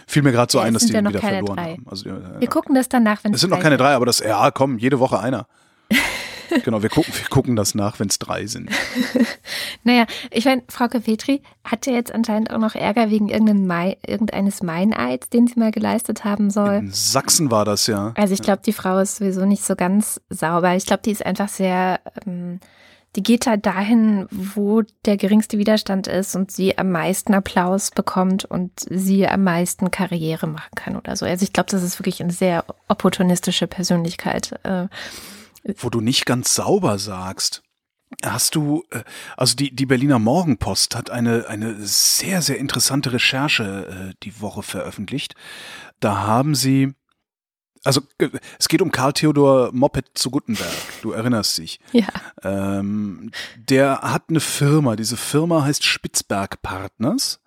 fiel 0.06 0.22
mir 0.22 0.32
gerade 0.32 0.50
so 0.50 0.58
Ja, 0.58 0.64
ein, 0.64 0.74
dass 0.74 0.86
die 0.86 0.94
ja 0.94 1.02
noch 1.02 1.10
wieder 1.10 1.20
keine 1.20 1.38
verloren 1.38 1.56
drei. 1.56 1.72
haben. 1.74 1.86
Also, 1.88 2.08
ja, 2.08 2.40
Wir 2.40 2.48
gucken 2.48 2.74
das 2.74 2.88
dann 2.88 3.02
nach, 3.04 3.22
wenn 3.22 3.34
es 3.34 3.40
sind 3.40 3.50
noch 3.50 3.60
keine 3.60 3.76
drei, 3.76 3.92
aber 3.94 4.06
das, 4.06 4.18
ja, 4.20 4.50
komm, 4.50 4.78
jede 4.78 4.98
Woche 4.98 5.20
einer. 5.20 5.46
Genau, 6.64 6.82
wir 6.82 6.88
gucken, 6.88 7.12
wir 7.14 7.28
gucken 7.28 7.56
das 7.56 7.74
nach, 7.74 8.00
wenn 8.00 8.08
es 8.08 8.18
drei 8.18 8.46
sind. 8.46 8.70
Naja, 9.84 10.06
ich 10.30 10.44
meine, 10.44 10.62
Frau 10.68 10.88
Petri 10.88 11.42
hat 11.64 11.86
ja 11.86 11.92
jetzt 11.92 12.12
anscheinend 12.12 12.50
auch 12.50 12.58
noch 12.58 12.74
Ärger 12.74 13.10
wegen 13.10 13.28
Mai, 13.66 13.96
irgendeines 14.06 14.62
Meineids, 14.62 15.28
den 15.30 15.46
sie 15.46 15.58
mal 15.58 15.70
geleistet 15.70 16.24
haben 16.24 16.50
soll. 16.50 16.74
In 16.74 16.92
Sachsen 16.92 17.50
war 17.50 17.64
das 17.64 17.86
ja. 17.86 18.12
Also 18.16 18.34
ich 18.34 18.42
glaube, 18.42 18.62
die 18.64 18.72
Frau 18.72 18.98
ist 18.98 19.16
sowieso 19.16 19.46
nicht 19.46 19.64
so 19.64 19.76
ganz 19.76 20.20
sauber. 20.28 20.74
Ich 20.74 20.86
glaube, 20.86 21.02
die 21.04 21.10
ist 21.10 21.24
einfach 21.24 21.48
sehr, 21.48 22.00
ähm, 22.26 22.60
die 23.16 23.22
geht 23.22 23.46
halt 23.46 23.64
dahin, 23.64 24.26
wo 24.30 24.82
der 25.04 25.16
geringste 25.16 25.58
Widerstand 25.58 26.06
ist 26.06 26.36
und 26.36 26.50
sie 26.50 26.76
am 26.76 26.90
meisten 26.90 27.34
Applaus 27.34 27.90
bekommt 27.90 28.44
und 28.44 28.72
sie 28.90 29.26
am 29.26 29.44
meisten 29.44 29.90
Karriere 29.90 30.46
machen 30.46 30.74
kann 30.74 30.96
oder 30.96 31.16
so. 31.16 31.24
Also 31.24 31.44
ich 31.44 31.52
glaube, 31.52 31.70
das 31.70 31.82
ist 31.82 31.98
wirklich 31.98 32.20
eine 32.22 32.32
sehr 32.32 32.64
opportunistische 32.88 33.66
Persönlichkeit. 33.66 34.58
Äh, 34.64 34.88
wo 35.76 35.90
du 35.90 36.00
nicht 36.00 36.26
ganz 36.26 36.54
sauber 36.54 36.98
sagst. 36.98 37.62
Hast 38.24 38.54
du, 38.54 38.84
äh, 38.90 39.02
also 39.36 39.54
die, 39.54 39.74
die 39.74 39.86
Berliner 39.86 40.18
Morgenpost 40.18 40.96
hat 40.96 41.10
eine, 41.10 41.46
eine 41.48 41.76
sehr, 41.84 42.40
sehr 42.40 42.58
interessante 42.58 43.12
Recherche 43.12 44.12
äh, 44.12 44.14
die 44.22 44.40
Woche 44.40 44.62
veröffentlicht. 44.62 45.34
Da 46.00 46.18
haben 46.18 46.54
sie, 46.54 46.94
also 47.84 48.00
äh, 48.16 48.30
es 48.58 48.68
geht 48.68 48.80
um 48.80 48.92
Karl 48.92 49.12
Theodor 49.12 49.72
Moped 49.72 50.06
zu 50.14 50.30
Guttenberg, 50.30 50.72
du 51.02 51.12
erinnerst 51.12 51.58
dich. 51.58 51.80
ja. 51.92 52.08
Ähm, 52.42 53.30
der 53.56 54.00
hat 54.00 54.24
eine 54.30 54.40
Firma, 54.40 54.96
diese 54.96 55.18
Firma 55.18 55.64
heißt 55.64 55.84
Spitzberg 55.84 56.62
Partners. 56.62 57.40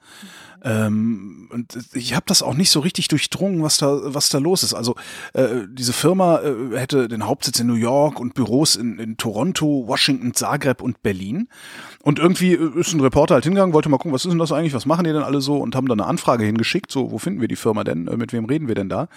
Ähm, 0.64 1.50
und 1.52 1.78
ich 1.94 2.14
habe 2.14 2.26
das 2.28 2.44
auch 2.44 2.54
nicht 2.54 2.70
so 2.70 2.80
richtig 2.80 3.08
durchdrungen, 3.08 3.64
was 3.64 3.78
da, 3.78 4.00
was 4.04 4.30
da 4.30 4.38
los 4.38 4.64
ist. 4.64 4.74
Also 4.74 4.96
äh, 5.34 5.66
diese 5.70 5.94
Firma 5.94 6.40
äh, 6.40 6.78
hätte 6.78 7.08
den 7.08 7.26
Hauptsitz 7.26 7.60
in 7.60 7.68
New 7.68 7.74
York 7.74 8.20
und 8.20 8.34
Büros 8.34 8.76
in, 8.76 9.00
in 9.00 9.18
Toronto, 9.18 9.86
Washington, 9.88 10.34
Zagreb 10.34 10.82
und 10.82 11.02
Berlin. 11.02 11.48
Und 12.04 12.20
irgendwie 12.20 12.54
äh, 12.54 12.80
ist 12.80 12.94
ein 12.94 13.02
Reporter 13.02 13.36
halt 13.36 13.44
hingegangen, 13.44 13.74
wollte 13.74 13.90
mal 13.90 13.98
gucken, 13.98 14.14
was 14.14 14.26
ist 14.26 14.32
denn 14.32 14.40
das 14.40 14.52
eigentlich, 14.52 14.74
was 14.74 14.86
machen 14.86 15.04
die 15.04 15.14
denn 15.14 15.24
alle 15.24 15.42
so 15.42 15.58
und 15.58 15.76
haben 15.76 15.88
dann 15.88 16.00
eine 16.00 16.10
Anfrage 16.10 16.46
hingeschickt, 16.46 16.92
so, 16.92 17.12
wo 17.12 17.18
finden 17.18 17.42
wir 17.42 17.48
die 17.48 17.56
Firma 17.56 17.84
denn, 17.84 18.08
äh, 18.08 18.18
mit 18.18 18.34
wem 18.34 18.46
reden 18.46 18.68
wir 18.68 18.76
denn 18.76 18.90
da? 18.90 19.08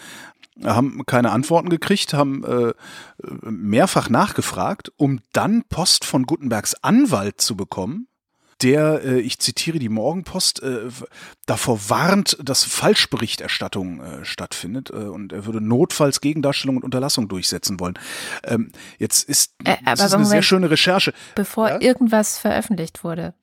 haben 0.62 1.04
keine 1.06 1.32
Antworten 1.32 1.68
gekriegt, 1.68 2.14
haben 2.14 2.44
äh, 2.44 2.72
mehrfach 3.42 4.08
nachgefragt, 4.08 4.92
um 4.96 5.18
dann 5.32 5.64
Post 5.68 6.04
von 6.04 6.26
Gutenbergs 6.26 6.74
Anwalt 6.82 7.40
zu 7.40 7.56
bekommen, 7.56 8.06
der, 8.62 9.02
äh, 9.04 9.20
ich 9.20 9.38
zitiere 9.38 9.78
die 9.78 9.88
Morgenpost, 9.88 10.62
äh, 10.62 10.88
davor 11.46 11.78
warnt, 11.88 12.36
dass 12.42 12.64
Falschberichterstattung 12.64 14.00
äh, 14.00 14.24
stattfindet 14.24 14.90
äh, 14.90 14.94
und 14.94 15.32
er 15.32 15.46
würde 15.46 15.60
notfalls 15.60 16.20
Gegendarstellung 16.20 16.76
und 16.76 16.84
Unterlassung 16.84 17.28
durchsetzen 17.28 17.80
wollen. 17.80 17.98
Ähm, 18.44 18.72
jetzt 18.98 19.28
ist, 19.28 19.52
Äh, 19.64 19.76
das 19.84 20.00
ist 20.00 20.04
eine 20.06 20.10
Moment. 20.12 20.28
sehr 20.28 20.42
schöne 20.42 20.70
Recherche. 20.70 21.12
Bevor 21.34 21.68
Ja? 21.68 21.80
irgendwas 21.80 22.38
veröffentlicht 22.38 23.04
wurde. 23.04 23.34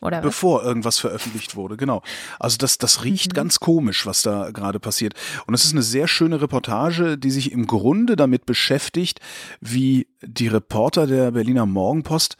Oder 0.00 0.18
was? 0.18 0.26
Bevor 0.26 0.62
irgendwas 0.62 0.98
veröffentlicht 0.98 1.56
wurde, 1.56 1.76
genau. 1.76 2.02
Also 2.38 2.56
das, 2.56 2.78
das 2.78 3.02
riecht 3.02 3.34
ganz 3.34 3.58
komisch, 3.58 4.06
was 4.06 4.22
da 4.22 4.52
gerade 4.52 4.78
passiert. 4.78 5.14
Und 5.46 5.54
es 5.54 5.64
ist 5.64 5.72
eine 5.72 5.82
sehr 5.82 6.06
schöne 6.06 6.40
Reportage, 6.40 7.18
die 7.18 7.32
sich 7.32 7.50
im 7.50 7.66
Grunde 7.66 8.14
damit 8.14 8.46
beschäftigt, 8.46 9.18
wie 9.60 10.06
die 10.22 10.46
Reporter 10.46 11.08
der 11.08 11.32
Berliner 11.32 11.66
Morgenpost 11.66 12.36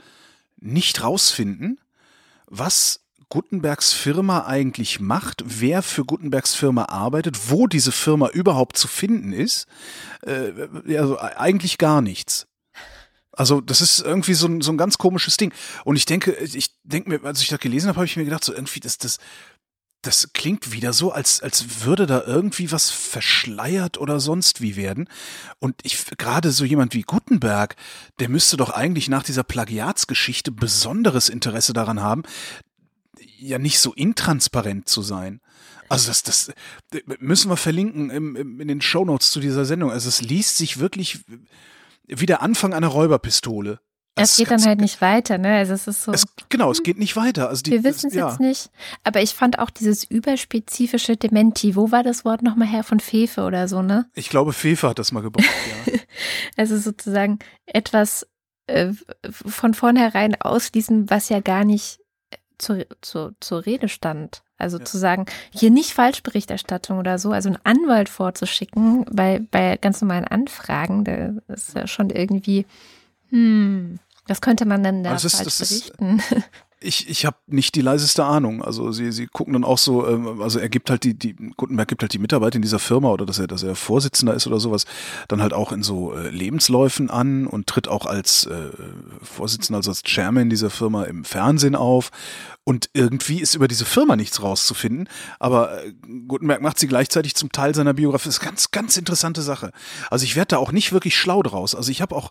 nicht 0.60 1.02
rausfinden, 1.02 1.80
was 2.50 3.00
Gutenbergs 3.28 3.92
Firma 3.92 4.46
eigentlich 4.46 5.00
macht, 5.00 5.42
wer 5.44 5.82
für 5.82 6.04
Gutenbergs 6.04 6.54
Firma 6.54 6.84
arbeitet, 6.84 7.50
wo 7.50 7.66
diese 7.66 7.92
Firma 7.92 8.28
überhaupt 8.28 8.78
zu 8.78 8.88
finden 8.88 9.32
ist. 9.32 9.66
Äh, 10.22 10.52
also 10.96 11.18
eigentlich 11.18 11.78
gar 11.78 12.00
nichts. 12.00 12.46
Also 13.32 13.60
das 13.60 13.80
ist 13.80 14.00
irgendwie 14.00 14.34
so 14.34 14.48
ein, 14.48 14.62
so 14.62 14.72
ein 14.72 14.78
ganz 14.78 14.98
komisches 14.98 15.36
Ding. 15.36 15.52
Und 15.84 15.96
ich 15.96 16.06
denke, 16.06 16.32
ich 16.32 16.74
denke 16.82 17.10
mir, 17.10 17.24
als 17.24 17.40
ich 17.40 17.48
das 17.48 17.60
gelesen 17.60 17.88
habe, 17.88 17.96
habe 17.96 18.06
ich 18.06 18.16
mir 18.16 18.24
gedacht, 18.24 18.42
so 18.42 18.52
irgendwie, 18.52 18.80
das, 18.80 18.98
das, 18.98 19.18
das 20.02 20.32
klingt 20.32 20.72
wieder 20.72 20.92
so, 20.92 21.10
als, 21.10 21.42
als 21.42 21.84
würde 21.84 22.06
da 22.06 22.22
irgendwie 22.24 22.70
was 22.70 22.90
verschleiert 22.90 23.98
oder 23.98 24.20
sonst 24.20 24.60
wie 24.60 24.76
werden. 24.76 25.08
Und 25.58 25.74
ich, 25.82 26.06
gerade 26.16 26.52
so 26.52 26.64
jemand 26.64 26.94
wie 26.94 27.02
Gutenberg, 27.02 27.74
der 28.20 28.28
müsste 28.28 28.56
doch 28.56 28.70
eigentlich 28.70 29.08
nach 29.08 29.24
dieser 29.24 29.42
Plagiatsgeschichte 29.42 30.52
besonderes 30.52 31.28
Interesse 31.28 31.72
daran 31.72 32.00
haben, 32.00 32.22
ja 33.38 33.58
nicht 33.58 33.80
so 33.80 33.92
intransparent 33.92 34.88
zu 34.88 35.02
sein. 35.02 35.40
Also 35.88 36.08
das, 36.08 36.22
das 36.22 36.52
müssen 37.18 37.50
wir 37.50 37.56
verlinken 37.56 38.10
im, 38.10 38.36
im, 38.36 38.60
in 38.60 38.68
den 38.68 38.80
Shownotes 38.80 39.30
zu 39.30 39.40
dieser 39.40 39.64
Sendung. 39.64 39.90
Also 39.90 40.08
es 40.08 40.20
liest 40.20 40.58
sich 40.58 40.78
wirklich 40.78 41.20
wie 42.06 42.26
der 42.26 42.42
Anfang 42.42 42.74
einer 42.74 42.88
Räuberpistole. 42.88 43.80
Es 44.22 44.32
ist 44.32 44.36
geht 44.38 44.50
dann 44.50 44.64
halt 44.64 44.80
nicht 44.80 45.00
weiter, 45.00 45.38
ne? 45.38 45.56
Also 45.56 45.74
es 45.74 45.86
ist 45.86 46.02
so. 46.02 46.12
Es, 46.12 46.24
genau, 46.48 46.70
es 46.70 46.82
geht 46.82 46.98
nicht 46.98 47.16
weiter. 47.16 47.48
Also 47.48 47.62
die, 47.62 47.70
wir 47.72 47.84
wissen 47.84 48.08
es 48.08 48.14
ja. 48.14 48.28
jetzt 48.28 48.40
nicht. 48.40 48.70
Aber 49.04 49.22
ich 49.22 49.34
fand 49.34 49.58
auch 49.58 49.70
dieses 49.70 50.04
überspezifische 50.04 51.16
Dementi. 51.16 51.76
Wo 51.76 51.90
war 51.90 52.02
das 52.02 52.24
Wort 52.24 52.42
nochmal 52.42 52.68
her? 52.68 52.84
Von 52.84 53.00
Fefe 53.00 53.42
oder 53.42 53.68
so, 53.68 53.82
ne? 53.82 54.06
Ich 54.14 54.28
glaube, 54.30 54.52
Fefe 54.52 54.88
hat 54.88 54.98
das 54.98 55.12
mal 55.12 55.22
gebracht, 55.22 55.46
ja. 55.86 55.92
Also 56.56 56.76
sozusagen 56.78 57.38
etwas 57.66 58.26
äh, 58.66 58.92
von 59.30 59.74
vornherein 59.74 60.40
ausschließen, 60.40 61.08
was 61.10 61.28
ja 61.28 61.40
gar 61.40 61.64
nicht 61.64 62.00
äh, 62.30 62.36
zur, 62.58 62.86
zur, 63.00 63.34
zur 63.40 63.64
Rede 63.64 63.88
stand. 63.88 64.42
Also 64.58 64.78
Ja. 64.78 64.84
zu 64.84 64.98
sagen, 64.98 65.26
hier 65.54 65.70
nicht 65.70 65.94
Falschberichterstattung 65.94 66.98
oder 66.98 67.18
so, 67.18 67.30
also 67.30 67.48
einen 67.48 67.58
Anwalt 67.62 68.08
vorzuschicken 68.08 69.04
bei, 69.10 69.40
bei 69.52 69.76
ganz 69.76 70.00
normalen 70.00 70.24
Anfragen, 70.24 71.04
da 71.04 71.54
ist 71.54 71.74
ja 71.76 71.86
schon 71.86 72.10
irgendwie, 72.10 72.66
hm, 73.30 74.00
was 74.28 74.40
könnte 74.40 74.64
man 74.66 74.82
denn 74.82 75.02
da 75.04 75.10
Also 75.12 75.24
das 75.26 75.34
ist- 75.34 75.38
falsch 75.40 75.58
das 75.58 75.70
ist- 75.70 75.96
berichten? 75.96 76.22
Ich, 76.80 77.08
ich 77.10 77.26
habe 77.26 77.36
nicht 77.48 77.74
die 77.74 77.80
leiseste 77.80 78.24
Ahnung. 78.24 78.62
Also 78.62 78.92
sie, 78.92 79.10
sie 79.10 79.26
gucken 79.26 79.54
dann 79.54 79.64
auch 79.64 79.78
so, 79.78 80.06
ähm, 80.06 80.40
also 80.40 80.60
er 80.60 80.68
gibt 80.68 80.90
halt 80.90 81.02
die, 81.02 81.12
die, 81.14 81.34
Gutenberg 81.56 81.88
gibt 81.88 82.02
halt 82.02 82.12
die 82.12 82.20
Mitarbeit 82.20 82.54
in 82.54 82.62
dieser 82.62 82.78
Firma 82.78 83.08
oder 83.10 83.26
dass 83.26 83.40
er, 83.40 83.48
dass 83.48 83.64
er 83.64 83.74
Vorsitzender 83.74 84.32
ist 84.34 84.46
oder 84.46 84.60
sowas, 84.60 84.84
dann 85.26 85.42
halt 85.42 85.52
auch 85.52 85.72
in 85.72 85.82
so 85.82 86.14
äh, 86.14 86.28
Lebensläufen 86.30 87.10
an 87.10 87.48
und 87.48 87.66
tritt 87.66 87.88
auch 87.88 88.06
als 88.06 88.46
äh, 88.46 88.70
Vorsitzender, 89.20 89.78
also 89.78 89.90
als 89.90 90.04
Chairman 90.04 90.50
dieser 90.50 90.70
Firma 90.70 91.02
im 91.02 91.24
Fernsehen 91.24 91.74
auf. 91.74 92.10
Und 92.62 92.90
irgendwie 92.92 93.40
ist 93.40 93.56
über 93.56 93.66
diese 93.66 93.84
Firma 93.84 94.14
nichts 94.14 94.40
rauszufinden. 94.40 95.08
Aber 95.40 95.84
äh, 95.84 95.92
Gutenberg 96.28 96.62
macht 96.62 96.78
sie 96.78 96.86
gleichzeitig 96.86 97.34
zum 97.34 97.50
Teil 97.50 97.74
seiner 97.74 97.94
Biografie. 97.94 98.28
Das 98.28 98.36
ist 98.36 98.42
eine 98.42 98.50
ganz, 98.50 98.70
ganz 98.70 98.96
interessante 98.96 99.42
Sache. 99.42 99.72
Also 100.10 100.24
ich 100.24 100.36
werde 100.36 100.50
da 100.50 100.58
auch 100.58 100.70
nicht 100.70 100.92
wirklich 100.92 101.16
schlau 101.16 101.42
draus. 101.42 101.74
Also 101.74 101.90
ich 101.90 102.00
habe 102.02 102.14
auch, 102.14 102.30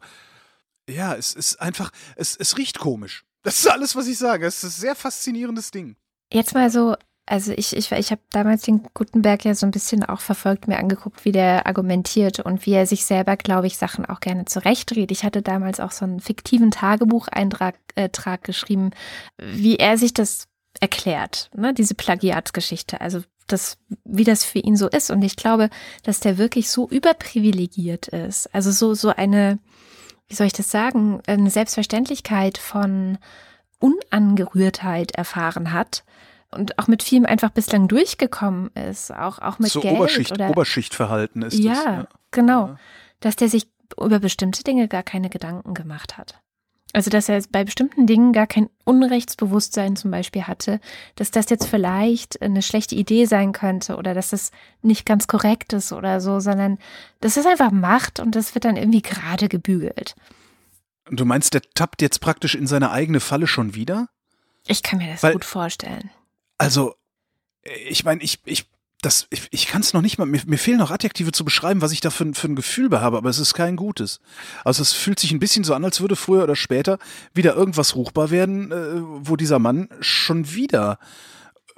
ja, 0.90 1.16
es 1.16 1.34
ist 1.34 1.62
einfach, 1.62 1.92
es, 2.16 2.36
es 2.36 2.58
riecht 2.58 2.80
komisch. 2.80 3.26
Das 3.44 3.60
ist 3.60 3.68
alles, 3.68 3.96
was 3.96 4.08
ich 4.08 4.18
sage. 4.18 4.46
Es 4.46 4.64
ist 4.64 4.78
ein 4.78 4.82
sehr 4.82 4.96
faszinierendes 4.96 5.72
Ding. 5.72 5.96
Jetzt 6.32 6.54
mal 6.54 6.70
so, 6.70 6.96
also 7.26 7.52
ich, 7.52 7.76
ich, 7.76 7.92
ich 7.92 8.12
habe 8.12 8.22
damals 8.32 8.64
den 8.64 8.84
Gutenberg 8.94 9.46
ja 9.46 9.54
so 9.54 9.66
ein 9.66 9.72
bisschen 9.72 10.04
auch 10.04 10.22
verfolgt, 10.22 10.68
mir 10.68 10.78
angeguckt, 10.78 11.26
wie 11.26 11.32
der 11.32 11.68
argumentiert 11.68 12.40
und 12.40 12.66
wie 12.66 12.74
er 12.74 12.86
sich 12.86 13.06
selber, 13.06 13.38
glaube 13.38 13.68
ich, 13.68 13.78
Sachen 13.78 14.06
auch 14.06 14.22
gerne 14.22 14.46
zurechtdreht. 14.46 15.12
Ich 15.12 15.24
hatte 15.24 15.42
damals 15.42 15.80
auch 15.80 15.92
so 15.92 16.06
einen 16.06 16.22
fiktiven 16.22 16.72
Tagebucheintrag 16.72 17.76
äh, 17.96 18.10
Trag 18.10 18.44
geschrieben, 18.44 18.92
wie 19.38 19.78
er 19.78 19.98
sich 19.98 20.14
das 20.14 20.48
erklärt, 20.80 21.50
ne, 21.56 21.74
diese 21.74 21.96
Plagiatsgeschichte. 21.96 23.02
Also 23.02 23.24
das, 23.48 23.78
wie 24.04 24.24
das 24.24 24.44
für 24.44 24.60
ihn 24.60 24.76
so 24.76 24.88
ist. 24.88 25.10
Und 25.10 25.22
ich 25.22 25.36
glaube, 25.36 25.70
dass 26.04 26.20
der 26.20 26.38
wirklich 26.38 26.70
so 26.70 26.88
überprivilegiert 26.88 28.08
ist. 28.10 28.54
Also 28.54 28.72
so, 28.72 28.94
so 28.94 29.10
eine, 29.10 29.60
wie 30.28 30.36
soll 30.36 30.48
ich 30.48 30.54
das 30.54 30.70
sagen, 30.72 31.22
eine 31.28 31.50
Selbstverständlichkeit 31.50 32.58
von 32.58 33.18
Unangerührtheit 33.80 35.12
erfahren 35.12 35.72
hat 35.72 36.04
und 36.52 36.80
auch 36.80 36.88
mit 36.88 37.04
vielem 37.04 37.26
einfach 37.26 37.50
bislang 37.50 37.88
durchgekommen 37.88 38.72
ist, 38.90 39.12
auch, 39.12 39.40
auch 39.40 39.60
mit 39.60 39.72
so 39.72 39.82
Geld 39.82 39.96
Oberschicht, 39.96 40.32
oder 40.32 40.50
Oberschichtverhalten 40.50 41.42
ist 41.44 41.58
ja, 41.58 41.74
das. 41.74 41.84
Ja. 41.86 42.08
genau, 42.32 42.68
Ja. 42.68 42.80
dass 43.20 43.36
der 43.36 43.50
sich 43.50 43.68
über 44.00 44.20
bestimmte 44.20 44.64
Dinge 44.64 44.88
gar 44.88 45.04
keine 45.04 45.30
Gedanken 45.30 45.74
gemacht 45.74 46.18
hat. 46.18 46.42
Also 46.98 47.12
dass 47.12 47.30
er 47.30 47.40
bei 47.52 47.64
bestimmten 47.64 48.08
Dingen 48.08 48.34
gar 48.34 48.48
kein 48.48 48.72
Unrechtsbewusstsein 48.84 49.96
zum 49.96 50.10
Beispiel 50.10 50.46
hatte, 50.48 50.80
dass 51.14 51.30
das 51.30 51.48
jetzt 51.52 51.68
vielleicht 51.68 52.42
eine 52.42 52.64
schlechte 52.64 52.96
Idee 52.96 53.26
sein 53.26 53.52
könnte 53.52 53.98
oder 53.98 54.16
dass 54.16 54.32
das 54.32 54.50
nicht 54.82 55.06
ganz 55.06 55.28
korrekt 55.28 55.74
ist 55.74 55.92
oder 55.94 56.20
so, 56.22 56.40
sondern 56.40 56.80
das 57.20 57.38
ist 57.38 57.46
einfach 57.46 57.70
Macht 57.70 58.20
und 58.20 58.34
das 58.34 58.56
wird 58.56 58.66
dann 58.66 58.78
irgendwie 58.78 59.04
gerade 59.04 59.48
gebügelt. 59.48 60.16
Du 61.12 61.24
meinst, 61.24 61.54
der 61.54 61.62
tappt 61.76 62.02
jetzt 62.02 62.20
praktisch 62.20 62.56
in 62.56 62.66
seine 62.66 62.90
eigene 62.90 63.20
Falle 63.20 63.46
schon 63.46 63.76
wieder? 63.76 64.10
Ich 64.66 64.82
kann 64.82 64.98
mir 64.98 65.12
das 65.12 65.22
Weil- 65.22 65.34
gut 65.34 65.46
vorstellen. 65.46 66.10
Also, 66.58 66.96
ich 67.88 68.06
meine, 68.06 68.24
ich, 68.24 68.40
ich 68.44 68.66
das, 69.02 69.28
ich, 69.30 69.48
ich 69.52 69.68
kann 69.68 69.82
es 69.82 69.94
noch 69.94 70.02
nicht 70.02 70.18
mal, 70.18 70.26
mir, 70.26 70.42
mir 70.48 70.58
fehlen 70.58 70.80
noch 70.80 70.92
Adjektive 70.92 71.32
zu 71.32 71.46
beschreiben, 71.46 71.82
was 71.82 71.92
ich 71.92 72.02
da 72.02 72.10
für, 72.10 72.34
für 72.34 72.48
ein 72.48 72.56
Gefühl 72.56 72.90
bei 72.90 73.00
habe, 73.00 73.18
aber 73.18 73.30
es 73.30 73.38
ist 73.40 73.54
kein 73.54 73.76
gutes. 73.76 74.20
Also 74.64 74.82
es 74.82 74.94
fühlt 74.94 75.20
sich 75.20 75.32
ein 75.32 75.40
bisschen 75.40 75.64
so 75.64 75.74
an, 75.74 75.86
als 75.86 76.02
würde 76.02 76.16
früher 76.16 76.44
oder 76.44 76.56
später 76.56 76.98
wieder 77.34 77.56
irgendwas 77.56 77.96
ruchbar 77.96 78.32
werden, 78.32 78.72
äh, 78.72 79.02
wo 79.02 79.36
dieser 79.36 79.60
Mann 79.60 79.90
schon 80.00 80.52
wieder 80.52 80.98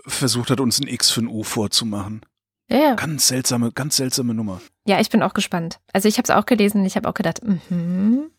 versucht 0.07 0.49
hat, 0.49 0.61
uns 0.61 0.80
ein 0.80 0.88
X 0.88 1.11
für 1.11 1.22
ein 1.22 1.28
U 1.28 1.43
vorzumachen. 1.43 2.22
Ja, 2.70 2.78
ja. 2.78 2.95
Ganz 2.95 3.28
seltsame, 3.28 3.72
ganz 3.72 3.97
seltsame 3.97 4.34
Nummer. 4.34 4.61
Ja, 4.86 4.99
ich 4.99 5.09
bin 5.09 5.24
auch 5.24 5.34
gespannt. 5.34 5.80
Also 5.91 6.07
ich 6.07 6.17
habe 6.17 6.24
es 6.24 6.30
auch 6.30 6.45
gelesen 6.45 6.82
und 6.82 6.86
ich 6.86 6.95
habe 6.95 7.09
auch 7.09 7.13
gedacht, 7.13 7.41
mhm. 7.43 8.30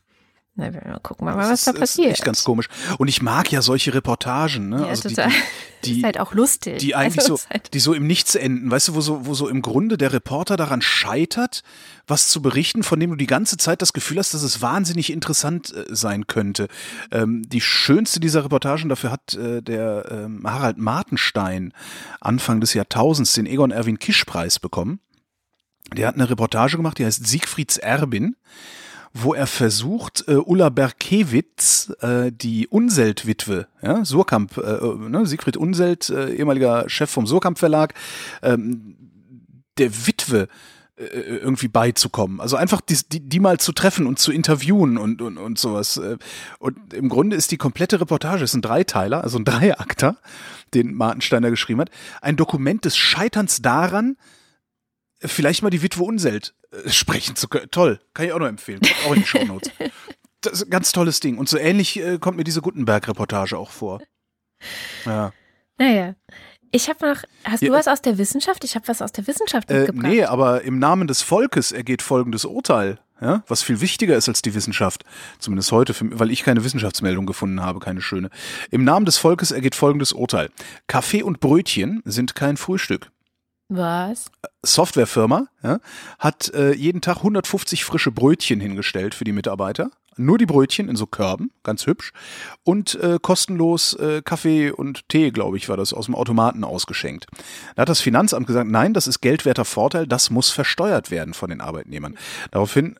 Na, 0.60 0.74
wir 0.74 1.00
gucken 1.02 1.24
mal, 1.24 1.34
Das 1.36 1.48
was 1.48 1.58
ist, 1.60 1.66
da 1.66 1.70
ist 1.72 1.80
passiert. 1.80 2.12
echt 2.12 2.24
ganz 2.24 2.44
komisch. 2.44 2.68
Und 2.98 3.08
ich 3.08 3.22
mag 3.22 3.50
ja 3.50 3.62
solche 3.62 3.94
Reportagen, 3.94 4.68
ne? 4.68 4.82
Ja, 4.82 4.86
also 4.88 5.08
die, 5.08 5.14
total. 5.14 5.32
die, 5.84 5.98
ist 5.98 6.04
halt 6.04 6.20
auch 6.20 6.34
lustig. 6.34 6.78
die 6.78 6.94
eigentlich 6.94 7.20
also 7.20 7.28
so, 7.28 7.34
ist 7.36 7.50
halt, 7.50 7.72
die 7.72 7.80
so 7.80 7.94
im 7.94 8.06
Nichts 8.06 8.34
enden, 8.34 8.70
weißt 8.70 8.88
du, 8.88 8.94
wo 8.94 9.00
so, 9.00 9.26
wo 9.26 9.32
so 9.32 9.48
im 9.48 9.62
Grunde 9.62 9.96
der 9.96 10.12
Reporter 10.12 10.58
daran 10.58 10.82
scheitert, 10.82 11.62
was 12.06 12.28
zu 12.28 12.42
berichten, 12.42 12.82
von 12.82 13.00
dem 13.00 13.10
du 13.10 13.16
die 13.16 13.26
ganze 13.26 13.56
Zeit 13.56 13.80
das 13.80 13.94
Gefühl 13.94 14.18
hast, 14.18 14.34
dass 14.34 14.42
es 14.42 14.60
wahnsinnig 14.60 15.10
interessant 15.10 15.74
äh, 15.74 15.86
sein 15.88 16.26
könnte. 16.26 16.68
Ähm, 17.10 17.42
die 17.48 17.62
schönste 17.62 18.20
dieser 18.20 18.44
Reportagen 18.44 18.90
dafür 18.90 19.12
hat 19.12 19.32
äh, 19.34 19.62
der 19.62 20.04
ähm, 20.10 20.42
Harald 20.44 20.76
Martenstein 20.76 21.72
Anfang 22.20 22.60
des 22.60 22.74
Jahrtausends 22.74 23.32
den 23.32 23.46
Egon 23.46 23.70
Erwin 23.70 23.98
Kisch 23.98 24.24
Preis 24.26 24.58
bekommen. 24.58 25.00
Der 25.96 26.06
hat 26.06 26.16
eine 26.16 26.28
Reportage 26.28 26.76
gemacht, 26.76 26.98
die 26.98 27.06
heißt 27.06 27.26
Siegfrieds 27.26 27.78
Erbin 27.78 28.36
wo 29.12 29.34
er 29.34 29.46
versucht, 29.46 30.24
äh, 30.28 30.34
Ulla 30.34 30.68
Berkewitz, 30.68 31.92
äh, 32.00 32.30
die 32.30 32.68
Unselt-Witwe, 32.68 33.66
ja, 33.82 34.04
Surkamp, 34.04 34.56
äh, 34.56 35.08
ne, 35.08 35.26
Siegfried 35.26 35.56
Unselt, 35.56 36.10
äh, 36.10 36.34
ehemaliger 36.34 36.88
Chef 36.88 37.10
vom 37.10 37.26
Surkamp 37.26 37.58
Verlag, 37.58 37.94
ähm, 38.42 38.96
der 39.78 40.06
Witwe 40.06 40.48
äh, 40.96 41.04
irgendwie 41.04 41.68
beizukommen. 41.68 42.40
Also 42.40 42.56
einfach 42.56 42.80
die, 42.80 42.98
die, 43.10 43.20
die 43.20 43.40
mal 43.40 43.58
zu 43.58 43.72
treffen 43.72 44.06
und 44.06 44.18
zu 44.18 44.30
interviewen 44.32 44.96
und, 44.96 45.22
und, 45.22 45.38
und 45.38 45.58
sowas. 45.58 45.96
Äh, 45.96 46.18
Und 46.58 46.94
im 46.94 47.08
Grunde 47.08 47.36
ist 47.36 47.50
die 47.50 47.56
komplette 47.56 48.00
Reportage, 48.00 48.44
ist 48.44 48.54
ein 48.54 48.62
Dreiteiler, 48.62 49.24
also 49.24 49.38
ein 49.38 49.44
Dreiakter, 49.44 50.18
den 50.74 50.94
Martensteiner 50.94 51.50
geschrieben 51.50 51.80
hat, 51.80 51.90
ein 52.20 52.36
Dokument 52.36 52.84
des 52.84 52.96
Scheiterns 52.96 53.60
daran, 53.60 54.16
vielleicht 55.24 55.62
mal 55.62 55.70
die 55.70 55.82
Witwe 55.82 56.02
Unselt 56.02 56.54
äh, 56.72 56.88
sprechen 56.90 57.36
zu 57.36 57.48
können. 57.48 57.70
Toll, 57.70 58.00
kann 58.14 58.26
ich 58.26 58.32
auch 58.32 58.38
nur 58.38 58.48
empfehlen. 58.48 58.80
Kommt 58.80 59.06
auch 59.06 59.14
in 59.14 59.20
die 59.22 59.26
Shownotes. 59.26 59.70
Das 60.42 60.54
ist 60.54 60.64
ein 60.64 60.70
ganz 60.70 60.90
tolles 60.92 61.20
Ding. 61.20 61.36
Und 61.36 61.50
so 61.50 61.58
ähnlich 61.58 62.00
äh, 62.00 62.16
kommt 62.18 62.38
mir 62.38 62.44
diese 62.44 62.62
Gutenberg-Reportage 62.62 63.58
auch 63.58 63.68
vor. 63.70 64.00
Ja. 65.04 65.32
naja. 65.78 66.14
Ich 66.72 66.88
habe 66.88 67.08
noch, 67.10 67.22
hast 67.44 67.60
Ja, 67.62 67.68
du 67.68 67.74
was 67.74 67.88
aus 67.88 68.00
der 68.00 68.16
Wissenschaft? 68.16 68.64
Ich 68.64 68.74
habe 68.74 68.88
was 68.88 69.02
aus 69.02 69.12
der 69.12 69.26
Wissenschaft 69.26 69.70
Äh, 69.70 69.80
mitgebracht. 69.80 70.06
nee, 70.06 70.24
aber 70.24 70.62
im 70.62 70.78
Namen 70.78 71.08
des 71.08 71.20
Volkes 71.20 71.72
ergeht 71.72 72.00
folgendes 72.00 72.46
Urteil. 72.46 72.98
Ja, 73.20 73.44
was 73.48 73.62
viel 73.62 73.82
wichtiger 73.82 74.16
ist 74.16 74.30
als 74.30 74.40
die 74.40 74.54
Wissenschaft, 74.54 75.04
zumindest 75.38 75.72
heute, 75.72 75.92
für, 75.92 76.18
weil 76.18 76.30
ich 76.30 76.42
keine 76.42 76.64
Wissenschaftsmeldung 76.64 77.26
gefunden 77.26 77.60
habe, 77.60 77.78
keine 77.78 78.00
schöne. 78.00 78.30
Im 78.70 78.82
Namen 78.84 79.04
des 79.04 79.18
Volkes 79.18 79.50
ergeht 79.50 79.74
folgendes 79.74 80.14
Urteil. 80.14 80.48
Kaffee 80.86 81.22
und 81.22 81.38
Brötchen 81.40 82.00
sind 82.06 82.34
kein 82.34 82.56
Frühstück. 82.56 83.10
Was? 83.70 84.32
Softwarefirma 84.62 85.46
ja, 85.62 85.78
hat 86.18 86.52
äh, 86.54 86.74
jeden 86.74 87.00
Tag 87.00 87.18
150 87.18 87.84
frische 87.84 88.10
Brötchen 88.10 88.60
hingestellt 88.60 89.14
für 89.14 89.24
die 89.24 89.32
Mitarbeiter. 89.32 89.90
Nur 90.16 90.38
die 90.38 90.46
Brötchen 90.46 90.88
in 90.88 90.96
so 90.96 91.06
Körben, 91.06 91.52
ganz 91.62 91.86
hübsch. 91.86 92.12
Und 92.64 92.96
äh, 92.96 93.18
kostenlos 93.22 93.94
äh, 93.94 94.22
Kaffee 94.22 94.72
und 94.72 95.08
Tee, 95.08 95.30
glaube 95.30 95.56
ich, 95.56 95.68
war 95.68 95.76
das, 95.76 95.94
aus 95.94 96.06
dem 96.06 96.16
Automaten 96.16 96.64
ausgeschenkt. 96.64 97.26
Da 97.76 97.82
hat 97.82 97.88
das 97.88 98.00
Finanzamt 98.00 98.48
gesagt, 98.48 98.68
nein, 98.68 98.92
das 98.92 99.06
ist 99.06 99.20
geldwerter 99.20 99.64
Vorteil, 99.64 100.08
das 100.08 100.30
muss 100.30 100.50
versteuert 100.50 101.12
werden 101.12 101.32
von 101.32 101.48
den 101.48 101.60
Arbeitnehmern. 101.60 102.18
Daraufhin 102.50 102.98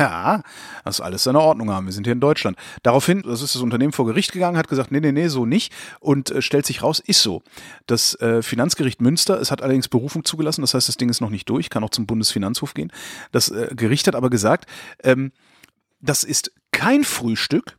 ja, 0.00 0.42
das 0.84 1.00
alles 1.00 1.24
seine 1.24 1.40
Ordnung 1.40 1.70
haben. 1.70 1.86
Wir 1.86 1.92
sind 1.92 2.04
hier 2.04 2.12
in 2.12 2.20
Deutschland. 2.20 2.56
Daraufhin, 2.82 3.22
das 3.22 3.42
ist 3.42 3.54
das 3.54 3.62
Unternehmen 3.62 3.92
vor 3.92 4.06
Gericht 4.06 4.32
gegangen, 4.32 4.56
hat 4.56 4.68
gesagt, 4.68 4.90
nee, 4.90 5.00
nee, 5.00 5.12
nee, 5.12 5.28
so 5.28 5.46
nicht 5.46 5.72
und 6.00 6.30
äh, 6.30 6.42
stellt 6.42 6.66
sich 6.66 6.82
raus, 6.82 7.00
ist 7.00 7.22
so. 7.22 7.42
Das 7.86 8.14
äh, 8.20 8.42
Finanzgericht 8.42 9.00
Münster, 9.00 9.40
es 9.40 9.50
hat 9.50 9.62
allerdings 9.62 9.88
Berufung 9.88 10.24
zugelassen, 10.24 10.62
das 10.62 10.74
heißt, 10.74 10.88
das 10.88 10.96
Ding 10.96 11.08
ist 11.08 11.20
noch 11.20 11.30
nicht 11.30 11.48
durch, 11.48 11.70
kann 11.70 11.84
auch 11.84 11.90
zum 11.90 12.06
Bundesfinanzhof 12.06 12.74
gehen. 12.74 12.92
Das 13.30 13.50
äh, 13.50 13.68
Gericht 13.74 14.06
hat 14.06 14.14
aber 14.14 14.30
gesagt, 14.30 14.66
ähm, 15.04 15.32
das 16.00 16.24
ist 16.24 16.52
kein 16.72 17.04
Frühstück, 17.04 17.76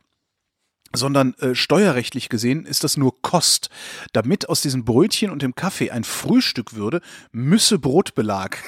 sondern 0.94 1.34
äh, 1.34 1.54
steuerrechtlich 1.54 2.28
gesehen 2.28 2.66
ist 2.66 2.84
das 2.84 2.96
nur 2.96 3.20
Kost. 3.22 3.70
Damit 4.12 4.48
aus 4.48 4.60
diesen 4.60 4.84
Brötchen 4.84 5.30
und 5.30 5.42
dem 5.42 5.54
Kaffee 5.54 5.90
ein 5.90 6.04
Frühstück 6.04 6.74
würde, 6.74 7.00
müsse 7.30 7.78
Brotbelag 7.78 8.58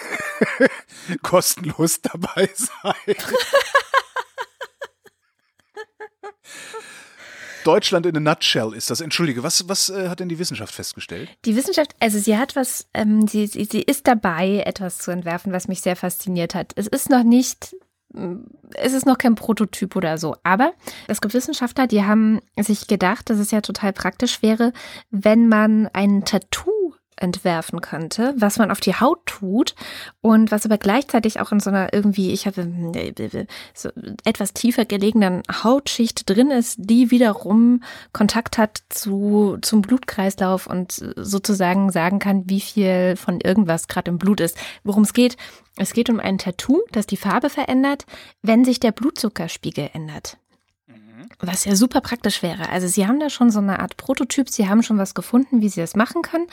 kostenlos 1.22 2.00
dabei 2.00 2.50
sein. 2.54 2.94
Deutschland 7.64 8.06
in 8.06 8.16
a 8.16 8.20
nutshell 8.20 8.74
ist 8.74 8.90
das. 8.90 9.00
Entschuldige, 9.00 9.42
was, 9.42 9.68
was 9.68 9.88
äh, 9.88 10.08
hat 10.08 10.20
denn 10.20 10.28
die 10.28 10.38
Wissenschaft 10.38 10.74
festgestellt? 10.74 11.30
Die 11.44 11.56
Wissenschaft, 11.56 11.94
also 11.98 12.18
sie 12.18 12.36
hat 12.36 12.54
was, 12.56 12.86
ähm, 12.94 13.26
sie, 13.26 13.46
sie, 13.46 13.64
sie 13.64 13.82
ist 13.82 14.06
dabei, 14.06 14.62
etwas 14.66 14.98
zu 14.98 15.10
entwerfen, 15.10 15.52
was 15.52 15.66
mich 15.66 15.80
sehr 15.80 15.96
fasziniert 15.96 16.54
hat. 16.54 16.72
Es 16.76 16.86
ist 16.86 17.10
noch 17.10 17.24
nicht, 17.24 17.74
es 18.74 18.92
ist 18.92 19.06
noch 19.06 19.18
kein 19.18 19.34
Prototyp 19.34 19.96
oder 19.96 20.18
so, 20.18 20.36
aber 20.42 20.72
es 21.08 21.20
gibt 21.20 21.34
Wissenschaftler, 21.34 21.86
die 21.86 22.04
haben 22.04 22.40
sich 22.58 22.86
gedacht, 22.86 23.30
dass 23.30 23.38
es 23.38 23.50
ja 23.50 23.60
total 23.60 23.92
praktisch 23.92 24.42
wäre, 24.42 24.72
wenn 25.10 25.48
man 25.48 25.88
ein 25.92 26.24
Tattoo 26.24 26.94
entwerfen 27.16 27.80
könnte, 27.80 28.34
was 28.36 28.58
man 28.58 28.70
auf 28.70 28.80
die 28.80 28.94
Haut 28.94 29.24
tut 29.26 29.74
und 30.20 30.50
was 30.50 30.64
aber 30.64 30.78
gleichzeitig 30.78 31.40
auch 31.40 31.52
in 31.52 31.60
so 31.60 31.70
einer 31.70 31.92
irgendwie, 31.92 32.32
ich 32.32 32.46
habe 32.46 32.68
so 33.74 33.90
etwas 34.24 34.52
tiefer 34.52 34.84
gelegenen 34.84 35.42
Hautschicht 35.62 36.28
drin 36.28 36.50
ist, 36.50 36.76
die 36.78 37.10
wiederum 37.10 37.82
Kontakt 38.12 38.58
hat 38.58 38.82
zu 38.88 39.58
zum 39.62 39.82
Blutkreislauf 39.82 40.66
und 40.66 40.92
sozusagen 41.16 41.90
sagen 41.90 42.18
kann, 42.18 42.44
wie 42.46 42.60
viel 42.60 43.16
von 43.16 43.40
irgendwas 43.40 43.88
gerade 43.88 44.10
im 44.10 44.18
Blut 44.18 44.40
ist. 44.40 44.56
Worum 44.82 45.02
es 45.02 45.12
geht? 45.12 45.36
Es 45.76 45.92
geht 45.92 46.08
um 46.08 46.20
ein 46.20 46.38
Tattoo, 46.38 46.82
das 46.92 47.06
die 47.06 47.16
Farbe 47.16 47.50
verändert, 47.50 48.06
wenn 48.42 48.64
sich 48.64 48.78
der 48.78 48.92
Blutzuckerspiegel 48.92 49.90
ändert. 49.92 50.38
Was 51.40 51.64
ja 51.64 51.74
super 51.76 52.00
praktisch 52.00 52.42
wäre. 52.42 52.68
Also 52.70 52.86
Sie 52.86 53.06
haben 53.06 53.20
da 53.20 53.30
schon 53.30 53.50
so 53.50 53.58
eine 53.58 53.80
Art 53.80 53.96
Prototyp, 53.96 54.48
Sie 54.48 54.68
haben 54.68 54.82
schon 54.82 54.98
was 54.98 55.14
gefunden, 55.14 55.60
wie 55.60 55.68
Sie 55.68 55.80
das 55.80 55.96
machen 55.96 56.22
können. 56.22 56.46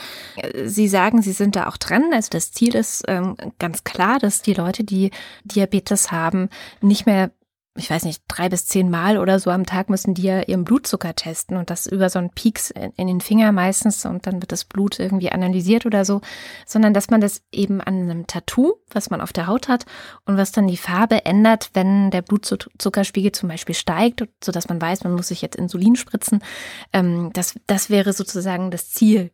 Sie 0.66 0.88
sagen, 0.88 1.22
Sie 1.22 1.32
sind 1.32 1.56
da 1.56 1.68
auch 1.68 1.78
dran. 1.78 2.12
Also 2.14 2.30
das 2.32 2.52
Ziel 2.52 2.76
ist 2.76 3.04
ähm, 3.08 3.36
ganz 3.60 3.84
klar, 3.84 4.20
dass 4.20 4.42
die 4.42 4.54
Leute, 4.54 4.84
die 4.84 5.12
Diabetes 5.44 6.12
haben, 6.12 6.50
nicht 6.82 7.06
mehr 7.06 7.32
ich 7.78 7.90
weiß 7.90 8.04
nicht, 8.04 8.24
drei 8.28 8.50
bis 8.50 8.66
zehn 8.66 8.90
Mal 8.90 9.18
oder 9.18 9.40
so 9.40 9.50
am 9.50 9.66
Tag 9.66 9.90
müssen 9.90 10.14
die 10.14 10.24
ja 10.24 10.42
ihren 10.42 10.66
Blutzucker 10.66 11.16
testen 11.16 11.56
und 11.56 11.70
das 11.70 11.88
über 11.88 12.10
so 12.10 12.20
einen 12.20 12.30
Pieks 12.30 12.70
in 12.72 13.08
den 13.08 13.22
Finger 13.22 13.54
meistens 13.54 14.06
und 14.06 14.28
dann 14.28 14.42
wird 14.42 14.52
das 14.52 14.66
Blut 14.66 15.00
irgendwie 15.00 15.32
analysiert 15.32 15.86
oder 15.86 16.04
so, 16.04 16.20
sondern 16.66 16.94
dass 16.94 17.10
man 17.10 17.22
das 17.22 17.42
eben 17.50 17.80
an 17.80 18.02
einem 18.02 18.28
Tattoo, 18.28 18.74
was 18.92 19.10
man 19.10 19.22
auf 19.22 19.32
der 19.32 19.48
Haut 19.48 19.70
hat 19.70 19.86
und 20.26 20.36
was 20.36 20.52
dann 20.52 20.68
die 20.68 20.76
Farbe 20.76 21.24
ändert, 21.24 21.70
wenn 21.74 22.12
der 22.12 22.22
Blutzuckerspiegel 22.22 23.32
zum 23.32 23.48
Beispiel 23.48 23.76
steigt, 23.76 24.28
sodass 24.44 24.68
man 24.68 24.82
weiß, 24.82 25.06
man 25.06 25.14
muss 25.14 25.30
sich 25.30 25.42
jetzt 25.42 25.56
Insulin 25.56 25.96
spritzen. 25.96 26.44
Ähm, 26.92 27.32
das, 27.32 27.56
das 27.68 27.90
wäre 27.90 28.12
sozusagen 28.12 28.72
das 28.72 28.90
Ziel 28.90 29.32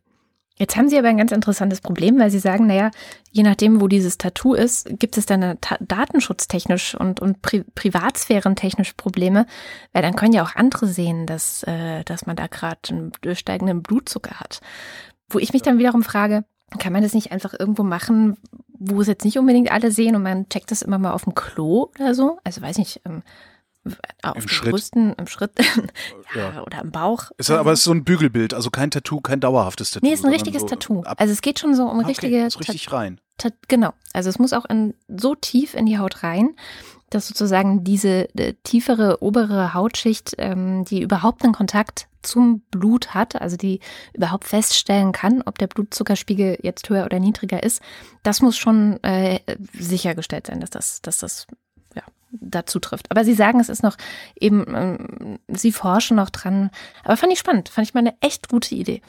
Jetzt 0.58 0.76
haben 0.76 0.88
Sie 0.88 0.98
aber 0.98 1.08
ein 1.08 1.16
ganz 1.18 1.32
interessantes 1.32 1.80
Problem, 1.80 2.18
weil 2.18 2.30
Sie 2.30 2.40
sagen, 2.40 2.66
naja, 2.66 2.90
je 3.30 3.42
nachdem, 3.44 3.80
wo 3.80 3.86
dieses 3.86 4.18
Tattoo 4.18 4.54
ist, 4.54 4.88
gibt 4.98 5.16
es 5.16 5.26
dann 5.26 5.56
datenschutztechnisch 5.80 6.94
und, 6.94 7.20
und 7.20 7.42
Pri 7.42 7.64
privatsphärentechnisch 7.74 8.94
Probleme, 8.94 9.46
weil 9.92 10.02
dann 10.02 10.16
können 10.16 10.32
ja 10.32 10.42
auch 10.42 10.56
andere 10.56 10.86
sehen, 10.86 11.26
dass, 11.26 11.62
äh, 11.62 12.02
dass 12.04 12.26
man 12.26 12.36
da 12.36 12.48
gerade 12.48 12.80
einen 12.90 13.12
durchsteigenden 13.20 13.82
Blutzucker 13.82 14.40
hat. 14.40 14.60
Wo 15.28 15.38
ich 15.38 15.52
mich 15.52 15.62
dann 15.62 15.78
wiederum 15.78 16.02
frage, 16.02 16.44
kann 16.78 16.92
man 16.92 17.02
das 17.02 17.14
nicht 17.14 17.32
einfach 17.32 17.54
irgendwo 17.58 17.82
machen, 17.82 18.36
wo 18.78 19.00
es 19.00 19.06
jetzt 19.06 19.24
nicht 19.24 19.38
unbedingt 19.38 19.70
alle 19.70 19.90
sehen 19.90 20.16
und 20.16 20.22
man 20.22 20.48
checkt 20.48 20.70
das 20.70 20.82
immer 20.82 20.98
mal 20.98 21.12
auf 21.12 21.24
dem 21.24 21.34
Klo 21.34 21.90
oder 21.98 22.14
so? 22.14 22.38
Also 22.44 22.60
weiß 22.60 22.78
nicht, 22.78 23.00
ähm, 23.06 23.22
auf 24.22 24.36
Im 24.36 24.42
den 24.42 24.48
Schritt. 24.48 24.70
Brüsten, 24.72 25.12
im 25.14 25.26
Schritt 25.26 25.52
ja, 26.34 26.52
Ja. 26.54 26.62
oder 26.62 26.82
im 26.82 26.90
Bauch. 26.90 27.30
Ist, 27.38 27.50
aber 27.50 27.72
es 27.72 27.80
ist 27.80 27.84
so 27.84 27.92
ein 27.92 28.04
Bügelbild, 28.04 28.54
also 28.54 28.70
kein 28.70 28.90
Tattoo, 28.90 29.20
kein 29.20 29.40
dauerhaftes 29.40 29.90
Tattoo. 29.92 30.06
Nee, 30.06 30.12
ist 30.14 30.24
ein 30.24 30.30
richtiges 30.32 30.62
so 30.62 30.68
Tattoo. 30.68 31.02
Also 31.16 31.32
es 31.32 31.40
geht 31.42 31.58
schon 31.58 31.74
so 31.74 31.84
um 31.84 31.90
Ah, 31.90 32.00
okay, 32.00 32.06
richtige 32.08 32.44
ist 32.46 32.58
richtig 32.60 32.92
rein. 32.92 33.20
Ta- 33.38 33.50
Genau. 33.68 33.92
Also 34.12 34.28
es 34.30 34.38
muss 34.38 34.52
auch 34.52 34.64
in, 34.66 34.94
so 35.08 35.34
tief 35.34 35.74
in 35.74 35.86
die 35.86 35.98
Haut 35.98 36.22
rein, 36.22 36.56
dass 37.10 37.26
sozusagen 37.28 37.84
diese 37.84 38.28
äh, 38.38 38.54
tiefere 38.64 39.22
obere 39.22 39.72
Hautschicht, 39.72 40.34
ähm, 40.38 40.84
die 40.84 41.00
überhaupt 41.00 41.42
einen 41.42 41.54
Kontakt 41.54 42.06
zum 42.22 42.60
Blut 42.70 43.14
hat, 43.14 43.40
also 43.40 43.56
die 43.56 43.80
überhaupt 44.12 44.44
feststellen 44.44 45.12
kann, 45.12 45.40
ob 45.46 45.56
der 45.56 45.68
Blutzuckerspiegel 45.68 46.58
jetzt 46.62 46.90
höher 46.90 47.04
oder 47.06 47.18
niedriger 47.20 47.62
ist, 47.62 47.80
das 48.24 48.42
muss 48.42 48.58
schon 48.58 49.02
äh, 49.04 49.40
sichergestellt 49.72 50.48
sein, 50.48 50.60
dass 50.60 50.68
das, 50.70 51.00
dass 51.00 51.18
das 51.18 51.46
dazu 52.30 52.78
trifft. 52.78 53.10
Aber 53.10 53.24
Sie 53.24 53.34
sagen, 53.34 53.60
es 53.60 53.68
ist 53.68 53.82
noch 53.82 53.96
eben, 54.38 54.64
ähm, 54.74 55.38
Sie 55.48 55.72
forschen 55.72 56.16
noch 56.16 56.30
dran. 56.30 56.70
Aber 57.04 57.16
fand 57.16 57.32
ich 57.32 57.38
spannend, 57.38 57.68
fand 57.68 57.86
ich 57.86 57.94
mal 57.94 58.00
eine 58.00 58.14
echt 58.20 58.48
gute 58.48 58.74
Idee. 58.74 59.02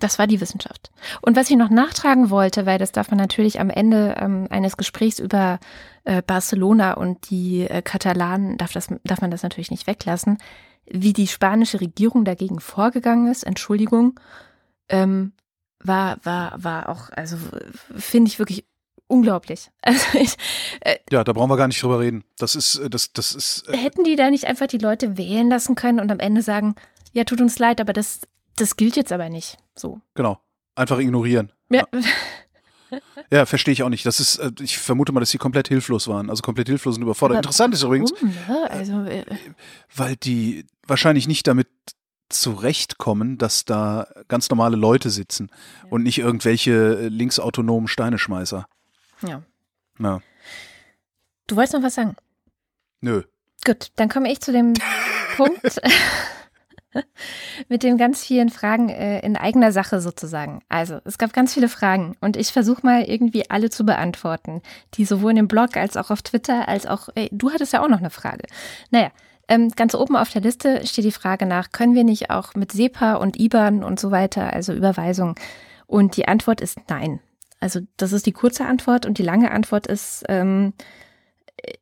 Das 0.00 0.18
war 0.18 0.26
die 0.26 0.40
Wissenschaft. 0.40 0.90
Und 1.20 1.36
was 1.36 1.48
ich 1.48 1.56
noch 1.56 1.70
nachtragen 1.70 2.28
wollte, 2.28 2.66
weil 2.66 2.78
das 2.78 2.90
darf 2.90 3.10
man 3.10 3.18
natürlich 3.18 3.60
am 3.60 3.70
Ende 3.70 4.16
ähm, 4.18 4.48
eines 4.50 4.76
Gesprächs 4.76 5.20
über 5.20 5.60
äh, 6.04 6.22
Barcelona 6.22 6.94
und 6.94 7.30
die 7.30 7.62
äh, 7.62 7.82
Katalanen, 7.82 8.58
darf, 8.58 8.72
das, 8.72 8.88
darf 9.04 9.20
man 9.20 9.30
das 9.30 9.44
natürlich 9.44 9.70
nicht 9.70 9.86
weglassen, 9.86 10.38
wie 10.86 11.12
die 11.12 11.28
spanische 11.28 11.80
Regierung 11.80 12.24
dagegen 12.24 12.58
vorgegangen 12.58 13.30
ist, 13.30 13.44
Entschuldigung, 13.44 14.18
ähm, 14.88 15.32
war, 15.78 16.18
war, 16.24 16.62
war 16.62 16.88
auch, 16.88 17.10
also 17.10 17.36
finde 17.96 18.28
ich 18.28 18.38
wirklich 18.38 18.66
unglaublich. 19.12 19.70
Also 19.82 20.18
ich, 20.18 20.36
äh, 20.80 20.96
ja, 21.10 21.24
da 21.24 21.32
brauchen 21.32 21.50
wir 21.50 21.56
gar 21.56 21.66
nicht 21.66 21.82
drüber 21.82 22.00
reden. 22.00 22.24
Das 22.38 22.54
ist, 22.54 22.76
äh, 22.76 22.88
das, 22.88 23.12
das 23.12 23.34
ist. 23.34 23.68
Äh, 23.68 23.76
hätten 23.76 24.04
die 24.04 24.16
da 24.16 24.30
nicht 24.30 24.46
einfach 24.46 24.66
die 24.66 24.78
Leute 24.78 25.18
wählen 25.18 25.50
lassen 25.50 25.74
können 25.74 26.00
und 26.00 26.10
am 26.10 26.20
Ende 26.20 26.40
sagen, 26.42 26.76
ja, 27.12 27.24
tut 27.24 27.40
uns 27.40 27.58
leid, 27.58 27.80
aber 27.80 27.92
das, 27.92 28.20
das 28.56 28.76
gilt 28.76 28.96
jetzt 28.96 29.12
aber 29.12 29.28
nicht. 29.28 29.58
So. 29.74 30.00
Genau. 30.14 30.38
Einfach 30.74 30.98
ignorieren. 30.98 31.52
Ja. 31.70 31.86
Ja, 33.30 33.46
verstehe 33.46 33.72
ich 33.72 33.82
auch 33.82 33.88
nicht. 33.88 34.04
Das 34.04 34.20
ist, 34.20 34.38
äh, 34.38 34.50
ich 34.60 34.78
vermute 34.78 35.12
mal, 35.12 35.20
dass 35.20 35.30
sie 35.30 35.38
komplett 35.38 35.68
hilflos 35.68 36.08
waren, 36.08 36.28
also 36.28 36.42
komplett 36.42 36.68
hilflos 36.68 36.96
und 36.96 37.02
überfordert. 37.02 37.38
Aber 37.38 37.44
Interessant 37.44 37.74
ist 37.74 37.82
übrigens, 37.82 38.12
ne? 38.20 38.70
also, 38.70 39.04
äh, 39.04 39.24
weil 39.94 40.16
die 40.16 40.66
wahrscheinlich 40.86 41.26
nicht 41.26 41.46
damit 41.46 41.68
zurechtkommen, 42.28 43.38
dass 43.38 43.64
da 43.64 44.08
ganz 44.28 44.50
normale 44.50 44.76
Leute 44.76 45.10
sitzen 45.10 45.50
ja. 45.50 45.90
und 45.90 46.02
nicht 46.02 46.18
irgendwelche 46.18 47.08
linksautonomen 47.08 47.88
Steineschmeißer. 47.88 48.66
Ja. 49.26 49.42
ja. 49.98 50.20
Du 51.46 51.56
wolltest 51.56 51.74
noch 51.74 51.82
was 51.82 51.94
sagen? 51.94 52.16
Nö. 53.00 53.22
Gut, 53.64 53.92
dann 53.96 54.08
komme 54.08 54.30
ich 54.30 54.40
zu 54.40 54.52
dem 54.52 54.74
Punkt 55.36 55.80
mit 57.68 57.82
den 57.82 57.96
ganz 57.96 58.24
vielen 58.24 58.50
Fragen 58.50 58.88
äh, 58.88 59.20
in 59.20 59.36
eigener 59.36 59.72
Sache 59.72 60.00
sozusagen. 60.00 60.62
Also, 60.68 61.00
es 61.04 61.18
gab 61.18 61.32
ganz 61.32 61.54
viele 61.54 61.68
Fragen 61.68 62.16
und 62.20 62.36
ich 62.36 62.52
versuche 62.52 62.84
mal 62.84 63.02
irgendwie 63.02 63.48
alle 63.50 63.70
zu 63.70 63.84
beantworten, 63.84 64.62
die 64.94 65.04
sowohl 65.04 65.30
in 65.30 65.36
dem 65.36 65.48
Blog 65.48 65.76
als 65.76 65.96
auch 65.96 66.10
auf 66.10 66.22
Twitter 66.22 66.68
als 66.68 66.86
auch, 66.86 67.08
ey, 67.14 67.28
du 67.32 67.50
hattest 67.50 67.72
ja 67.72 67.82
auch 67.82 67.88
noch 67.88 67.98
eine 67.98 68.10
Frage. 68.10 68.44
Naja, 68.90 69.10
ähm, 69.48 69.70
ganz 69.70 69.94
oben 69.94 70.16
auf 70.16 70.30
der 70.30 70.42
Liste 70.42 70.86
steht 70.86 71.04
die 71.04 71.12
Frage 71.12 71.46
nach, 71.46 71.72
können 71.72 71.94
wir 71.94 72.04
nicht 72.04 72.30
auch 72.30 72.54
mit 72.54 72.72
SEPA 72.72 73.14
und 73.14 73.38
IBAN 73.38 73.82
und 73.82 73.98
so 73.98 74.10
weiter, 74.10 74.52
also 74.52 74.72
Überweisung? 74.72 75.34
Und 75.86 76.16
die 76.16 76.28
Antwort 76.28 76.60
ist 76.60 76.78
nein. 76.88 77.20
Also 77.62 77.78
das 77.96 78.12
ist 78.12 78.26
die 78.26 78.32
kurze 78.32 78.66
Antwort 78.66 79.06
und 79.06 79.18
die 79.18 79.22
lange 79.22 79.52
Antwort 79.52 79.86
ist, 79.86 80.24
ähm, 80.28 80.72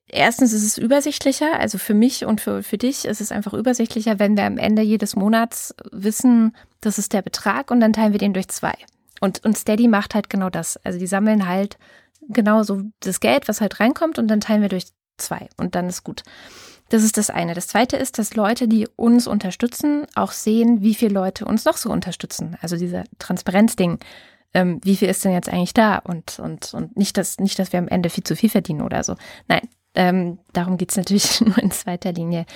erstens 0.07 0.53
ist 0.53 0.62
es 0.62 0.76
übersichtlicher, 0.76 1.59
also 1.59 1.78
für 1.78 1.95
mich 1.95 2.26
und 2.26 2.43
für, 2.43 2.62
für 2.62 2.76
dich 2.76 3.07
ist 3.07 3.22
es 3.22 3.33
einfach 3.33 3.55
übersichtlicher, 3.55 4.18
wenn 4.18 4.37
wir 4.37 4.45
am 4.45 4.59
Ende 4.59 4.83
jedes 4.83 5.16
Monats 5.16 5.74
wissen, 5.91 6.55
das 6.83 6.99
ist 6.99 7.14
der 7.14 7.22
Betrag 7.22 7.70
und 7.70 7.81
dann 7.81 7.95
teilen 7.95 8.12
wir 8.12 8.18
den 8.18 8.35
durch 8.35 8.49
zwei. 8.49 8.74
Und, 9.22 9.43
und 9.47 9.57
Steady 9.57 9.89
macht 9.89 10.14
halt 10.14 10.28
genau 10.28 10.51
das. 10.51 10.76
Also 10.85 10.99
die 10.99 11.07
sammeln 11.07 11.49
halt 11.49 11.78
genau 12.28 12.62
so 12.62 12.83
das 13.01 13.20
Geld, 13.20 13.49
was 13.49 13.62
halt 13.62 13.81
reinkommt 13.81 14.18
und 14.18 14.28
dann 14.28 14.41
teilen 14.41 14.61
wir 14.61 14.68
durch 14.68 14.85
zwei 15.16 15.49
und 15.57 15.74
dann 15.74 15.89
ist 15.89 16.05
gut. 16.05 16.24
Das 16.91 17.03
ist 17.05 17.16
das 17.16 17.31
eine. 17.31 17.55
Das 17.55 17.68
zweite 17.68 17.97
ist, 17.97 18.18
dass 18.18 18.35
Leute, 18.35 18.68
die 18.68 18.87
uns 18.97 19.26
unterstützen, 19.26 20.07
auch 20.14 20.33
sehen, 20.33 20.83
wie 20.83 20.95
viele 20.95 21.14
Leute 21.14 21.47
uns 21.47 21.64
noch 21.64 21.78
so 21.78 21.89
unterstützen. 21.91 22.59
Also 22.61 22.76
dieser 22.76 23.05
Transparenzding 23.18 23.99
ähm, 24.55 24.80
wie 24.82 24.96
viel 24.96 25.09
ist 25.09 25.24
denn 25.24 25.32
jetzt 25.32 25.48
eigentlich 25.48 25.74
da? 25.74 25.98
Und, 25.98 26.38
und, 26.38 26.74
und 26.74 26.96
nicht, 26.96 27.16
dass, 27.16 27.38
nicht, 27.38 27.59
dass 27.59 27.72
wir 27.72 27.78
am 27.78 27.88
Ende 27.88 28.11
viel 28.11 28.24
zu 28.24 28.36
viel 28.36 28.51
verdienen 28.51 28.82
oder 28.82 29.05
so. 29.05 29.16
Nein, 29.48 29.62
ähm, 29.94 30.38
darum 30.53 30.76
geht's 30.76 30.96
natürlich 30.96 31.40
nur 31.40 31.59
in 31.59 31.70
zweiter 31.70 32.12
Linie. 32.12 32.46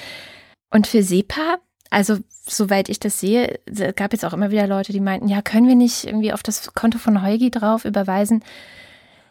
Und 0.70 0.86
für 0.86 1.03
SEPA, 1.03 1.59
also 1.90 2.18
soweit 2.28 2.88
ich 2.88 2.99
das 2.99 3.20
sehe, 3.20 3.61
gab 3.95 4.12
jetzt 4.12 4.24
auch 4.24 4.32
immer 4.32 4.51
wieder 4.51 4.66
Leute, 4.66 4.92
die 4.92 5.01
meinten, 5.01 5.28
ja, 5.28 5.42
können 5.42 5.68
wir 5.68 5.76
nicht 5.76 6.05
irgendwie 6.05 6.32
auf 6.32 6.42
das 6.42 6.72
Konto 6.74 6.99
von 6.99 7.22
Heugi 7.22 7.51
drauf 7.51 7.84
überweisen? 7.84 8.42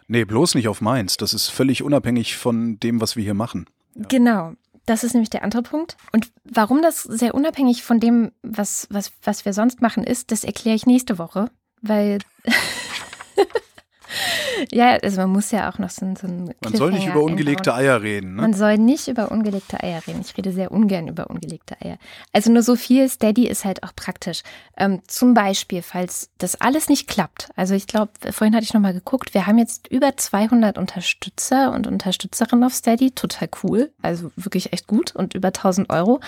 Nee, 0.08 0.26
bloß 0.26 0.56
nicht 0.56 0.68
auf 0.68 0.82
meins. 0.82 1.18
Das 1.18 1.34
ist 1.34 1.50
völlig 1.50 1.84
unabhängig 1.84 2.38
von 2.38 2.80
dem, 2.80 3.02
was 3.02 3.16
wir 3.16 3.24
hier 3.24 3.34
machen. 3.34 3.66
Ja. 3.96 4.06
Genau. 4.08 4.54
Das 4.86 5.06
ist 5.06 5.14
nämlich 5.14 5.30
der 5.30 5.44
andere 5.44 5.64
Punkt. 5.64 5.96
Und 6.12 6.30
warum 6.44 6.82
das 6.82 7.04
sehr 7.04 7.36
unabhängig 7.36 7.84
von 7.84 8.02
dem, 8.02 8.32
was, 8.42 8.88
was, 8.90 9.14
was 9.24 9.46
wir 9.46 9.54
sonst 9.54 9.82
machen, 9.82 10.04
ist, 10.04 10.32
das 10.32 10.44
erkläre 10.44 10.76
ich 10.76 10.86
nächste 10.86 11.18
Woche 11.18 11.50
weil 11.84 12.20
ja, 14.72 14.98
also 15.02 15.22
man 15.22 15.32
muss 15.32 15.52
ja 15.52 15.70
auch 15.70 15.80
noch 15.80 15.90
so, 15.90 16.06
so 16.20 16.28
ein 16.28 16.54
Man 16.64 16.76
soll 16.76 16.92
nicht 16.92 17.08
über 17.08 17.22
ungelegte 17.22 17.74
Eier 17.74 18.02
reden. 18.02 18.36
Ne? 18.36 18.42
Man 18.42 18.54
soll 18.54 18.78
nicht 18.78 19.08
über 19.08 19.32
ungelegte 19.32 19.82
Eier 19.82 20.02
reden. 20.06 20.22
Ich 20.22 20.38
rede 20.38 20.52
sehr 20.52 20.72
ungern 20.72 21.08
über 21.08 21.30
ungelegte 21.30 21.76
Eier. 21.82 21.98
Also 22.32 22.52
nur 22.52 22.64
so 22.64 22.76
viel, 22.76 23.10
Steady 23.10 23.48
ist 23.48 23.66
halt 23.66 23.84
auch 23.84 23.96
praktisch. 23.96 24.44
Ähm, 24.78 25.02
zum 25.08 25.34
Beispiel, 25.34 25.82
falls 25.82 26.30
das 26.38 26.60
alles 26.60 26.90
nicht 26.90 27.08
klappt. 27.08 27.50
Also 27.56 27.76
ich 27.76 27.88
glaube, 27.88 28.12
vorhin 28.32 28.56
hatte 28.56 28.64
ich 28.66 28.74
nochmal 28.74 28.94
geguckt, 28.94 29.34
wir 29.34 29.48
haben 29.48 29.58
jetzt 29.58 29.88
über 29.88 30.16
200 30.16 30.78
Unterstützer 30.78 31.72
und 31.72 31.88
Unterstützerinnen 31.88 32.64
auf 32.64 32.74
Steady. 32.74 33.12
Total 33.12 33.50
cool. 33.64 33.92
Also 34.02 34.32
wirklich 34.36 34.74
echt 34.74 34.88
gut. 34.88 35.16
Und 35.16 35.34
über 35.34 35.50
1000 35.50 35.90
Euro. 35.90 36.20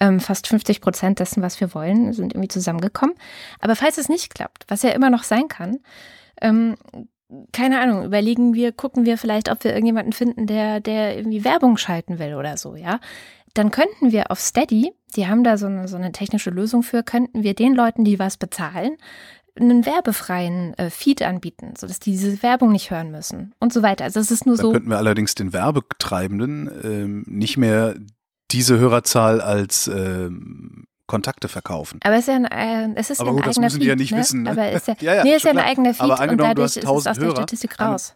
Ähm, 0.00 0.20
fast 0.20 0.46
50 0.46 0.80
Prozent 0.80 1.18
dessen, 1.18 1.42
was 1.42 1.60
wir 1.60 1.74
wollen, 1.74 2.12
sind 2.12 2.34
irgendwie 2.34 2.48
zusammengekommen. 2.48 3.14
Aber 3.60 3.76
falls 3.76 3.98
es 3.98 4.08
nicht 4.08 4.34
klappt, 4.34 4.64
was 4.68 4.82
ja 4.82 4.90
immer 4.90 5.10
noch 5.10 5.22
sein 5.22 5.48
kann, 5.48 5.78
ähm, 6.40 6.76
keine 7.52 7.80
Ahnung, 7.80 8.04
überlegen 8.04 8.54
wir, 8.54 8.72
gucken 8.72 9.06
wir 9.06 9.18
vielleicht, 9.18 9.50
ob 9.50 9.64
wir 9.64 9.72
irgendjemanden 9.72 10.12
finden, 10.12 10.46
der, 10.46 10.80
der 10.80 11.16
irgendwie 11.16 11.44
Werbung 11.44 11.76
schalten 11.76 12.18
will 12.18 12.34
oder 12.34 12.56
so, 12.56 12.76
ja. 12.76 13.00
Dann 13.54 13.70
könnten 13.70 14.12
wir 14.12 14.30
auf 14.30 14.40
Steady, 14.40 14.92
die 15.16 15.28
haben 15.28 15.44
da 15.44 15.56
so 15.56 15.66
eine, 15.66 15.88
so 15.88 15.96
eine 15.96 16.12
technische 16.12 16.50
Lösung 16.50 16.82
für, 16.82 17.02
könnten 17.02 17.42
wir 17.42 17.54
den 17.54 17.74
Leuten, 17.74 18.04
die 18.04 18.18
was 18.18 18.36
bezahlen, 18.36 18.96
einen 19.58 19.86
werbefreien 19.86 20.74
äh, 20.74 20.90
Feed 20.90 21.22
anbieten, 21.22 21.74
sodass 21.78 22.00
die 22.00 22.10
diese 22.12 22.42
Werbung 22.42 22.72
nicht 22.72 22.90
hören 22.90 23.10
müssen 23.10 23.54
und 23.60 23.72
so 23.72 23.82
weiter. 23.82 24.04
Also 24.04 24.18
es 24.18 24.30
ist 24.30 24.46
nur 24.46 24.56
Dann 24.56 24.66
so. 24.66 24.72
könnten 24.72 24.90
wir 24.90 24.98
allerdings 24.98 25.34
den 25.36 25.52
Werbetreibenden 25.52 26.70
ähm, 26.82 27.24
nicht 27.28 27.56
mehr 27.56 27.94
diese 28.50 28.78
Hörerzahl 28.78 29.40
als 29.40 29.86
ähm, 29.88 30.86
Kontakte 31.06 31.48
verkaufen. 31.48 32.00
Aber 32.02 32.14
es 32.14 32.20
ist 32.20 32.28
ja 32.28 32.34
ein, 32.36 32.96
äh, 32.96 32.98
es 32.98 33.10
ist 33.10 33.20
aber 33.20 33.30
ja 33.30 33.34
gut, 33.34 33.42
ein 33.42 33.46
das 33.48 33.56
eigener 33.56 33.66
müssen 33.66 33.76
Feed, 33.76 33.82
die 33.82 33.88
ja 33.88 33.96
nicht 33.96 34.12
ne? 34.12 34.18
wissen. 34.18 34.42
Ne? 34.42 34.50
Aber 34.50 34.70
ist 34.72 34.88
ja, 34.88 34.94
ja, 35.00 35.14
ja, 35.16 35.24
nee, 35.24 35.34
ist 35.34 35.44
ja 35.44 35.50
ein 35.50 35.58
eigener 35.58 35.94
Feed 35.94 36.02
aber 36.02 36.30
und 36.30 36.38
dadurch 36.38 36.76
ist 36.76 36.84
es 36.84 36.86
aus 36.86 37.04
Hörer, 37.04 37.18
der 37.18 37.30
Statistik 37.30 37.80
raus. 37.80 38.14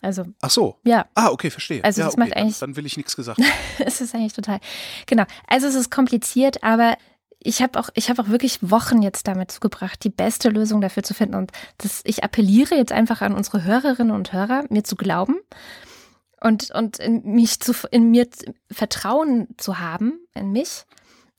Also, 0.00 0.24
Ach 0.42 0.50
so. 0.50 0.76
Ja. 0.84 1.06
Ah, 1.14 1.28
okay, 1.28 1.50
verstehe. 1.50 1.82
Also 1.82 2.00
ja, 2.00 2.06
das 2.06 2.14
okay, 2.14 2.20
macht 2.20 2.36
eigentlich. 2.36 2.58
Dann, 2.58 2.70
dann 2.70 2.76
will 2.76 2.86
ich 2.86 2.96
nichts 2.96 3.16
gesagt. 3.16 3.40
es 3.78 4.00
ist 4.00 4.14
eigentlich 4.14 4.32
total. 4.32 4.60
Genau. 5.06 5.24
Also 5.46 5.66
es 5.66 5.74
ist 5.74 5.90
kompliziert, 5.90 6.62
aber 6.62 6.96
ich 7.40 7.62
habe 7.62 7.78
auch, 7.80 7.88
ich 7.94 8.10
habe 8.10 8.22
auch 8.22 8.28
wirklich 8.28 8.58
Wochen 8.62 9.02
jetzt 9.02 9.26
damit 9.26 9.50
zugebracht, 9.50 10.02
die 10.04 10.10
beste 10.10 10.50
Lösung 10.50 10.80
dafür 10.80 11.02
zu 11.02 11.14
finden. 11.14 11.34
Und 11.34 11.52
das, 11.78 12.02
ich 12.04 12.22
appelliere 12.22 12.76
jetzt 12.76 12.92
einfach 12.92 13.22
an 13.22 13.34
unsere 13.34 13.64
Hörerinnen 13.64 14.14
und 14.14 14.32
Hörer, 14.32 14.64
mir 14.68 14.84
zu 14.84 14.96
glauben 14.96 15.36
und, 16.40 16.70
und 16.72 16.98
in 16.98 17.22
mich 17.24 17.60
zu, 17.60 17.72
in 17.90 18.10
mir 18.10 18.28
Vertrauen 18.70 19.48
zu 19.56 19.78
haben, 19.78 20.20
in 20.34 20.52
mich 20.52 20.84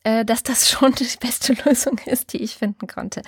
dass 0.03 0.43
das 0.43 0.69
schon 0.69 0.93
die 0.93 1.07
beste 1.19 1.53
Lösung 1.65 1.99
ist, 2.05 2.33
die 2.33 2.41
ich 2.41 2.55
finden 2.55 2.87
konnte. 2.87 3.21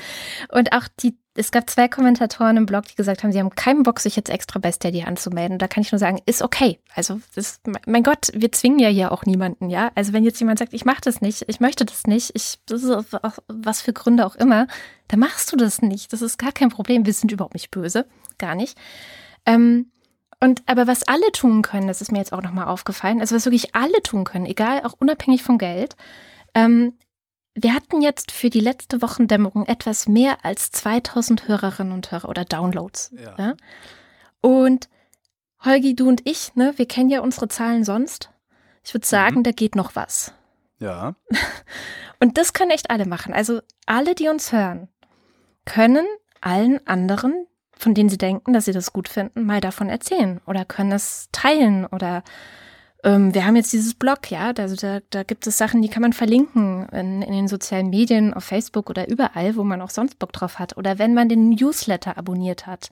Und 0.49 0.73
auch 0.73 0.87
die, 1.01 1.17
es 1.35 1.51
gab 1.51 1.69
zwei 1.69 1.87
Kommentatoren 1.87 2.57
im 2.57 2.65
Blog, 2.65 2.85
die 2.85 2.95
gesagt 2.95 3.23
haben, 3.23 3.31
sie 3.31 3.39
haben 3.39 3.49
keinen 3.55 3.83
Bock, 3.83 3.99
sich 3.99 4.15
jetzt 4.15 4.29
extra 4.29 4.59
bei 4.59 4.71
Steady 4.71 5.03
anzumelden. 5.03 5.59
Da 5.59 5.67
kann 5.67 5.81
ich 5.81 5.91
nur 5.91 5.99
sagen, 5.99 6.19
ist 6.25 6.41
okay. 6.41 6.79
Also, 6.95 7.19
das, 7.35 7.59
mein 7.85 8.03
Gott, 8.03 8.29
wir 8.33 8.51
zwingen 8.51 8.79
ja 8.79 8.89
hier 8.89 9.11
auch 9.11 9.25
niemanden, 9.25 9.69
ja. 9.69 9.91
Also, 9.95 10.13
wenn 10.13 10.23
jetzt 10.23 10.39
jemand 10.39 10.59
sagt, 10.59 10.73
ich 10.73 10.85
mache 10.85 11.01
das 11.01 11.21
nicht, 11.21 11.43
ich 11.47 11.59
möchte 11.59 11.85
das 11.85 12.07
nicht, 12.07 12.31
ich, 12.35 12.59
das 12.65 12.83
ist 12.83 12.91
auch, 12.91 13.37
was 13.47 13.81
für 13.81 13.93
Gründe 13.93 14.25
auch 14.25 14.35
immer, 14.35 14.67
dann 15.07 15.19
machst 15.19 15.51
du 15.51 15.57
das 15.57 15.81
nicht. 15.81 16.13
Das 16.13 16.21
ist 16.21 16.37
gar 16.37 16.51
kein 16.51 16.69
Problem. 16.69 17.05
Wir 17.05 17.13
sind 17.13 17.31
überhaupt 17.31 17.53
nicht 17.53 17.71
böse. 17.71 18.07
Gar 18.37 18.55
nicht. 18.55 18.77
Ähm, 19.45 19.91
und 20.39 20.63
aber 20.65 20.87
was 20.87 21.03
alle 21.03 21.31
tun 21.33 21.61
können, 21.61 21.87
das 21.87 22.01
ist 22.01 22.11
mir 22.11 22.17
jetzt 22.17 22.33
auch 22.33 22.41
nochmal 22.41 22.65
aufgefallen, 22.67 23.21
also 23.21 23.35
was 23.35 23.45
wirklich 23.45 23.75
alle 23.75 24.01
tun 24.01 24.23
können, 24.23 24.47
egal, 24.47 24.81
auch 24.83 24.93
unabhängig 24.97 25.43
vom 25.43 25.59
Geld, 25.59 25.95
ähm, 26.53 26.97
wir 27.53 27.73
hatten 27.73 28.01
jetzt 28.01 28.31
für 28.31 28.49
die 28.49 28.59
letzte 28.59 29.01
Wochendämmerung 29.01 29.65
etwas 29.65 30.07
mehr 30.07 30.45
als 30.45 30.71
2000 30.71 31.47
Hörerinnen 31.47 31.93
und 31.93 32.11
Hörer 32.11 32.29
oder 32.29 32.45
Downloads. 32.45 33.11
Ja. 33.13 33.35
ja? 33.37 33.53
Und 34.39 34.89
Holgi, 35.63 35.95
du 35.95 36.07
und 36.07 36.27
ich, 36.27 36.55
ne, 36.55 36.73
wir 36.77 36.87
kennen 36.87 37.09
ja 37.09 37.21
unsere 37.21 37.47
Zahlen 37.47 37.83
sonst. 37.83 38.31
Ich 38.83 38.93
würde 38.93 39.05
sagen, 39.05 39.39
mhm. 39.39 39.43
da 39.43 39.51
geht 39.51 39.75
noch 39.75 39.95
was. 39.95 40.33
Ja. 40.79 41.15
Und 42.19 42.37
das 42.37 42.53
können 42.53 42.71
echt 42.71 42.89
alle 42.89 43.05
machen. 43.05 43.33
Also 43.33 43.61
alle, 43.85 44.15
die 44.15 44.27
uns 44.27 44.51
hören, 44.51 44.89
können 45.65 46.05
allen 46.39 46.85
anderen, 46.87 47.47
von 47.71 47.93
denen 47.93 48.09
sie 48.09 48.17
denken, 48.17 48.53
dass 48.53 48.65
sie 48.65 48.73
das 48.73 48.93
gut 48.93 49.07
finden, 49.07 49.45
mal 49.45 49.61
davon 49.61 49.89
erzählen 49.89 50.41
oder 50.45 50.65
können 50.65 50.91
es 50.91 51.29
teilen 51.31 51.85
oder 51.85 52.23
ähm, 53.03 53.33
wir 53.33 53.45
haben 53.45 53.55
jetzt 53.55 53.73
dieses 53.73 53.93
Blog, 53.93 54.29
ja, 54.29 54.51
also 54.57 54.75
da, 54.75 54.99
da 55.09 55.23
gibt 55.23 55.47
es 55.47 55.57
Sachen, 55.57 55.81
die 55.81 55.89
kann 55.89 56.01
man 56.01 56.13
verlinken 56.13 56.87
in, 56.89 57.21
in 57.21 57.33
den 57.33 57.47
sozialen 57.47 57.89
Medien, 57.89 58.33
auf 58.33 58.43
Facebook 58.43 58.89
oder 58.89 59.07
überall, 59.07 59.55
wo 59.55 59.63
man 59.63 59.81
auch 59.81 59.89
sonst 59.89 60.19
Bock 60.19 60.33
drauf 60.33 60.59
hat. 60.59 60.77
Oder 60.77 60.99
wenn 60.99 61.13
man 61.13 61.29
den 61.29 61.49
Newsletter 61.49 62.17
abonniert 62.17 62.67
hat, 62.67 62.91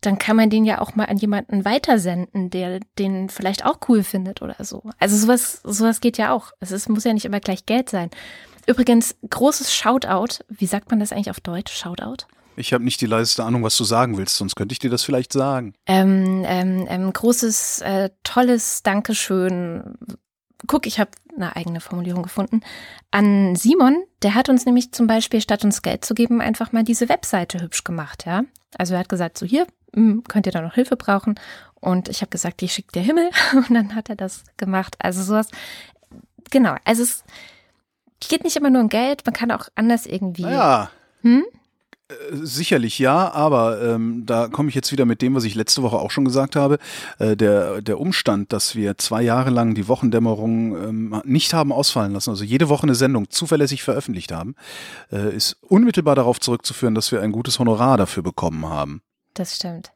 dann 0.00 0.18
kann 0.18 0.36
man 0.36 0.50
den 0.50 0.64
ja 0.64 0.80
auch 0.80 0.94
mal 0.94 1.06
an 1.06 1.16
jemanden 1.16 1.64
weitersenden, 1.64 2.50
der 2.50 2.80
den 2.98 3.28
vielleicht 3.28 3.64
auch 3.64 3.78
cool 3.88 4.02
findet 4.02 4.42
oder 4.42 4.56
so. 4.60 4.82
Also 4.98 5.16
sowas, 5.16 5.60
sowas 5.64 6.00
geht 6.00 6.18
ja 6.18 6.32
auch. 6.32 6.52
Es 6.60 6.70
ist, 6.70 6.88
muss 6.88 7.04
ja 7.04 7.12
nicht 7.12 7.24
immer 7.24 7.40
gleich 7.40 7.66
Geld 7.66 7.88
sein. 7.88 8.10
Übrigens, 8.66 9.16
großes 9.28 9.72
Shoutout. 9.72 10.44
Wie 10.48 10.66
sagt 10.66 10.90
man 10.90 11.00
das 11.00 11.12
eigentlich 11.12 11.30
auf 11.30 11.40
Deutsch? 11.40 11.72
Shoutout? 11.72 12.26
Ich 12.56 12.72
habe 12.72 12.84
nicht 12.84 13.00
die 13.00 13.06
leiseste 13.06 13.44
Ahnung, 13.44 13.62
was 13.62 13.76
du 13.76 13.84
sagen 13.84 14.16
willst, 14.16 14.36
sonst 14.36 14.56
könnte 14.56 14.72
ich 14.72 14.78
dir 14.78 14.90
das 14.90 15.02
vielleicht 15.02 15.32
sagen. 15.32 15.74
Ähm, 15.86 16.42
ähm, 16.46 16.86
ähm, 16.88 17.12
großes, 17.12 17.82
äh, 17.82 18.10
tolles 18.22 18.82
Dankeschön. 18.82 19.94
Guck, 20.66 20.86
ich 20.86 20.98
habe 20.98 21.10
eine 21.36 21.54
eigene 21.54 21.80
Formulierung 21.80 22.22
gefunden. 22.22 22.62
An 23.10 23.56
Simon, 23.56 24.02
der 24.22 24.34
hat 24.34 24.48
uns 24.48 24.64
nämlich 24.64 24.92
zum 24.92 25.06
Beispiel, 25.06 25.40
statt 25.42 25.64
uns 25.64 25.82
Geld 25.82 26.04
zu 26.04 26.14
geben, 26.14 26.40
einfach 26.40 26.72
mal 26.72 26.82
diese 26.82 27.08
Webseite 27.10 27.60
hübsch 27.60 27.84
gemacht, 27.84 28.24
ja. 28.26 28.42
Also 28.78 28.94
er 28.94 29.00
hat 29.00 29.08
gesagt, 29.10 29.36
so 29.36 29.44
hier, 29.44 29.66
hm, 29.94 30.24
könnt 30.26 30.46
ihr 30.46 30.52
da 30.52 30.62
noch 30.62 30.74
Hilfe 30.74 30.96
brauchen? 30.96 31.38
Und 31.74 32.08
ich 32.08 32.20
habe 32.22 32.30
gesagt, 32.30 32.62
ich 32.62 32.72
schicke 32.72 32.92
dir 32.92 33.02
Himmel. 33.02 33.30
Und 33.54 33.70
dann 33.74 33.94
hat 33.94 34.08
er 34.08 34.16
das 34.16 34.44
gemacht. 34.56 34.96
Also 34.98 35.22
sowas. 35.22 35.48
Genau, 36.50 36.74
also 36.84 37.02
es 37.02 37.22
geht 38.20 38.44
nicht 38.44 38.56
immer 38.56 38.70
nur 38.70 38.82
um 38.82 38.88
Geld, 38.88 39.24
man 39.26 39.34
kann 39.34 39.50
auch 39.50 39.68
anders 39.74 40.06
irgendwie. 40.06 40.42
Ja. 40.42 40.90
Hm? 41.22 41.44
Äh, 42.08 42.14
Sicherlich 42.32 42.98
ja, 42.98 43.32
aber 43.32 43.82
ähm, 43.82 44.24
da 44.26 44.48
komme 44.48 44.68
ich 44.68 44.74
jetzt 44.74 44.92
wieder 44.92 45.04
mit 45.04 45.22
dem, 45.22 45.34
was 45.34 45.44
ich 45.44 45.54
letzte 45.54 45.82
Woche 45.82 45.96
auch 45.96 46.10
schon 46.10 46.24
gesagt 46.24 46.56
habe. 46.56 46.78
Äh, 47.18 47.36
der, 47.36 47.82
der 47.82 48.00
Umstand, 48.00 48.52
dass 48.52 48.74
wir 48.74 48.96
zwei 48.98 49.22
Jahre 49.22 49.50
lang 49.50 49.74
die 49.74 49.88
Wochendämmerung 49.88 50.76
ähm, 50.76 51.22
nicht 51.24 51.54
haben 51.54 51.72
ausfallen 51.72 52.12
lassen, 52.12 52.30
also 52.30 52.44
jede 52.44 52.68
Woche 52.68 52.84
eine 52.84 52.94
Sendung 52.94 53.30
zuverlässig 53.30 53.82
veröffentlicht 53.82 54.32
haben, 54.32 54.54
äh, 55.10 55.34
ist 55.34 55.56
unmittelbar 55.62 56.14
darauf 56.14 56.40
zurückzuführen, 56.40 56.94
dass 56.94 57.12
wir 57.12 57.20
ein 57.22 57.32
gutes 57.32 57.58
Honorar 57.58 57.96
dafür 57.96 58.22
bekommen 58.22 58.68
haben. 58.68 59.02
Das 59.34 59.56
stimmt. 59.56 59.92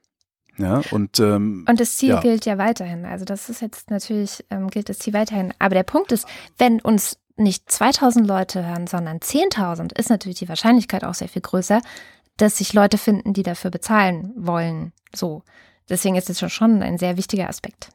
Ja, 0.58 0.82
und, 0.90 1.18
ähm, 1.20 1.64
Und 1.68 1.80
das 1.80 1.96
Ziel 1.96 2.10
ja. 2.10 2.20
gilt 2.20 2.44
ja 2.44 2.58
weiterhin. 2.58 3.06
Also 3.06 3.24
das 3.24 3.48
ist 3.48 3.62
jetzt 3.62 3.90
natürlich, 3.90 4.44
ähm, 4.50 4.68
gilt 4.68 4.90
das 4.90 4.98
Ziel 4.98 5.14
weiterhin. 5.14 5.54
Aber 5.58 5.74
der 5.74 5.84
Punkt 5.84 6.12
ist, 6.12 6.26
wenn 6.58 6.80
uns 6.80 7.16
nicht 7.40 7.70
2000 7.70 8.26
Leute 8.26 8.64
hören, 8.66 8.86
sondern 8.86 9.18
10.000, 9.18 9.98
ist 9.98 10.10
natürlich 10.10 10.38
die 10.38 10.48
Wahrscheinlichkeit 10.48 11.04
auch 11.04 11.14
sehr 11.14 11.28
viel 11.28 11.42
größer, 11.42 11.80
dass 12.36 12.58
sich 12.58 12.72
Leute 12.72 12.98
finden, 12.98 13.32
die 13.32 13.42
dafür 13.42 13.70
bezahlen 13.70 14.32
wollen. 14.36 14.92
So. 15.14 15.42
Deswegen 15.88 16.14
ist 16.14 16.28
das 16.28 16.52
schon 16.52 16.82
ein 16.82 16.98
sehr 16.98 17.16
wichtiger 17.16 17.48
Aspekt. 17.48 17.88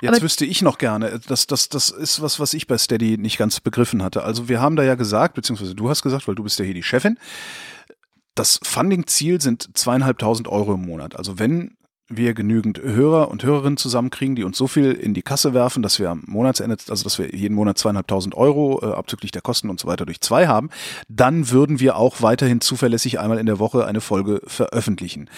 Jetzt 0.00 0.14
Aber- 0.16 0.22
wüsste 0.22 0.44
ich 0.44 0.60
noch 0.62 0.78
gerne, 0.78 1.20
das, 1.28 1.46
das, 1.46 1.68
das 1.68 1.90
ist 1.90 2.20
was, 2.20 2.40
was 2.40 2.52
ich 2.52 2.66
bei 2.66 2.76
Steady 2.78 3.16
nicht 3.16 3.38
ganz 3.38 3.60
begriffen 3.60 4.02
hatte. 4.02 4.24
Also 4.24 4.48
wir 4.48 4.60
haben 4.60 4.76
da 4.76 4.82
ja 4.82 4.96
gesagt, 4.96 5.34
beziehungsweise 5.34 5.74
du 5.74 5.88
hast 5.88 6.02
gesagt, 6.02 6.28
weil 6.28 6.34
du 6.34 6.42
bist 6.42 6.58
ja 6.58 6.64
hier 6.64 6.74
die 6.74 6.82
Chefin, 6.82 7.18
das 8.34 8.60
Funding-Ziel 8.62 9.40
sind 9.40 9.76
zweieinhalbtausend 9.76 10.48
Euro 10.48 10.74
im 10.74 10.82
Monat. 10.82 11.16
Also 11.16 11.38
wenn 11.38 11.76
wir 12.08 12.34
genügend 12.34 12.78
Hörer 12.78 13.28
und 13.28 13.42
Hörerinnen 13.42 13.76
zusammenkriegen, 13.76 14.34
die 14.34 14.44
uns 14.44 14.56
so 14.56 14.66
viel 14.66 14.92
in 14.92 15.14
die 15.14 15.22
Kasse 15.22 15.52
werfen, 15.52 15.82
dass 15.82 15.98
wir 15.98 16.10
am 16.10 16.24
Monatsende, 16.26 16.76
also 16.88 17.04
dass 17.04 17.18
wir 17.18 17.34
jeden 17.34 17.54
Monat 17.54 17.78
zweieinhalbtausend 17.78 18.34
Euro 18.34 18.80
äh, 18.82 18.94
abzüglich 18.94 19.30
der 19.30 19.42
Kosten 19.42 19.68
und 19.68 19.78
so 19.78 19.88
weiter 19.88 20.06
durch 20.06 20.20
zwei 20.20 20.46
haben, 20.46 20.70
dann 21.08 21.50
würden 21.50 21.80
wir 21.80 21.96
auch 21.96 22.22
weiterhin 22.22 22.60
zuverlässig 22.60 23.20
einmal 23.20 23.38
in 23.38 23.46
der 23.46 23.58
Woche 23.58 23.86
eine 23.86 24.00
Folge 24.00 24.40
veröffentlichen. 24.46 25.28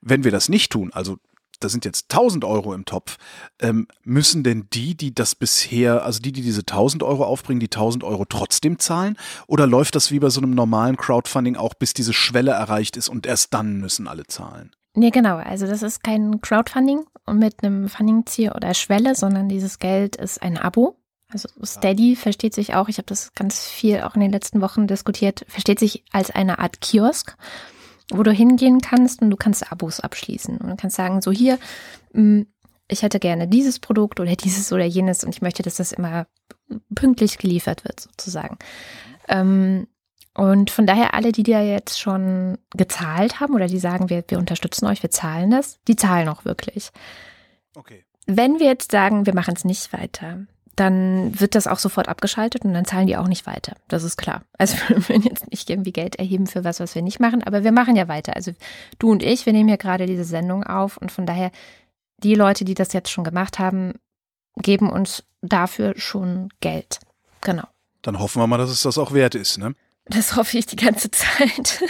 Wenn 0.00 0.24
wir 0.24 0.30
das 0.30 0.48
nicht 0.48 0.70
tun, 0.70 0.92
also 0.92 1.18
da 1.60 1.68
sind 1.68 1.84
jetzt 1.84 2.12
1000 2.12 2.44
Euro 2.44 2.74
im 2.74 2.84
Topf, 2.84 3.16
ähm, 3.60 3.86
müssen 4.04 4.44
denn 4.44 4.66
die, 4.72 4.96
die 4.96 5.14
das 5.14 5.34
bisher, 5.34 6.04
also 6.04 6.20
die, 6.20 6.32
die 6.32 6.42
diese 6.42 6.60
1000 6.60 7.02
Euro 7.02 7.24
aufbringen, 7.24 7.60
die 7.60 7.66
1000 7.66 8.04
Euro 8.04 8.24
trotzdem 8.24 8.78
zahlen? 8.78 9.16
Oder 9.46 9.66
läuft 9.66 9.94
das 9.94 10.10
wie 10.10 10.18
bei 10.18 10.30
so 10.30 10.40
einem 10.40 10.50
normalen 10.50 10.96
Crowdfunding 10.96 11.56
auch, 11.56 11.74
bis 11.74 11.94
diese 11.94 12.12
Schwelle 12.12 12.52
erreicht 12.52 12.96
ist 12.96 13.08
und 13.08 13.26
erst 13.26 13.54
dann 13.54 13.80
müssen 13.80 14.08
alle 14.08 14.26
zahlen? 14.26 14.72
Nee, 14.94 15.10
genau. 15.10 15.36
Also 15.36 15.66
das 15.66 15.82
ist 15.82 16.04
kein 16.04 16.40
Crowdfunding 16.40 17.04
mit 17.32 17.62
einem 17.62 17.88
Funding-Ziel 17.88 18.52
oder 18.52 18.74
Schwelle, 18.74 19.14
sondern 19.14 19.48
dieses 19.48 19.78
Geld 19.78 20.16
ist 20.16 20.42
ein 20.42 20.56
Abo. 20.56 20.96
Also 21.28 21.48
Steady 21.64 22.14
versteht 22.14 22.54
sich 22.54 22.74
auch, 22.74 22.88
ich 22.88 22.98
habe 22.98 23.06
das 23.06 23.32
ganz 23.34 23.66
viel 23.66 24.02
auch 24.02 24.14
in 24.14 24.20
den 24.20 24.30
letzten 24.30 24.60
Wochen 24.60 24.86
diskutiert, 24.86 25.44
versteht 25.48 25.80
sich 25.80 26.04
als 26.12 26.30
eine 26.30 26.60
Art 26.60 26.80
Kiosk, 26.80 27.36
wo 28.12 28.22
du 28.22 28.30
hingehen 28.30 28.80
kannst 28.80 29.20
und 29.20 29.30
du 29.30 29.36
kannst 29.36 29.72
Abos 29.72 29.98
abschließen. 29.98 30.58
Und 30.58 30.68
du 30.68 30.76
kannst 30.76 30.96
sagen, 30.96 31.22
so 31.22 31.32
hier, 31.32 31.58
mh, 32.12 32.44
ich 32.86 33.02
hätte 33.02 33.18
gerne 33.18 33.48
dieses 33.48 33.80
Produkt 33.80 34.20
oder 34.20 34.36
dieses 34.36 34.72
oder 34.72 34.84
jenes 34.84 35.24
und 35.24 35.30
ich 35.34 35.42
möchte, 35.42 35.62
dass 35.64 35.76
das 35.76 35.90
immer 35.90 36.26
pünktlich 36.94 37.38
geliefert 37.38 37.84
wird, 37.84 38.00
sozusagen. 38.00 38.58
Ähm, 39.26 39.88
und 40.36 40.70
von 40.70 40.86
daher 40.86 41.14
alle, 41.14 41.30
die 41.30 41.44
da 41.44 41.62
jetzt 41.62 42.00
schon 42.00 42.58
gezahlt 42.74 43.40
haben 43.40 43.54
oder 43.54 43.68
die 43.68 43.78
sagen, 43.78 44.10
wir, 44.10 44.24
wir 44.26 44.38
unterstützen 44.38 44.86
euch, 44.86 45.02
wir 45.02 45.10
zahlen 45.10 45.50
das, 45.50 45.78
die 45.86 45.96
zahlen 45.96 46.28
auch 46.28 46.44
wirklich. 46.44 46.90
Okay. 47.76 48.04
Wenn 48.26 48.58
wir 48.58 48.66
jetzt 48.66 48.90
sagen, 48.90 49.26
wir 49.26 49.34
machen 49.34 49.54
es 49.56 49.64
nicht 49.64 49.92
weiter, 49.92 50.46
dann 50.74 51.38
wird 51.38 51.54
das 51.54 51.68
auch 51.68 51.78
sofort 51.78 52.08
abgeschaltet 52.08 52.64
und 52.64 52.74
dann 52.74 52.84
zahlen 52.84 53.06
die 53.06 53.16
auch 53.16 53.28
nicht 53.28 53.46
weiter. 53.46 53.76
Das 53.86 54.02
ist 54.02 54.16
klar. 54.16 54.42
Also 54.58 54.76
wir 54.88 55.08
würden 55.08 55.22
jetzt 55.22 55.50
nicht 55.50 55.70
irgendwie 55.70 55.92
Geld 55.92 56.16
erheben 56.16 56.48
für 56.48 56.64
was, 56.64 56.80
was 56.80 56.96
wir 56.96 57.02
nicht 57.02 57.20
machen, 57.20 57.44
aber 57.44 57.62
wir 57.62 57.72
machen 57.72 57.94
ja 57.94 58.08
weiter. 58.08 58.34
Also 58.34 58.52
du 58.98 59.12
und 59.12 59.22
ich, 59.22 59.46
wir 59.46 59.52
nehmen 59.52 59.68
ja 59.68 59.76
gerade 59.76 60.06
diese 60.06 60.24
Sendung 60.24 60.64
auf 60.64 60.96
und 60.96 61.12
von 61.12 61.26
daher 61.26 61.52
die 62.18 62.34
Leute, 62.34 62.64
die 62.64 62.74
das 62.74 62.92
jetzt 62.92 63.10
schon 63.10 63.24
gemacht 63.24 63.58
haben, 63.58 63.94
geben 64.56 64.90
uns 64.90 65.24
dafür 65.42 65.94
schon 65.96 66.48
Geld. 66.60 66.98
Genau. 67.40 67.66
Dann 68.02 68.18
hoffen 68.18 68.40
wir 68.40 68.46
mal, 68.46 68.58
dass 68.58 68.70
es 68.70 68.82
das 68.82 68.98
auch 68.98 69.12
wert 69.12 69.34
ist, 69.34 69.58
ne? 69.58 69.74
Das 70.06 70.36
hoffe 70.36 70.58
ich 70.58 70.66
die 70.66 70.76
ganze 70.76 71.10
Zeit. 71.10 71.82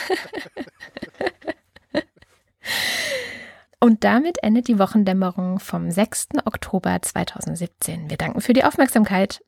Und 3.81 4.03
damit 4.05 4.43
endet 4.43 4.69
die 4.69 4.79
Wochendämmerung 4.79 5.59
vom 5.61 5.91
6. 5.91 6.29
Oktober 6.47 7.03
2017. 7.03 8.09
Wir 8.09 8.17
danken 8.17 8.41
für 8.41 8.55
die 8.55 8.65
Aufmerksamkeit. 8.65 9.43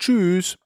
Tschüss. 0.00 0.58